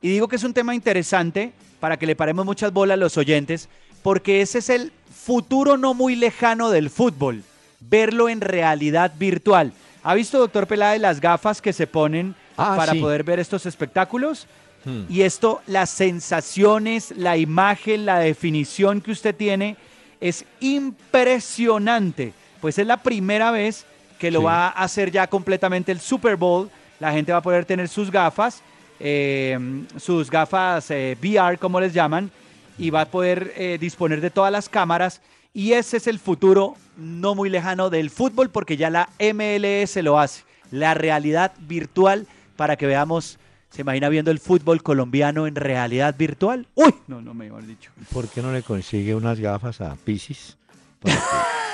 Y 0.02 0.10
digo 0.10 0.28
que 0.28 0.36
es 0.36 0.44
un 0.44 0.54
tema 0.54 0.76
interesante 0.76 1.54
para 1.80 1.98
que 1.98 2.06
le 2.06 2.16
paremos 2.16 2.46
muchas 2.46 2.74
bolas 2.74 2.96
a 2.96 2.98
los 2.98 3.18
oyentes, 3.18 3.70
porque 4.08 4.40
ese 4.40 4.60
es 4.60 4.70
el 4.70 4.94
futuro 5.14 5.76
no 5.76 5.94
muy 5.94 6.16
lejano 6.16 6.70
del 6.70 6.90
fútbol, 6.90 7.44
verlo 7.82 8.30
en 8.30 8.40
realidad 8.40 9.12
virtual. 9.20 9.74
¿Ha 10.02 10.14
visto, 10.14 10.40
doctor 10.40 10.66
Peláez, 10.66 11.02
las 11.02 11.20
gafas 11.20 11.62
que 11.62 11.74
se 11.74 11.88
ponen 11.88 12.34
ah, 12.56 12.76
para 12.78 12.94
poder 12.94 13.26
ver 13.26 13.38
estos 13.42 13.66
espectáculos? 13.66 14.48
Hmm. 14.86 15.02
Y 15.10 15.24
esto, 15.24 15.62
las 15.68 15.90
sensaciones, 15.90 17.16
la 17.18 17.36
imagen, 17.36 18.06
la 18.06 18.20
definición 18.20 19.02
que 19.02 19.12
usted 19.12 19.36
tiene 19.36 19.76
es 20.22 20.46
impresionante. 20.62 22.32
Pues 22.62 22.80
es 22.80 22.88
la 22.88 23.04
primera 23.04 23.52
vez 23.52 23.86
que 24.20 24.32
lo 24.32 24.42
va 24.42 24.68
a 24.68 24.84
hacer 24.84 25.12
ya 25.12 25.28
completamente 25.28 25.92
el 25.92 26.00
Super 26.00 26.38
Bowl. 26.38 26.70
La 27.02 27.12
gente 27.12 27.34
va 27.34 27.40
a 27.40 27.44
poder 27.44 27.66
tener 27.66 27.90
sus 27.90 28.10
gafas, 28.10 28.62
eh, 29.02 29.60
sus 29.98 30.32
gafas 30.32 30.92
eh, 30.92 31.18
VR, 31.22 31.58
como 31.58 31.82
les 31.82 31.94
llaman, 31.94 32.32
y 32.78 32.90
va 32.90 33.02
a 33.02 33.06
poder 33.12 33.54
eh, 33.56 33.78
disponer 33.80 34.22
de 34.22 34.30
todas 34.30 34.52
las 34.52 34.70
cámaras. 34.70 35.22
Y 35.54 35.74
ese 35.74 35.98
es 35.98 36.08
el 36.08 36.20
futuro 36.20 36.76
no 36.98 37.36
muy 37.36 37.50
lejano 37.50 37.90
del 37.90 38.10
fútbol, 38.10 38.50
porque 38.50 38.78
ya 38.78 38.90
la 38.90 39.10
MLS 39.20 39.96
lo 39.98 40.20
hace. 40.20 40.44
La 40.72 40.94
realidad 40.94 41.54
virtual 41.60 42.28
para 42.56 42.76
que 42.76 42.88
veamos 42.88 43.40
¿Se 43.70 43.82
imagina 43.82 44.10
viendo 44.10 44.32
el 44.32 44.40
fútbol 44.40 44.82
colombiano 44.82 45.46
en 45.46 45.56
realidad 45.56 46.16
virtual? 46.18 46.68
¡Uy! 46.74 46.96
No, 47.08 47.22
no 47.22 47.34
me 47.34 47.48
iba 47.48 47.60
dicho. 47.62 47.92
¿Por 48.12 48.28
qué 48.28 48.42
no 48.42 48.52
le 48.52 48.64
consigue 48.64 49.14
unas 49.14 49.40
gafas 49.40 49.82
a 49.82 49.96
Pisis 49.96 50.58
para 51.02 51.16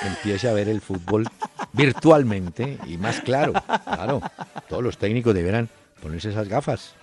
que 0.01 0.07
empiece 0.07 0.49
a 0.49 0.53
ver 0.53 0.69
el 0.69 0.81
fútbol 0.81 1.27
virtualmente 1.71 2.77
y 2.87 2.97
más 2.97 3.21
claro? 3.21 3.53
Claro, 3.85 4.21
todos 4.67 4.83
los 4.83 4.97
técnicos 4.97 5.33
deberán 5.33 5.69
ponerse 6.01 6.31
esas 6.31 6.47
gafas. 6.47 6.95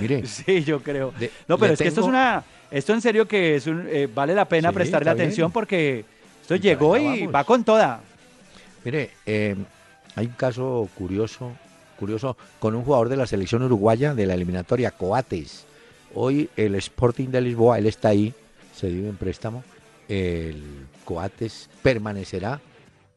Mire. 0.00 0.24
Sí, 0.26 0.64
yo 0.64 0.82
creo. 0.82 1.12
no, 1.46 1.58
pero 1.58 1.74
es 1.74 1.78
que 1.78 1.88
esto 1.88 2.00
es 2.00 2.06
una. 2.06 2.44
Esto 2.70 2.92
en 2.92 3.00
serio 3.00 3.26
que 3.26 3.56
es 3.56 3.66
un, 3.66 3.86
eh, 3.88 4.08
vale 4.12 4.34
la 4.34 4.46
pena 4.46 4.72
prestarle 4.72 5.10
atención 5.10 5.50
porque 5.50 6.04
esto 6.42 6.56
llegó 6.56 6.96
y 6.96 7.26
va 7.26 7.44
con 7.44 7.64
toda. 7.64 8.00
Mire, 8.84 9.10
eh, 9.26 9.56
hay 10.14 10.26
un 10.26 10.32
caso 10.32 10.88
curioso 10.94 11.52
curioso, 11.98 12.36
con 12.58 12.74
un 12.74 12.84
jugador 12.84 13.08
de 13.08 13.16
la 13.16 13.26
selección 13.26 13.62
uruguaya 13.62 14.14
de 14.14 14.26
la 14.26 14.34
eliminatoria, 14.34 14.92
Coates. 14.92 15.66
Hoy 16.14 16.48
el 16.56 16.74
Sporting 16.76 17.28
de 17.28 17.42
Lisboa, 17.42 17.78
él 17.78 17.86
está 17.86 18.08
ahí, 18.08 18.32
se 18.74 18.88
dio 18.88 19.08
en 19.08 19.16
préstamo. 19.16 19.64
El 20.08 20.86
Coates 21.04 21.68
permanecerá 21.82 22.60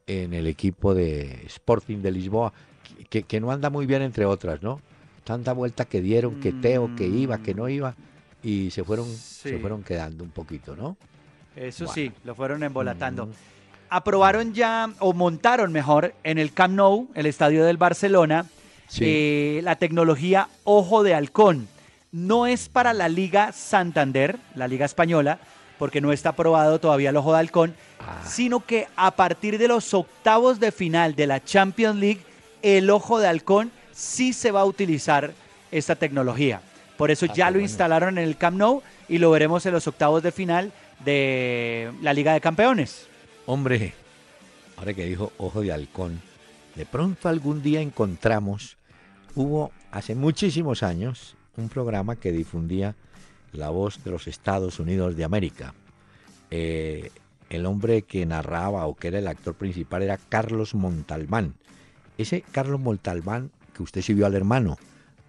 en 0.08 0.34
el 0.34 0.48
equipo 0.48 0.94
de 0.94 1.44
Sporting 1.46 2.00
de 2.00 2.12
Lisboa, 2.12 2.52
que, 3.10 3.40
no 3.40 3.52
anda 3.52 3.70
muy 3.70 3.86
bien 3.86 4.02
entre 4.02 4.26
otras, 4.26 4.62
¿no? 4.62 4.82
Tanta 5.24 5.54
vuelta 5.54 5.86
que 5.86 6.02
dieron, 6.02 6.42
que 6.42 6.52
Teo, 6.52 6.94
que 6.98 7.06
iba, 7.06 7.38
que 7.38 7.54
no 7.54 7.70
iba, 7.70 7.96
y 8.44 8.72
se 8.72 8.84
fueron, 8.84 9.08
se 9.16 9.60
fueron 9.60 9.84
quedando 9.84 10.24
un 10.24 10.32
poquito, 10.32 10.76
¿no? 10.76 10.98
Eso 11.56 11.88
sí, 11.88 12.12
lo 12.24 12.34
fueron 12.36 12.64
embolatando. 12.64 13.30
Aprobaron 13.90 14.54
ya, 14.54 14.90
o 15.00 15.14
montaron 15.14 15.72
mejor, 15.72 16.14
en 16.24 16.38
el 16.38 16.54
Camp 16.54 16.76
Nou, 16.76 17.10
el 17.14 17.26
estadio 17.26 17.66
del 17.66 17.78
Barcelona, 17.78 18.46
eh, 19.00 19.60
la 19.64 19.76
tecnología 19.76 20.48
Ojo 20.64 21.04
de 21.04 21.14
Halcón. 21.14 21.68
No 22.12 22.48
es 22.48 22.70
para 22.70 22.94
la 22.94 23.10
Liga 23.10 23.52
Santander, 23.52 24.38
la 24.56 24.68
Liga 24.68 24.86
Española, 24.86 25.40
porque 25.78 26.02
no 26.02 26.12
está 26.12 26.30
aprobado 26.30 26.80
todavía 26.80 27.10
el 27.10 27.18
Ojo 27.18 27.34
de 27.34 27.40
Halcón, 27.40 27.76
ah. 28.00 28.22
sino 28.26 28.66
que 28.66 28.88
a 28.96 29.12
partir 29.12 29.58
de 29.58 29.68
los 29.68 29.94
octavos 29.94 30.60
de 30.60 30.72
final 30.72 31.16
de 31.16 31.28
la 31.28 31.44
Champions 31.44 31.98
League, 31.98 32.22
el 32.62 32.90
Ojo 32.90 33.20
de 33.20 33.28
Halcón 33.28 33.72
sí 33.92 34.32
se 34.34 34.52
va 34.52 34.62
a 34.62 34.66
utilizar 34.66 35.34
esta 35.72 35.96
tecnología. 35.96 36.62
Por 37.02 37.10
eso 37.10 37.26
ah, 37.28 37.34
ya 37.34 37.50
lo 37.50 37.60
instalaron 37.60 38.20
en 38.20 38.26
el 38.26 38.38
Camp 38.38 38.60
Nou 38.60 38.84
y 39.10 39.18
lo 39.18 39.32
veremos 39.32 39.66
en 39.66 39.74
los 39.74 39.88
octavos 39.88 40.22
de 40.22 40.32
final 40.32 40.72
de 41.04 41.92
la 42.00 42.14
Liga 42.14 42.32
de 42.32 42.42
Campeones. 42.42 43.08
Hombre, 43.48 43.96
ahora 44.78 44.94
que 44.94 45.06
dijo 45.06 45.34
Ojo 45.40 45.62
de 45.62 45.72
Halcón, 45.72 46.22
de 46.76 46.86
pronto 46.86 47.28
algún 47.28 47.64
día 47.64 47.82
encontramos 47.82 48.78
hubo 49.34 49.72
hace 49.90 50.14
muchísimos 50.14 50.84
años 50.84 51.36
un 51.58 51.70
programa 51.70 52.18
que 52.18 52.32
difundía 52.32 52.96
la 53.52 53.72
voz 53.72 54.04
de 54.04 54.12
los 54.12 54.28
Estados 54.28 54.80
Unidos 54.80 55.16
de 55.16 55.24
América. 55.24 55.74
Eh, 56.52 57.10
el 57.50 57.66
hombre 57.66 58.04
que 58.04 58.28
narraba 58.28 58.86
o 58.86 58.94
que 58.94 59.08
era 59.08 59.18
el 59.18 59.28
actor 59.28 59.56
principal 59.56 60.04
era 60.04 60.18
Carlos 60.18 60.76
Montalbán. 60.76 61.56
Ese 62.20 62.44
Carlos 62.52 62.80
Montalbán 62.80 63.50
que 63.74 63.82
usted 63.82 64.04
sí 64.04 64.14
vio 64.14 64.28
al 64.28 64.36
hermano, 64.36 64.78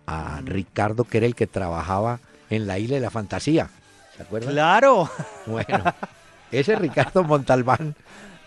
a 0.06 0.40
Ricardo, 0.44 1.04
que 1.04 1.18
era 1.18 1.26
el 1.26 1.34
que 1.34 1.46
trabajaba 1.46 2.20
en 2.50 2.66
la 2.66 2.78
isla 2.78 2.96
de 2.96 3.02
la 3.02 3.10
fantasía. 3.10 3.70
¿Se 4.16 4.22
acuerda? 4.22 4.50
Claro. 4.50 5.10
Bueno, 5.46 5.82
ese 6.52 6.76
Ricardo 6.76 7.24
Montalbán, 7.24 7.96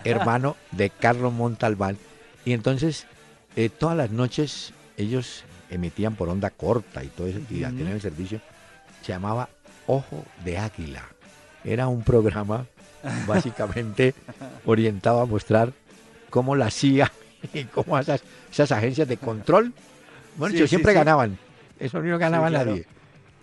hermano 0.04 0.56
de 0.72 0.90
Carlos 0.90 1.34
Montalbán. 1.34 1.98
Y 2.46 2.54
entonces, 2.54 3.06
eh, 3.56 3.70
todas 3.70 3.98
las 3.98 4.12
noches 4.12 4.74
ellos 4.98 5.44
emitían 5.70 6.16
por 6.16 6.30
onda 6.30 6.52
corta 6.52 7.04
y 7.04 7.08
todo 7.08 7.28
eso, 7.28 7.40
y 7.50 7.62
tener 7.62 7.94
el 7.96 8.02
servicio, 8.02 8.40
se 9.02 9.12
llamaba 9.12 9.50
Ojo 9.88 10.24
de 10.44 10.58
Águila. 10.58 11.04
Era 11.64 11.88
un 11.88 12.04
programa 12.04 12.66
básicamente 13.28 14.14
orientado 14.66 15.22
a 15.22 15.26
mostrar 15.26 15.74
cómo 16.30 16.56
la 16.56 16.72
CIA 16.72 17.12
y 17.54 17.66
cómo 17.66 17.98
esas, 18.00 18.22
esas 18.52 18.72
agencias 18.72 19.08
de 19.08 19.18
control, 19.18 19.74
bueno, 20.38 20.68
siempre 20.68 20.94
ganaban. 20.94 21.38
Eso 21.80 22.02
no 22.02 22.18
ganaba 22.18 22.50
nadie. 22.50 22.86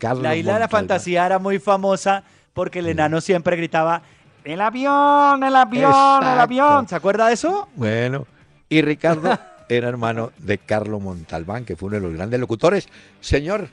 la 0.01 0.37
isla 0.37 0.55
de 0.55 0.61
la 0.61 0.69
fantasía 0.69 1.27
era 1.27 1.39
muy 1.39 1.59
famosa 1.59 2.25
porque 2.53 2.81
el 2.81 2.89
enano 2.89 3.21
siempre 3.21 3.57
gritaba, 3.57 4.03
el 4.45 4.61
avión, 4.61 5.43
el 5.43 5.57
avión, 5.57 6.23
el 6.23 6.41
avión. 6.41 6.89
¿Se 6.89 6.95
acuerda 6.95 7.29
de 7.29 7.35
eso? 7.35 7.69
Bueno, 7.77 8.27
y 8.69 8.83
Ricardo 8.83 9.39
era 9.69 9.89
hermano 9.89 10.33
de 10.39 10.59
Carlos 10.59 11.01
Montalbán, 11.01 11.65
que 11.65 11.77
fue 11.77 11.89
uno 11.89 11.97
de 11.97 12.03
los 12.03 12.13
grandes 12.15 12.41
locutores. 12.41 12.89
Señor, 13.21 13.69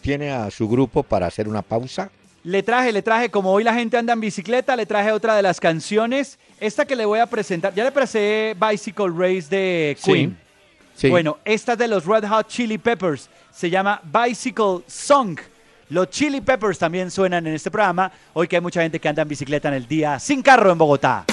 ¿tiene 0.00 0.32
a 0.32 0.50
su 0.50 0.68
grupo 0.68 1.02
para 1.02 1.26
hacer 1.26 1.48
una 1.48 1.62
pausa? 1.62 2.10
Le 2.44 2.62
traje, 2.62 2.92
le 2.92 3.02
traje, 3.02 3.30
como 3.30 3.52
hoy 3.52 3.64
la 3.64 3.74
gente 3.74 3.98
anda 3.98 4.12
en 4.12 4.20
bicicleta, 4.20 4.74
le 4.76 4.86
traje 4.86 5.12
otra 5.12 5.36
de 5.36 5.42
las 5.42 5.60
canciones. 5.60 6.38
Esta 6.60 6.86
que 6.86 6.96
le 6.96 7.04
voy 7.04 7.18
a 7.18 7.26
presentar, 7.26 7.74
ya 7.74 7.84
le 7.84 7.92
presenté 7.92 8.56
Bicycle 8.58 9.10
Race 9.14 9.48
de 9.50 9.96
Queen. 10.02 10.38
Bueno, 11.06 11.38
esta 11.44 11.72
es 11.74 11.78
de 11.78 11.86
los 11.86 12.04
Red 12.04 12.26
Hot 12.26 12.48
Chili 12.48 12.78
Peppers. 12.78 13.28
Se 13.52 13.70
llama 13.70 14.00
Bicycle 14.02 14.82
Song. 14.88 15.38
Los 15.90 16.10
Chili 16.10 16.40
Peppers 16.40 16.78
también 16.78 17.10
suenan 17.10 17.46
en 17.46 17.54
este 17.54 17.70
programa. 17.70 18.10
Hoy 18.34 18.48
que 18.48 18.56
hay 18.56 18.62
mucha 18.62 18.82
gente 18.82 18.98
que 18.98 19.08
anda 19.08 19.22
en 19.22 19.28
bicicleta 19.28 19.68
en 19.68 19.74
el 19.74 19.86
día 19.86 20.18
sin 20.18 20.42
carro 20.42 20.72
en 20.72 20.78
Bogotá. 20.78 21.24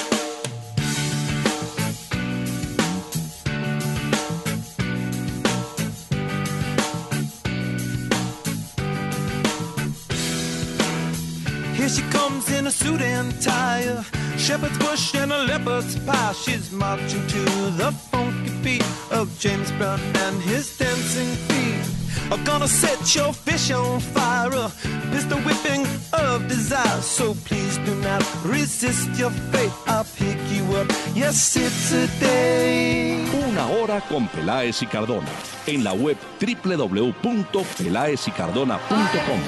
Here 11.76 11.89
she 11.89 12.03
comes 12.11 12.49
in 12.51 12.68
a 12.68 12.72
suit 12.72 13.01
and 13.01 13.34
tie, 13.41 13.82
a 13.82 14.03
shepherd's 14.38 14.78
bush 14.78 15.16
and 15.16 15.32
a 15.34 15.43
leopard's 15.43 15.97
pie. 15.99 16.34
She's 16.34 16.72
marching 16.72 17.26
to 17.28 17.45
the 17.78 17.91
funky 18.11 18.35
beat 18.66 18.84
of 19.11 19.30
James 19.39 19.72
Brown 19.74 19.99
and 20.26 20.41
his 20.41 20.76
dancing 20.78 21.30
feet. 21.47 21.86
are 22.32 22.43
gonna 22.43 22.68
set 22.68 23.16
your 23.16 23.32
fish 23.34 23.72
on 23.72 23.99
fire. 23.99 24.51
A 24.53 24.72
pistol 25.11 25.38
whipping 25.45 25.86
of 26.13 26.47
desire. 26.47 27.01
So 27.01 27.36
please 27.45 27.78
do 27.86 27.93
not 28.01 28.24
resist 28.43 29.09
your 29.20 29.30
fate. 29.51 29.72
I'll 29.86 30.05
pick 30.18 30.39
you 30.49 30.63
up. 30.78 30.88
Yes, 31.13 31.55
it's 31.55 31.91
a 31.93 32.07
day. 32.20 33.24
Una 33.47 33.68
hora 33.68 34.01
con 34.01 34.28
Peláez 34.28 34.82
y 34.82 34.88
Cardona. 34.88 35.30
En 35.68 35.84
la 35.84 35.93
web 35.93 36.18
www.pelaezicardona.com. 36.39 39.39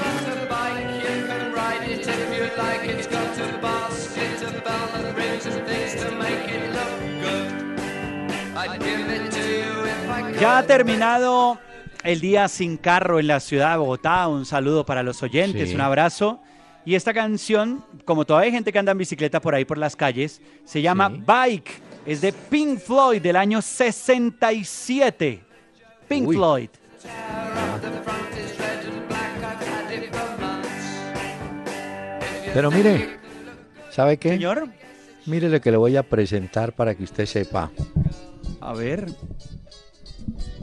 Ya 10.40 10.60
ha 10.60 10.64
terminado 10.68 11.60
el 12.04 12.20
día 12.22 12.48
sin 12.48 12.78
carro 12.78 13.20
en 13.20 13.28
la 13.28 13.40
ciudad 13.40 13.72
de 13.72 13.78
Bogotá. 13.78 14.28
Un 14.28 14.46
saludo 14.46 14.86
para 14.86 15.04
los 15.04 15.22
oyentes, 15.24 15.70
Sí. 15.70 15.76
un 15.76 15.82
abrazo. 15.82 16.40
Y 16.86 16.96
esta 16.96 17.14
canción, 17.14 17.84
como 18.06 18.26
todavía 18.26 18.46
hay 18.48 18.52
gente 18.54 18.72
que 18.72 18.80
anda 18.80 18.92
en 18.94 18.98
bicicleta 18.98 19.42
por 19.42 19.56
ahí 19.56 19.66
por 19.66 19.78
las 19.78 19.96
calles, 19.96 20.42
se 20.66 20.82
llama 20.82 21.10
Sí. 21.10 21.24
Bike. 21.26 21.82
Es 22.06 22.22
de 22.22 22.32
Pink 22.32 22.80
Floyd 22.80 23.22
del 23.22 23.36
año 23.36 23.62
67. 23.62 25.44
Pink 26.08 26.28
Uy. 26.28 26.36
Floyd. 26.36 26.70
Pero 32.54 32.72
mire, 32.72 33.18
¿sabe 33.92 34.18
qué? 34.18 34.30
Señor, 34.30 34.70
Mire 35.26 35.50
lo 35.50 35.60
que 35.60 35.72
le 35.72 35.78
voy 35.78 35.98
a 35.98 36.04
presentar 36.04 36.72
para 36.74 36.96
que 36.96 37.04
usted 37.04 37.26
sepa. 37.26 37.70
a 38.62 38.74
ver. 38.74 39.08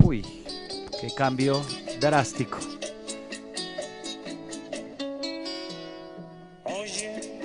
Uy, 0.03 0.23
qué 1.01 1.13
cambio 1.15 1.65
drástico. 2.01 2.59
Oye, 6.65 7.41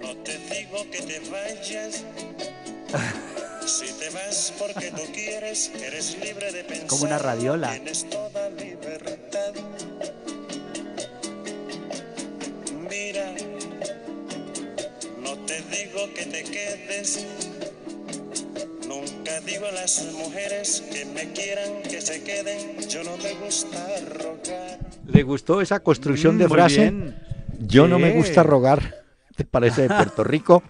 no 0.00 0.16
te 0.24 0.38
digo 0.38 0.90
que 0.90 1.02
te 1.02 1.30
vayas. 1.30 2.04
Si 3.68 3.84
te 3.92 4.08
vas 4.08 4.54
porque 4.58 4.90
tú 4.90 5.02
quieres, 5.12 5.70
eres 5.74 6.16
libre 6.24 6.50
de 6.50 6.64
pensar. 6.64 6.86
Como 6.86 7.04
una 7.04 7.18
radiola. 7.18 7.70
Tienes 7.72 8.08
toda 8.08 8.48
libertad. 8.48 9.52
Mira, 12.88 13.34
no 15.20 15.36
te 15.44 15.60
digo 15.60 16.14
que 16.14 16.24
te 16.24 16.44
quedes. 16.44 17.26
Nunca 19.28 19.40
digo 19.46 19.66
a 19.66 19.72
las 19.72 20.06
mujeres 20.12 20.82
que 20.92 21.04
me 21.06 21.32
quieran 21.32 21.82
que 21.82 22.00
se 22.00 22.22
queden. 22.22 22.78
Yo 22.88 23.04
no 23.04 23.16
me 23.18 23.34
gusta 23.44 23.78
rogar. 24.18 24.78
¿Le 25.06 25.22
gustó 25.22 25.60
esa 25.60 25.80
construcción 25.80 26.36
Mm, 26.36 26.38
de 26.38 26.48
frase? 26.48 26.80
bien. 26.80 27.16
Yo 27.60 27.88
no 27.88 27.98
me 27.98 28.12
Sí. 28.12 28.18
gusta 28.18 28.42
rogar. 28.42 28.94
¿Te 29.36 29.44
parece 29.44 29.82
de 29.82 29.88
Puerto 29.88 30.24
Rico? 30.24 30.62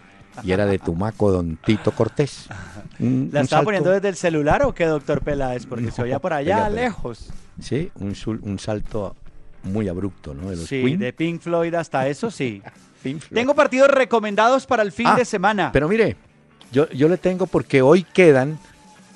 Y 0.43 0.53
era 0.53 0.67
de 0.67 0.79
Tumaco, 0.79 1.31
don 1.33 1.57
Tito 1.65 1.93
Cortés. 1.93 2.47
Un- 3.01 3.31
¿La 3.33 3.41
un 3.41 3.45
estaba 3.45 3.61
salto- 3.61 3.65
poniendo 3.65 3.91
desde 3.91 4.09
el 4.09 4.17
celular 4.17 4.63
o 4.63 4.75
qué, 4.75 4.85
doctor 4.87 5.23
Peláez? 5.23 5.67
Porque 5.67 5.87
No, 5.87 5.91
se 5.93 6.03
oía 6.03 6.19
por 6.19 6.33
allá 6.33 6.69
lejos. 6.69 7.31
Sí, 7.61 7.91
un, 7.97 8.15
un 8.43 8.59
salto 8.59 9.17
muy 9.65 9.89
abrupto, 9.89 10.35
¿no? 10.35 10.51
De 10.51 10.57
los 10.57 10.67
Sí, 10.67 10.83
Queen. 10.83 10.99
de 10.99 11.13
Pink 11.13 11.41
Floyd 11.43 11.75
hasta 11.75 12.07
eso 12.09 12.31
sí. 12.31 12.63
Tengo 13.33 13.55
partidos 13.55 13.89
recomendados 13.91 14.67
para 14.67 14.83
el 14.83 14.93
fin 14.93 15.07
Ah, 15.09 15.17
de 15.17 15.25
semana. 15.25 15.71
Pero 15.73 15.89
mire, 15.89 16.17
yo, 16.73 16.89
yo 16.91 17.09
le 17.09 17.17
tengo 17.17 17.47
porque 17.47 17.83
hoy 17.83 18.03
quedan, 18.05 18.59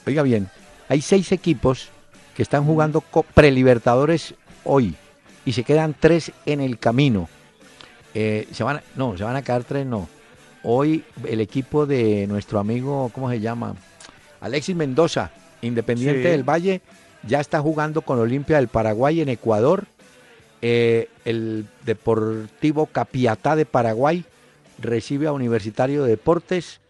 oiga 0.06 0.22
bien, 0.22 0.48
hay 0.88 1.00
seis 1.00 1.32
equipos 1.32 1.88
que 2.36 2.42
están 2.42 2.64
jugando 2.64 3.02
prelibertadores 3.34 4.34
hoy 4.64 4.94
y 5.44 5.52
se 5.52 5.64
quedan 5.64 5.94
tres 5.98 6.32
en 6.46 6.60
el 6.60 6.78
camino. 6.78 7.28
Eh, 8.14 8.48
se 8.52 8.62
van, 8.64 8.80
no, 8.96 9.16
se 9.16 9.24
van 9.24 9.36
a 9.36 9.42
quedar 9.42 9.64
tres, 9.64 9.86
no. 9.86 10.08
Hoy 10.62 11.04
el 11.26 11.40
equipo 11.40 11.86
de 11.86 12.26
nuestro 12.26 12.58
amigo, 12.58 13.10
¿cómo 13.14 13.30
se 13.30 13.40
llama? 13.40 13.74
Alexis 14.40 14.76
Mendoza, 14.76 15.30
Independiente 15.62 16.22
Sí. 16.24 16.28
del 16.28 16.42
Valle, 16.42 16.80
ya 17.26 17.40
está 17.40 17.60
jugando 17.60 18.02
con 18.02 18.18
Olimpia 18.18 18.56
del 18.56 18.68
Paraguay 18.68 19.20
en 19.20 19.28
Ecuador. 19.28 19.86
Eh, 20.60 21.08
el 21.24 21.66
Deportivo 21.84 22.86
Capiatá 22.86 23.56
de 23.56 23.66
Paraguay 23.66 24.24
recibe 24.78 25.26
a 25.26 25.32
Universitario 25.32 26.04
de 26.04 26.10
Deportes 26.10 26.80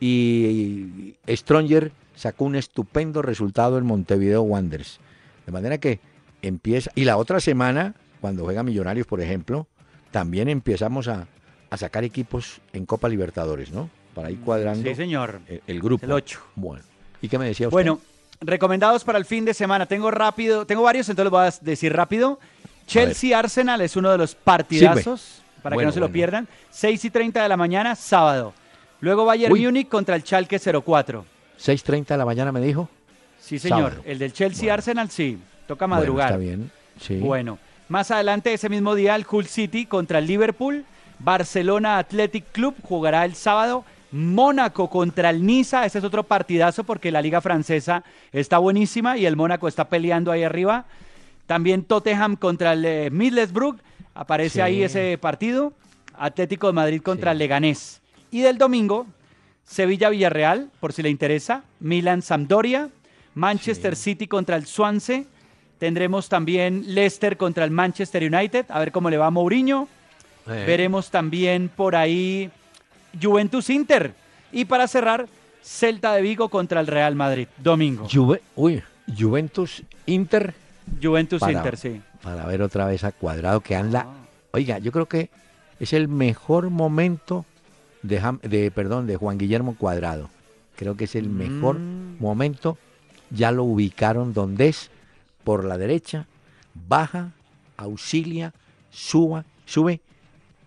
y 0.00 1.14
Stronger 1.28 1.92
sacó 2.14 2.44
un 2.44 2.56
estupendo 2.56 3.22
resultado 3.22 3.78
en 3.78 3.86
Montevideo 3.86 4.42
Wanderers. 4.42 4.98
De 5.46 5.52
manera 5.52 5.78
que 5.78 6.00
empieza, 6.42 6.90
y 6.94 7.04
la 7.04 7.16
otra 7.16 7.40
semana, 7.40 7.94
cuando 8.20 8.44
juega 8.44 8.62
Millonarios, 8.62 9.06
por 9.06 9.20
ejemplo, 9.20 9.66
también 10.10 10.48
empezamos 10.48 11.08
a, 11.08 11.26
a 11.70 11.76
sacar 11.76 12.04
equipos 12.04 12.60
en 12.72 12.86
Copa 12.86 13.08
Libertadores, 13.08 13.70
¿no? 13.72 13.88
Para 14.14 14.30
ir 14.30 14.40
cuadrando 14.40 14.88
Sí, 14.88 14.94
señor. 14.94 15.40
el, 15.46 15.62
el 15.66 15.80
grupo. 15.80 16.04
El 16.04 16.12
ocho. 16.12 16.40
Bueno, 16.56 16.84
¿y 17.22 17.28
qué 17.28 17.38
me 17.38 17.46
decía 17.46 17.68
usted? 17.68 17.74
Bueno, 17.74 18.00
recomendados 18.40 19.04
para 19.04 19.18
el 19.18 19.24
fin 19.24 19.44
de 19.44 19.54
semana. 19.54 19.86
Tengo 19.86 20.10
rápido, 20.10 20.66
tengo 20.66 20.82
varios, 20.82 21.08
entonces 21.08 21.30
los 21.30 21.40
voy 21.40 21.46
a 21.46 21.64
decir 21.64 21.92
rápido. 21.94 22.40
Chelsea 22.86 23.38
Arsenal 23.38 23.80
es 23.82 23.94
uno 23.94 24.10
de 24.10 24.18
los 24.18 24.34
partidazos, 24.34 25.42
para 25.62 25.76
que 25.76 25.84
no 25.84 25.92
se 25.92 26.00
lo 26.00 26.10
pierdan. 26.10 26.48
6 26.70 27.04
y 27.04 27.10
30 27.10 27.42
de 27.42 27.48
la 27.48 27.56
mañana, 27.56 27.94
sábado. 27.94 28.52
Luego 29.00 29.24
Bayern 29.24 29.52
Uy. 29.52 29.64
Múnich 29.64 29.88
contra 29.88 30.16
el 30.16 30.22
Schalke 30.22 30.58
04. 30.58 31.24
6.30 31.58 32.06
de 32.06 32.16
la 32.16 32.24
mañana 32.24 32.52
me 32.52 32.60
dijo. 32.60 32.88
Sí, 33.38 33.58
señor. 33.58 33.90
Sábado. 33.92 34.02
El 34.04 34.18
del 34.18 34.32
Chelsea 34.32 34.62
Bueno. 34.64 34.74
Arsenal, 34.74 35.10
sí. 35.10 35.38
Toca 35.66 35.86
Bueno, 35.86 36.00
madrugar. 36.00 36.26
está 36.32 36.38
bien. 36.38 36.70
Sí. 37.00 37.16
Bueno, 37.16 37.58
más 37.88 38.10
adelante 38.10 38.52
ese 38.52 38.68
mismo 38.68 38.94
día 38.94 39.14
el 39.16 39.24
Hull 39.30 39.46
City 39.46 39.86
contra 39.86 40.18
el 40.18 40.26
Liverpool, 40.26 40.84
Barcelona 41.18 41.98
Athletic 41.98 42.44
Club 42.52 42.74
jugará 42.82 43.24
el 43.24 43.34
sábado, 43.34 43.84
Mónaco 44.12 44.90
contra 44.90 45.30
el 45.30 45.46
Niza, 45.46 45.86
ese 45.86 45.98
es 45.98 46.04
otro 46.04 46.24
partidazo 46.24 46.84
porque 46.84 47.10
la 47.12 47.22
liga 47.22 47.40
francesa 47.40 48.02
está 48.32 48.58
buenísima 48.58 49.16
y 49.16 49.24
el 49.26 49.36
Mónaco 49.36 49.68
está 49.68 49.88
peleando 49.88 50.32
ahí 50.32 50.42
arriba. 50.42 50.84
También 51.46 51.84
Tottenham 51.84 52.36
contra 52.36 52.72
el 52.74 52.84
eh, 52.84 53.10
Middlesbrough, 53.10 53.76
aparece 54.14 54.54
Sí. 54.54 54.60
ahí 54.60 54.82
ese 54.82 55.16
partido. 55.18 55.72
Atlético 56.18 56.66
de 56.66 56.72
Madrid 56.74 57.00
contra 57.02 57.30
Sí. 57.30 57.32
el 57.32 57.38
Leganés. 57.38 57.99
Y 58.30 58.40
del 58.42 58.58
domingo, 58.58 59.06
Sevilla-Villarreal, 59.64 60.70
por 60.80 60.92
si 60.92 61.02
le 61.02 61.10
interesa, 61.10 61.64
Milan-Sampdoria, 61.80 62.88
Manchester 63.34 63.96
City 63.96 64.26
contra 64.26 64.56
el 64.56 64.66
Swansea, 64.66 65.24
tendremos 65.78 66.28
también 66.28 66.84
Leicester 66.94 67.36
contra 67.36 67.64
el 67.64 67.70
Manchester 67.70 68.22
United, 68.32 68.66
a 68.68 68.78
ver 68.78 68.92
cómo 68.92 69.10
le 69.10 69.16
va 69.16 69.26
a 69.26 69.30
Mourinho, 69.30 69.88
Eh, 70.46 70.64
veremos 70.66 71.10
también 71.10 71.68
por 71.68 71.94
ahí 71.94 72.50
Juventus-Inter, 73.20 74.14
y 74.52 74.64
para 74.64 74.88
cerrar, 74.88 75.26
Celta 75.62 76.14
de 76.14 76.22
Vigo 76.22 76.48
contra 76.48 76.80
el 76.80 76.86
Real 76.86 77.14
Madrid, 77.14 77.46
domingo. 77.58 78.08
Juve- 78.10 78.40
uy, 78.56 78.82
Juventus 79.16 79.82
Inter 80.06 80.54
Juventus-Inter, 81.02 81.76
sí. 81.76 82.00
para 82.22 82.46
ver 82.46 82.62
otra 82.62 82.86
vez 82.86 83.04
a 83.04 83.12
Cuadrado 83.12 83.60
que 83.60 83.76
anda. 83.76 84.06
Ah. 84.08 84.14
Oiga, 84.52 84.78
yo 84.78 84.90
creo 84.90 85.06
que 85.06 85.28
es 85.78 85.92
el 85.92 86.08
mejor 86.08 86.70
momento 86.70 87.44
de, 88.02 88.20
de 88.42 88.70
perdón, 88.70 89.06
de 89.06 89.16
Juan 89.16 89.38
Guillermo 89.38 89.76
Cuadrado. 89.76 90.30
Creo 90.76 90.96
que 90.96 91.04
es 91.04 91.14
el 91.14 91.28
mejor 91.28 91.78
Mm. 91.78 92.16
momento. 92.20 92.78
Ya 93.30 93.52
lo 93.52 93.64
ubicaron 93.64 94.32
donde 94.32 94.68
es, 94.68 94.90
por 95.44 95.64
la 95.64 95.78
derecha, 95.78 96.26
baja, 96.88 97.32
auxilia, 97.76 98.52
suba, 98.90 99.44
sube, 99.66 100.00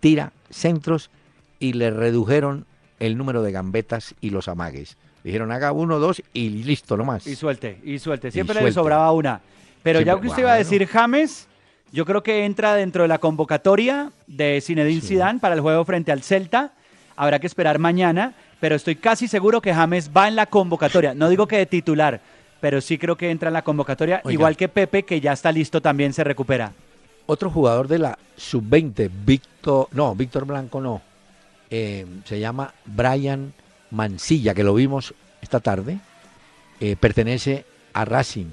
tira 0.00 0.32
centros 0.50 1.10
y 1.58 1.72
le 1.74 1.90
redujeron 1.90 2.64
el 3.00 3.16
número 3.16 3.42
de 3.42 3.52
gambetas 3.52 4.14
y 4.20 4.30
los 4.30 4.48
amagues. 4.48 4.96
Dijeron 5.24 5.52
haga 5.52 5.72
uno, 5.72 5.98
dos 5.98 6.22
y 6.32 6.48
listo 6.50 6.96
nomás. 6.96 7.26
Y 7.26 7.34
suelte, 7.34 7.78
y 7.82 7.98
suelte. 7.98 8.30
Siempre 8.30 8.54
le 8.54 8.60
suelte. 8.60 8.74
sobraba 8.74 9.10
una. 9.12 9.40
Pero 9.82 10.00
ya 10.00 10.18
que 10.20 10.28
usted 10.28 10.42
iba 10.42 10.52
a 10.52 10.56
decir 10.56 10.86
James, 10.86 11.48
yo 11.92 12.04
creo 12.04 12.22
que 12.22 12.44
entra 12.44 12.74
dentro 12.74 13.02
de 13.02 13.08
la 13.08 13.18
convocatoria 13.18 14.12
de 14.26 14.60
Zinedine 14.62 15.00
Sí. 15.00 15.08
Zidane 15.08 15.38
para 15.40 15.54
el 15.54 15.60
juego 15.60 15.84
frente 15.84 16.12
al 16.12 16.22
Celta. 16.22 16.72
Habrá 17.16 17.38
que 17.38 17.46
esperar 17.46 17.78
mañana, 17.78 18.34
pero 18.60 18.74
estoy 18.74 18.96
casi 18.96 19.28
seguro 19.28 19.60
que 19.60 19.74
James 19.74 20.10
va 20.14 20.28
en 20.28 20.36
la 20.36 20.46
convocatoria. 20.46 21.14
No 21.14 21.28
digo 21.28 21.46
que 21.46 21.58
de 21.58 21.66
titular, 21.66 22.20
pero 22.60 22.80
sí 22.80 22.98
creo 22.98 23.16
que 23.16 23.30
entra 23.30 23.48
en 23.48 23.54
la 23.54 23.62
convocatoria, 23.62 24.20
Oiga. 24.24 24.32
igual 24.32 24.56
que 24.56 24.68
Pepe, 24.68 25.04
que 25.04 25.20
ya 25.20 25.32
está 25.32 25.52
listo, 25.52 25.80
también 25.80 26.12
se 26.12 26.24
recupera. 26.24 26.72
Otro 27.26 27.50
jugador 27.50 27.88
de 27.88 27.98
la 27.98 28.18
sub-20, 28.36 29.10
Víctor, 29.24 29.88
no, 29.92 30.14
Víctor 30.14 30.44
Blanco 30.44 30.80
no, 30.80 31.00
eh, 31.70 32.06
se 32.24 32.38
llama 32.38 32.74
Brian 32.84 33.52
Mancilla, 33.90 34.54
que 34.54 34.64
lo 34.64 34.74
vimos 34.74 35.14
esta 35.40 35.60
tarde, 35.60 35.98
eh, 36.80 36.96
pertenece 36.96 37.64
a 37.92 38.04
Racing. 38.04 38.46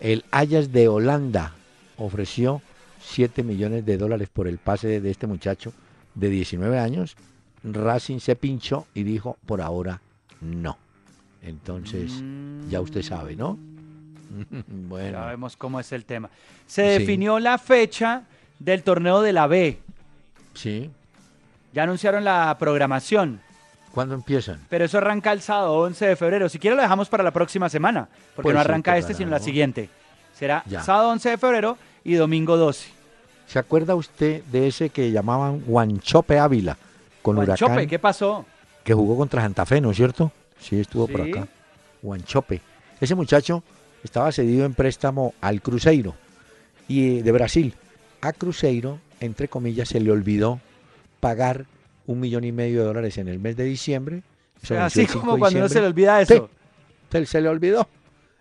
El 0.00 0.24
Ajax 0.30 0.72
de 0.72 0.88
Holanda 0.88 1.52
ofreció 1.96 2.62
7 3.02 3.42
millones 3.42 3.84
de 3.86 3.96
dólares 3.98 4.28
por 4.32 4.48
el 4.48 4.58
pase 4.58 5.00
de 5.00 5.10
este 5.10 5.26
muchacho 5.26 5.72
de 6.14 6.28
19 6.28 6.78
años. 6.78 7.16
Racing 7.62 8.18
se 8.18 8.36
pinchó 8.36 8.86
y 8.94 9.02
dijo, 9.02 9.36
por 9.46 9.60
ahora 9.60 10.00
no. 10.40 10.78
Entonces, 11.42 12.12
ya 12.68 12.80
usted 12.80 13.02
sabe, 13.02 13.36
¿no? 13.36 13.58
bueno. 14.66 15.18
Ya 15.18 15.26
vemos 15.26 15.56
cómo 15.56 15.78
es 15.80 15.92
el 15.92 16.04
tema. 16.04 16.28
Se 16.66 16.82
definió 16.82 17.38
la 17.38 17.58
fecha 17.58 18.24
del 18.58 18.82
torneo 18.82 19.22
de 19.22 19.32
la 19.32 19.46
B. 19.46 19.78
Sí. 20.54 20.90
Ya 21.72 21.84
anunciaron 21.84 22.24
la 22.24 22.56
programación. 22.58 23.40
¿Cuándo 23.92 24.14
empiezan? 24.14 24.60
Pero 24.68 24.84
eso 24.84 24.98
arranca 24.98 25.32
el 25.32 25.40
sábado 25.40 25.74
11 25.78 26.06
de 26.06 26.16
febrero. 26.16 26.48
Si 26.48 26.58
quiere 26.58 26.76
lo 26.76 26.82
dejamos 26.82 27.08
para 27.08 27.22
la 27.22 27.30
próxima 27.30 27.68
semana, 27.68 28.08
porque 28.34 28.46
pues 28.46 28.54
no 28.54 28.60
arranca 28.60 28.98
este, 28.98 29.14
sino 29.14 29.30
la 29.30 29.38
siguiente. 29.38 29.88
Será 30.34 30.64
sábado 30.82 31.10
11 31.10 31.30
de 31.30 31.38
febrero 31.38 31.78
y 32.04 32.14
domingo 32.14 32.56
12. 32.56 32.88
¿Se 33.46 33.58
acuerda 33.58 33.94
usted 33.94 34.42
de 34.44 34.66
ese 34.66 34.90
que 34.90 35.12
llamaban 35.12 35.60
Guanchope 35.60 36.38
Ávila 36.38 36.76
con 37.26 37.44
Guanchope, 37.44 37.88
¿qué 37.88 37.98
pasó? 37.98 38.44
Que 38.84 38.94
jugó 38.94 39.16
contra 39.16 39.42
Santa 39.42 39.66
Fe, 39.66 39.80
¿no 39.80 39.90
es 39.90 39.96
cierto? 39.96 40.30
Sí, 40.60 40.78
estuvo 40.78 41.08
por 41.08 41.22
acá. 41.22 41.48
Guanchope. 42.00 42.60
Ese 43.00 43.16
muchacho 43.16 43.64
estaba 44.04 44.30
cedido 44.30 44.64
en 44.64 44.74
préstamo 44.74 45.34
al 45.40 45.60
Cruzeiro 45.60 46.14
y 46.86 47.22
de 47.22 47.32
Brasil. 47.32 47.74
A 48.20 48.32
Cruzeiro, 48.32 49.00
entre 49.18 49.48
comillas, 49.48 49.88
se 49.88 49.98
le 49.98 50.12
olvidó 50.12 50.60
pagar 51.18 51.66
un 52.06 52.20
millón 52.20 52.44
y 52.44 52.52
medio 52.52 52.80
de 52.80 52.86
dólares 52.86 53.18
en 53.18 53.26
el 53.26 53.40
mes 53.40 53.56
de 53.56 53.64
diciembre. 53.64 54.22
así 54.78 55.06
como 55.06 55.36
cuando 55.36 55.58
no 55.58 55.68
se 55.68 55.80
le 55.80 55.88
olvida 55.88 56.20
eso. 56.20 56.48
se, 57.10 57.40
le 57.40 57.48
olvidó. 57.48 57.88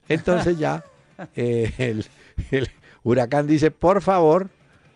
Entonces 0.08 0.60
ya 0.60 0.84
eh, 1.36 1.74
el, 2.52 2.70
Huracán 3.02 3.48
dice, 3.48 3.72
por 3.72 4.04
favor, 4.04 4.50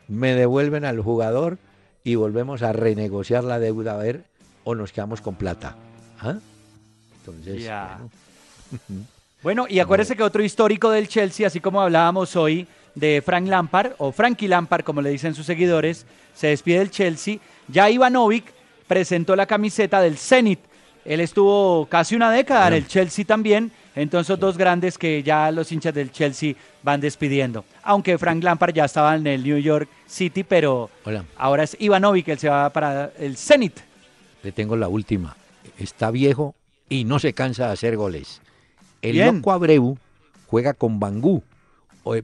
me 0.08 0.36
devuelven 0.36 0.86
al 0.86 1.02
jugador 1.02 1.58
y 2.04 2.16
volvemos 2.16 2.62
a 2.64 2.74
renegociar 2.74 3.43
la 3.43 3.60
deuda 3.60 3.93
a 3.93 3.97
ver 3.97 4.24
o 4.64 4.76
nos 4.76 4.91
quedamos 4.91 5.22
con 5.22 5.36
plata. 5.36 5.76
¿Ah? 6.20 6.36
Entonces, 7.20 7.66
bueno. 7.66 8.10
bueno, 9.43 9.66
y 9.70 9.80
acuérdese 9.80 10.16
que 10.16 10.24
otro 10.24 10.43
histórico 10.43 10.89
del 10.91 11.08
Chelsea, 11.08 11.47
así 11.47 11.60
como 11.60 11.82
hablábamos 11.82 12.36
hoy 12.36 12.68
de 12.95 13.22
Frank 13.26 13.47
Lampard, 13.47 13.93
o 13.97 14.12
Frankie 14.12 14.47
Lampard, 14.47 14.84
como 14.84 15.02
le 15.02 15.10
dicen 15.10 15.36
sus 15.36 15.45
seguidores, 15.45 16.06
se 16.34 16.47
despide 16.47 16.80
del 16.80 16.91
Chelsea. 16.91 17.38
Ya 17.68 17.89
Ivanovic 17.89 18.45
presentó 18.88 19.36
la 19.36 19.45
camiseta 19.45 20.02
del 20.02 20.18
Zenit. 20.18 20.60
Él 21.06 21.22
estuvo 21.22 21.86
casi 21.86 22.16
una 22.16 22.32
década 22.32 22.68
en 22.68 22.74
el 22.74 22.88
Chelsea 22.88 23.26
también, 23.26 23.72
entonces 23.95 24.38
dos 24.38 24.58
grandes 24.58 24.97
que 24.97 25.24
ya 25.24 25.52
los 25.52 25.72
hinchas 25.72 25.93
del 25.93 26.12
Chelsea 26.12 26.54
van 26.84 27.02
despidiendo. 27.02 27.66
Aunque 27.84 28.18
Frank 28.18 28.44
Lampard 28.44 28.74
ya 28.74 28.86
estaba 28.86 29.16
en 29.16 29.28
el 29.28 29.44
New 29.44 29.58
York 29.58 29.90
City, 30.08 30.44
pero 30.44 30.90
ahora 31.38 31.64
es 31.64 31.76
Ivanovic, 31.80 32.28
él 32.30 32.40
se 32.40 32.50
va 32.50 32.70
para 32.70 33.12
el 33.18 33.38
Zenit. 33.38 33.80
Le 34.44 34.52
tengo 34.52 34.76
la 34.76 34.88
última. 34.88 35.36
Está 35.78 36.12
viejo 36.12 36.56
y 36.88 37.04
no 37.04 37.20
se 37.20 37.34
cansa 37.34 37.68
de 37.68 37.74
hacer 37.74 37.98
goles. 37.98 38.42
El 39.02 39.18
loco 39.18 39.52
Abreu 39.52 39.98
juega 40.48 40.74
con 40.74 41.00
Bangú. 41.00 41.44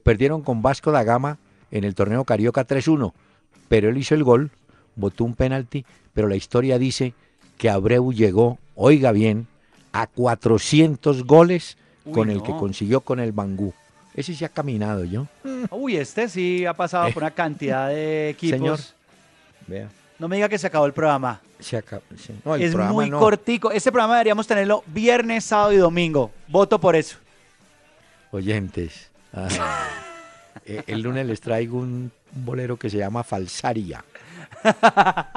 Perdieron 0.03 0.41
con 0.41 0.61
Vasco 0.61 0.91
da 0.91 1.03
Gama 1.03 1.37
en 1.71 1.83
el 1.83 1.93
torneo 1.93 2.23
Carioca 2.23 2.65
3-1, 2.65 3.13
pero 3.67 3.89
él 3.89 3.97
hizo 3.97 4.15
el 4.15 4.23
gol, 4.23 4.51
botó 4.95 5.25
un 5.25 5.35
penalti, 5.35 5.85
pero 6.13 6.27
la 6.27 6.35
historia 6.35 6.79
dice 6.79 7.13
que 7.57 7.69
Abreu 7.69 8.11
llegó, 8.13 8.57
oiga 8.75 9.11
bien, 9.11 9.47
a 9.91 10.07
400 10.07 11.25
goles 11.25 11.77
con 12.11 12.29
el 12.29 12.41
que 12.41 12.55
consiguió 12.55 13.01
con 13.01 13.19
el 13.19 13.31
Bangú. 13.31 13.73
Ese 14.15 14.33
sí 14.33 14.45
ha 14.45 14.49
caminado 14.49 15.03
yo. 15.03 15.27
Uy, 15.71 15.97
este 15.97 16.29
sí 16.29 16.65
ha 16.65 16.73
pasado 16.73 17.11
por 17.11 17.23
una 17.23 17.31
cantidad 17.31 17.89
de 17.89 18.29
equipos. 18.31 18.59
Señor, 18.59 18.79
vea. 19.67 19.89
No 20.17 20.29
me 20.29 20.37
diga 20.37 20.47
que 20.47 20.57
se 20.57 20.67
acabó 20.67 20.85
el 20.85 20.93
programa. 20.93 21.41
Se 21.59 21.75
acabó. 21.75 22.01
es 22.57 22.73
muy 22.75 23.09
cortico. 23.09 23.71
Este 23.71 23.91
programa 23.91 24.13
deberíamos 24.13 24.47
tenerlo 24.47 24.83
viernes, 24.87 25.43
sábado 25.43 25.73
y 25.73 25.77
domingo. 25.77 26.31
Voto 26.47 26.79
por 26.79 26.95
eso. 26.95 27.17
Oyentes. 28.31 29.09
Eh, 30.67 30.81
el 30.87 31.01
lunes 31.01 31.27
les 31.27 31.41
traigo 31.41 31.77
un, 31.77 32.11
bolero 32.31 32.77
que 32.77 32.89
se 32.89 32.97
llama 32.97 33.23
Falsaria. 33.23 34.03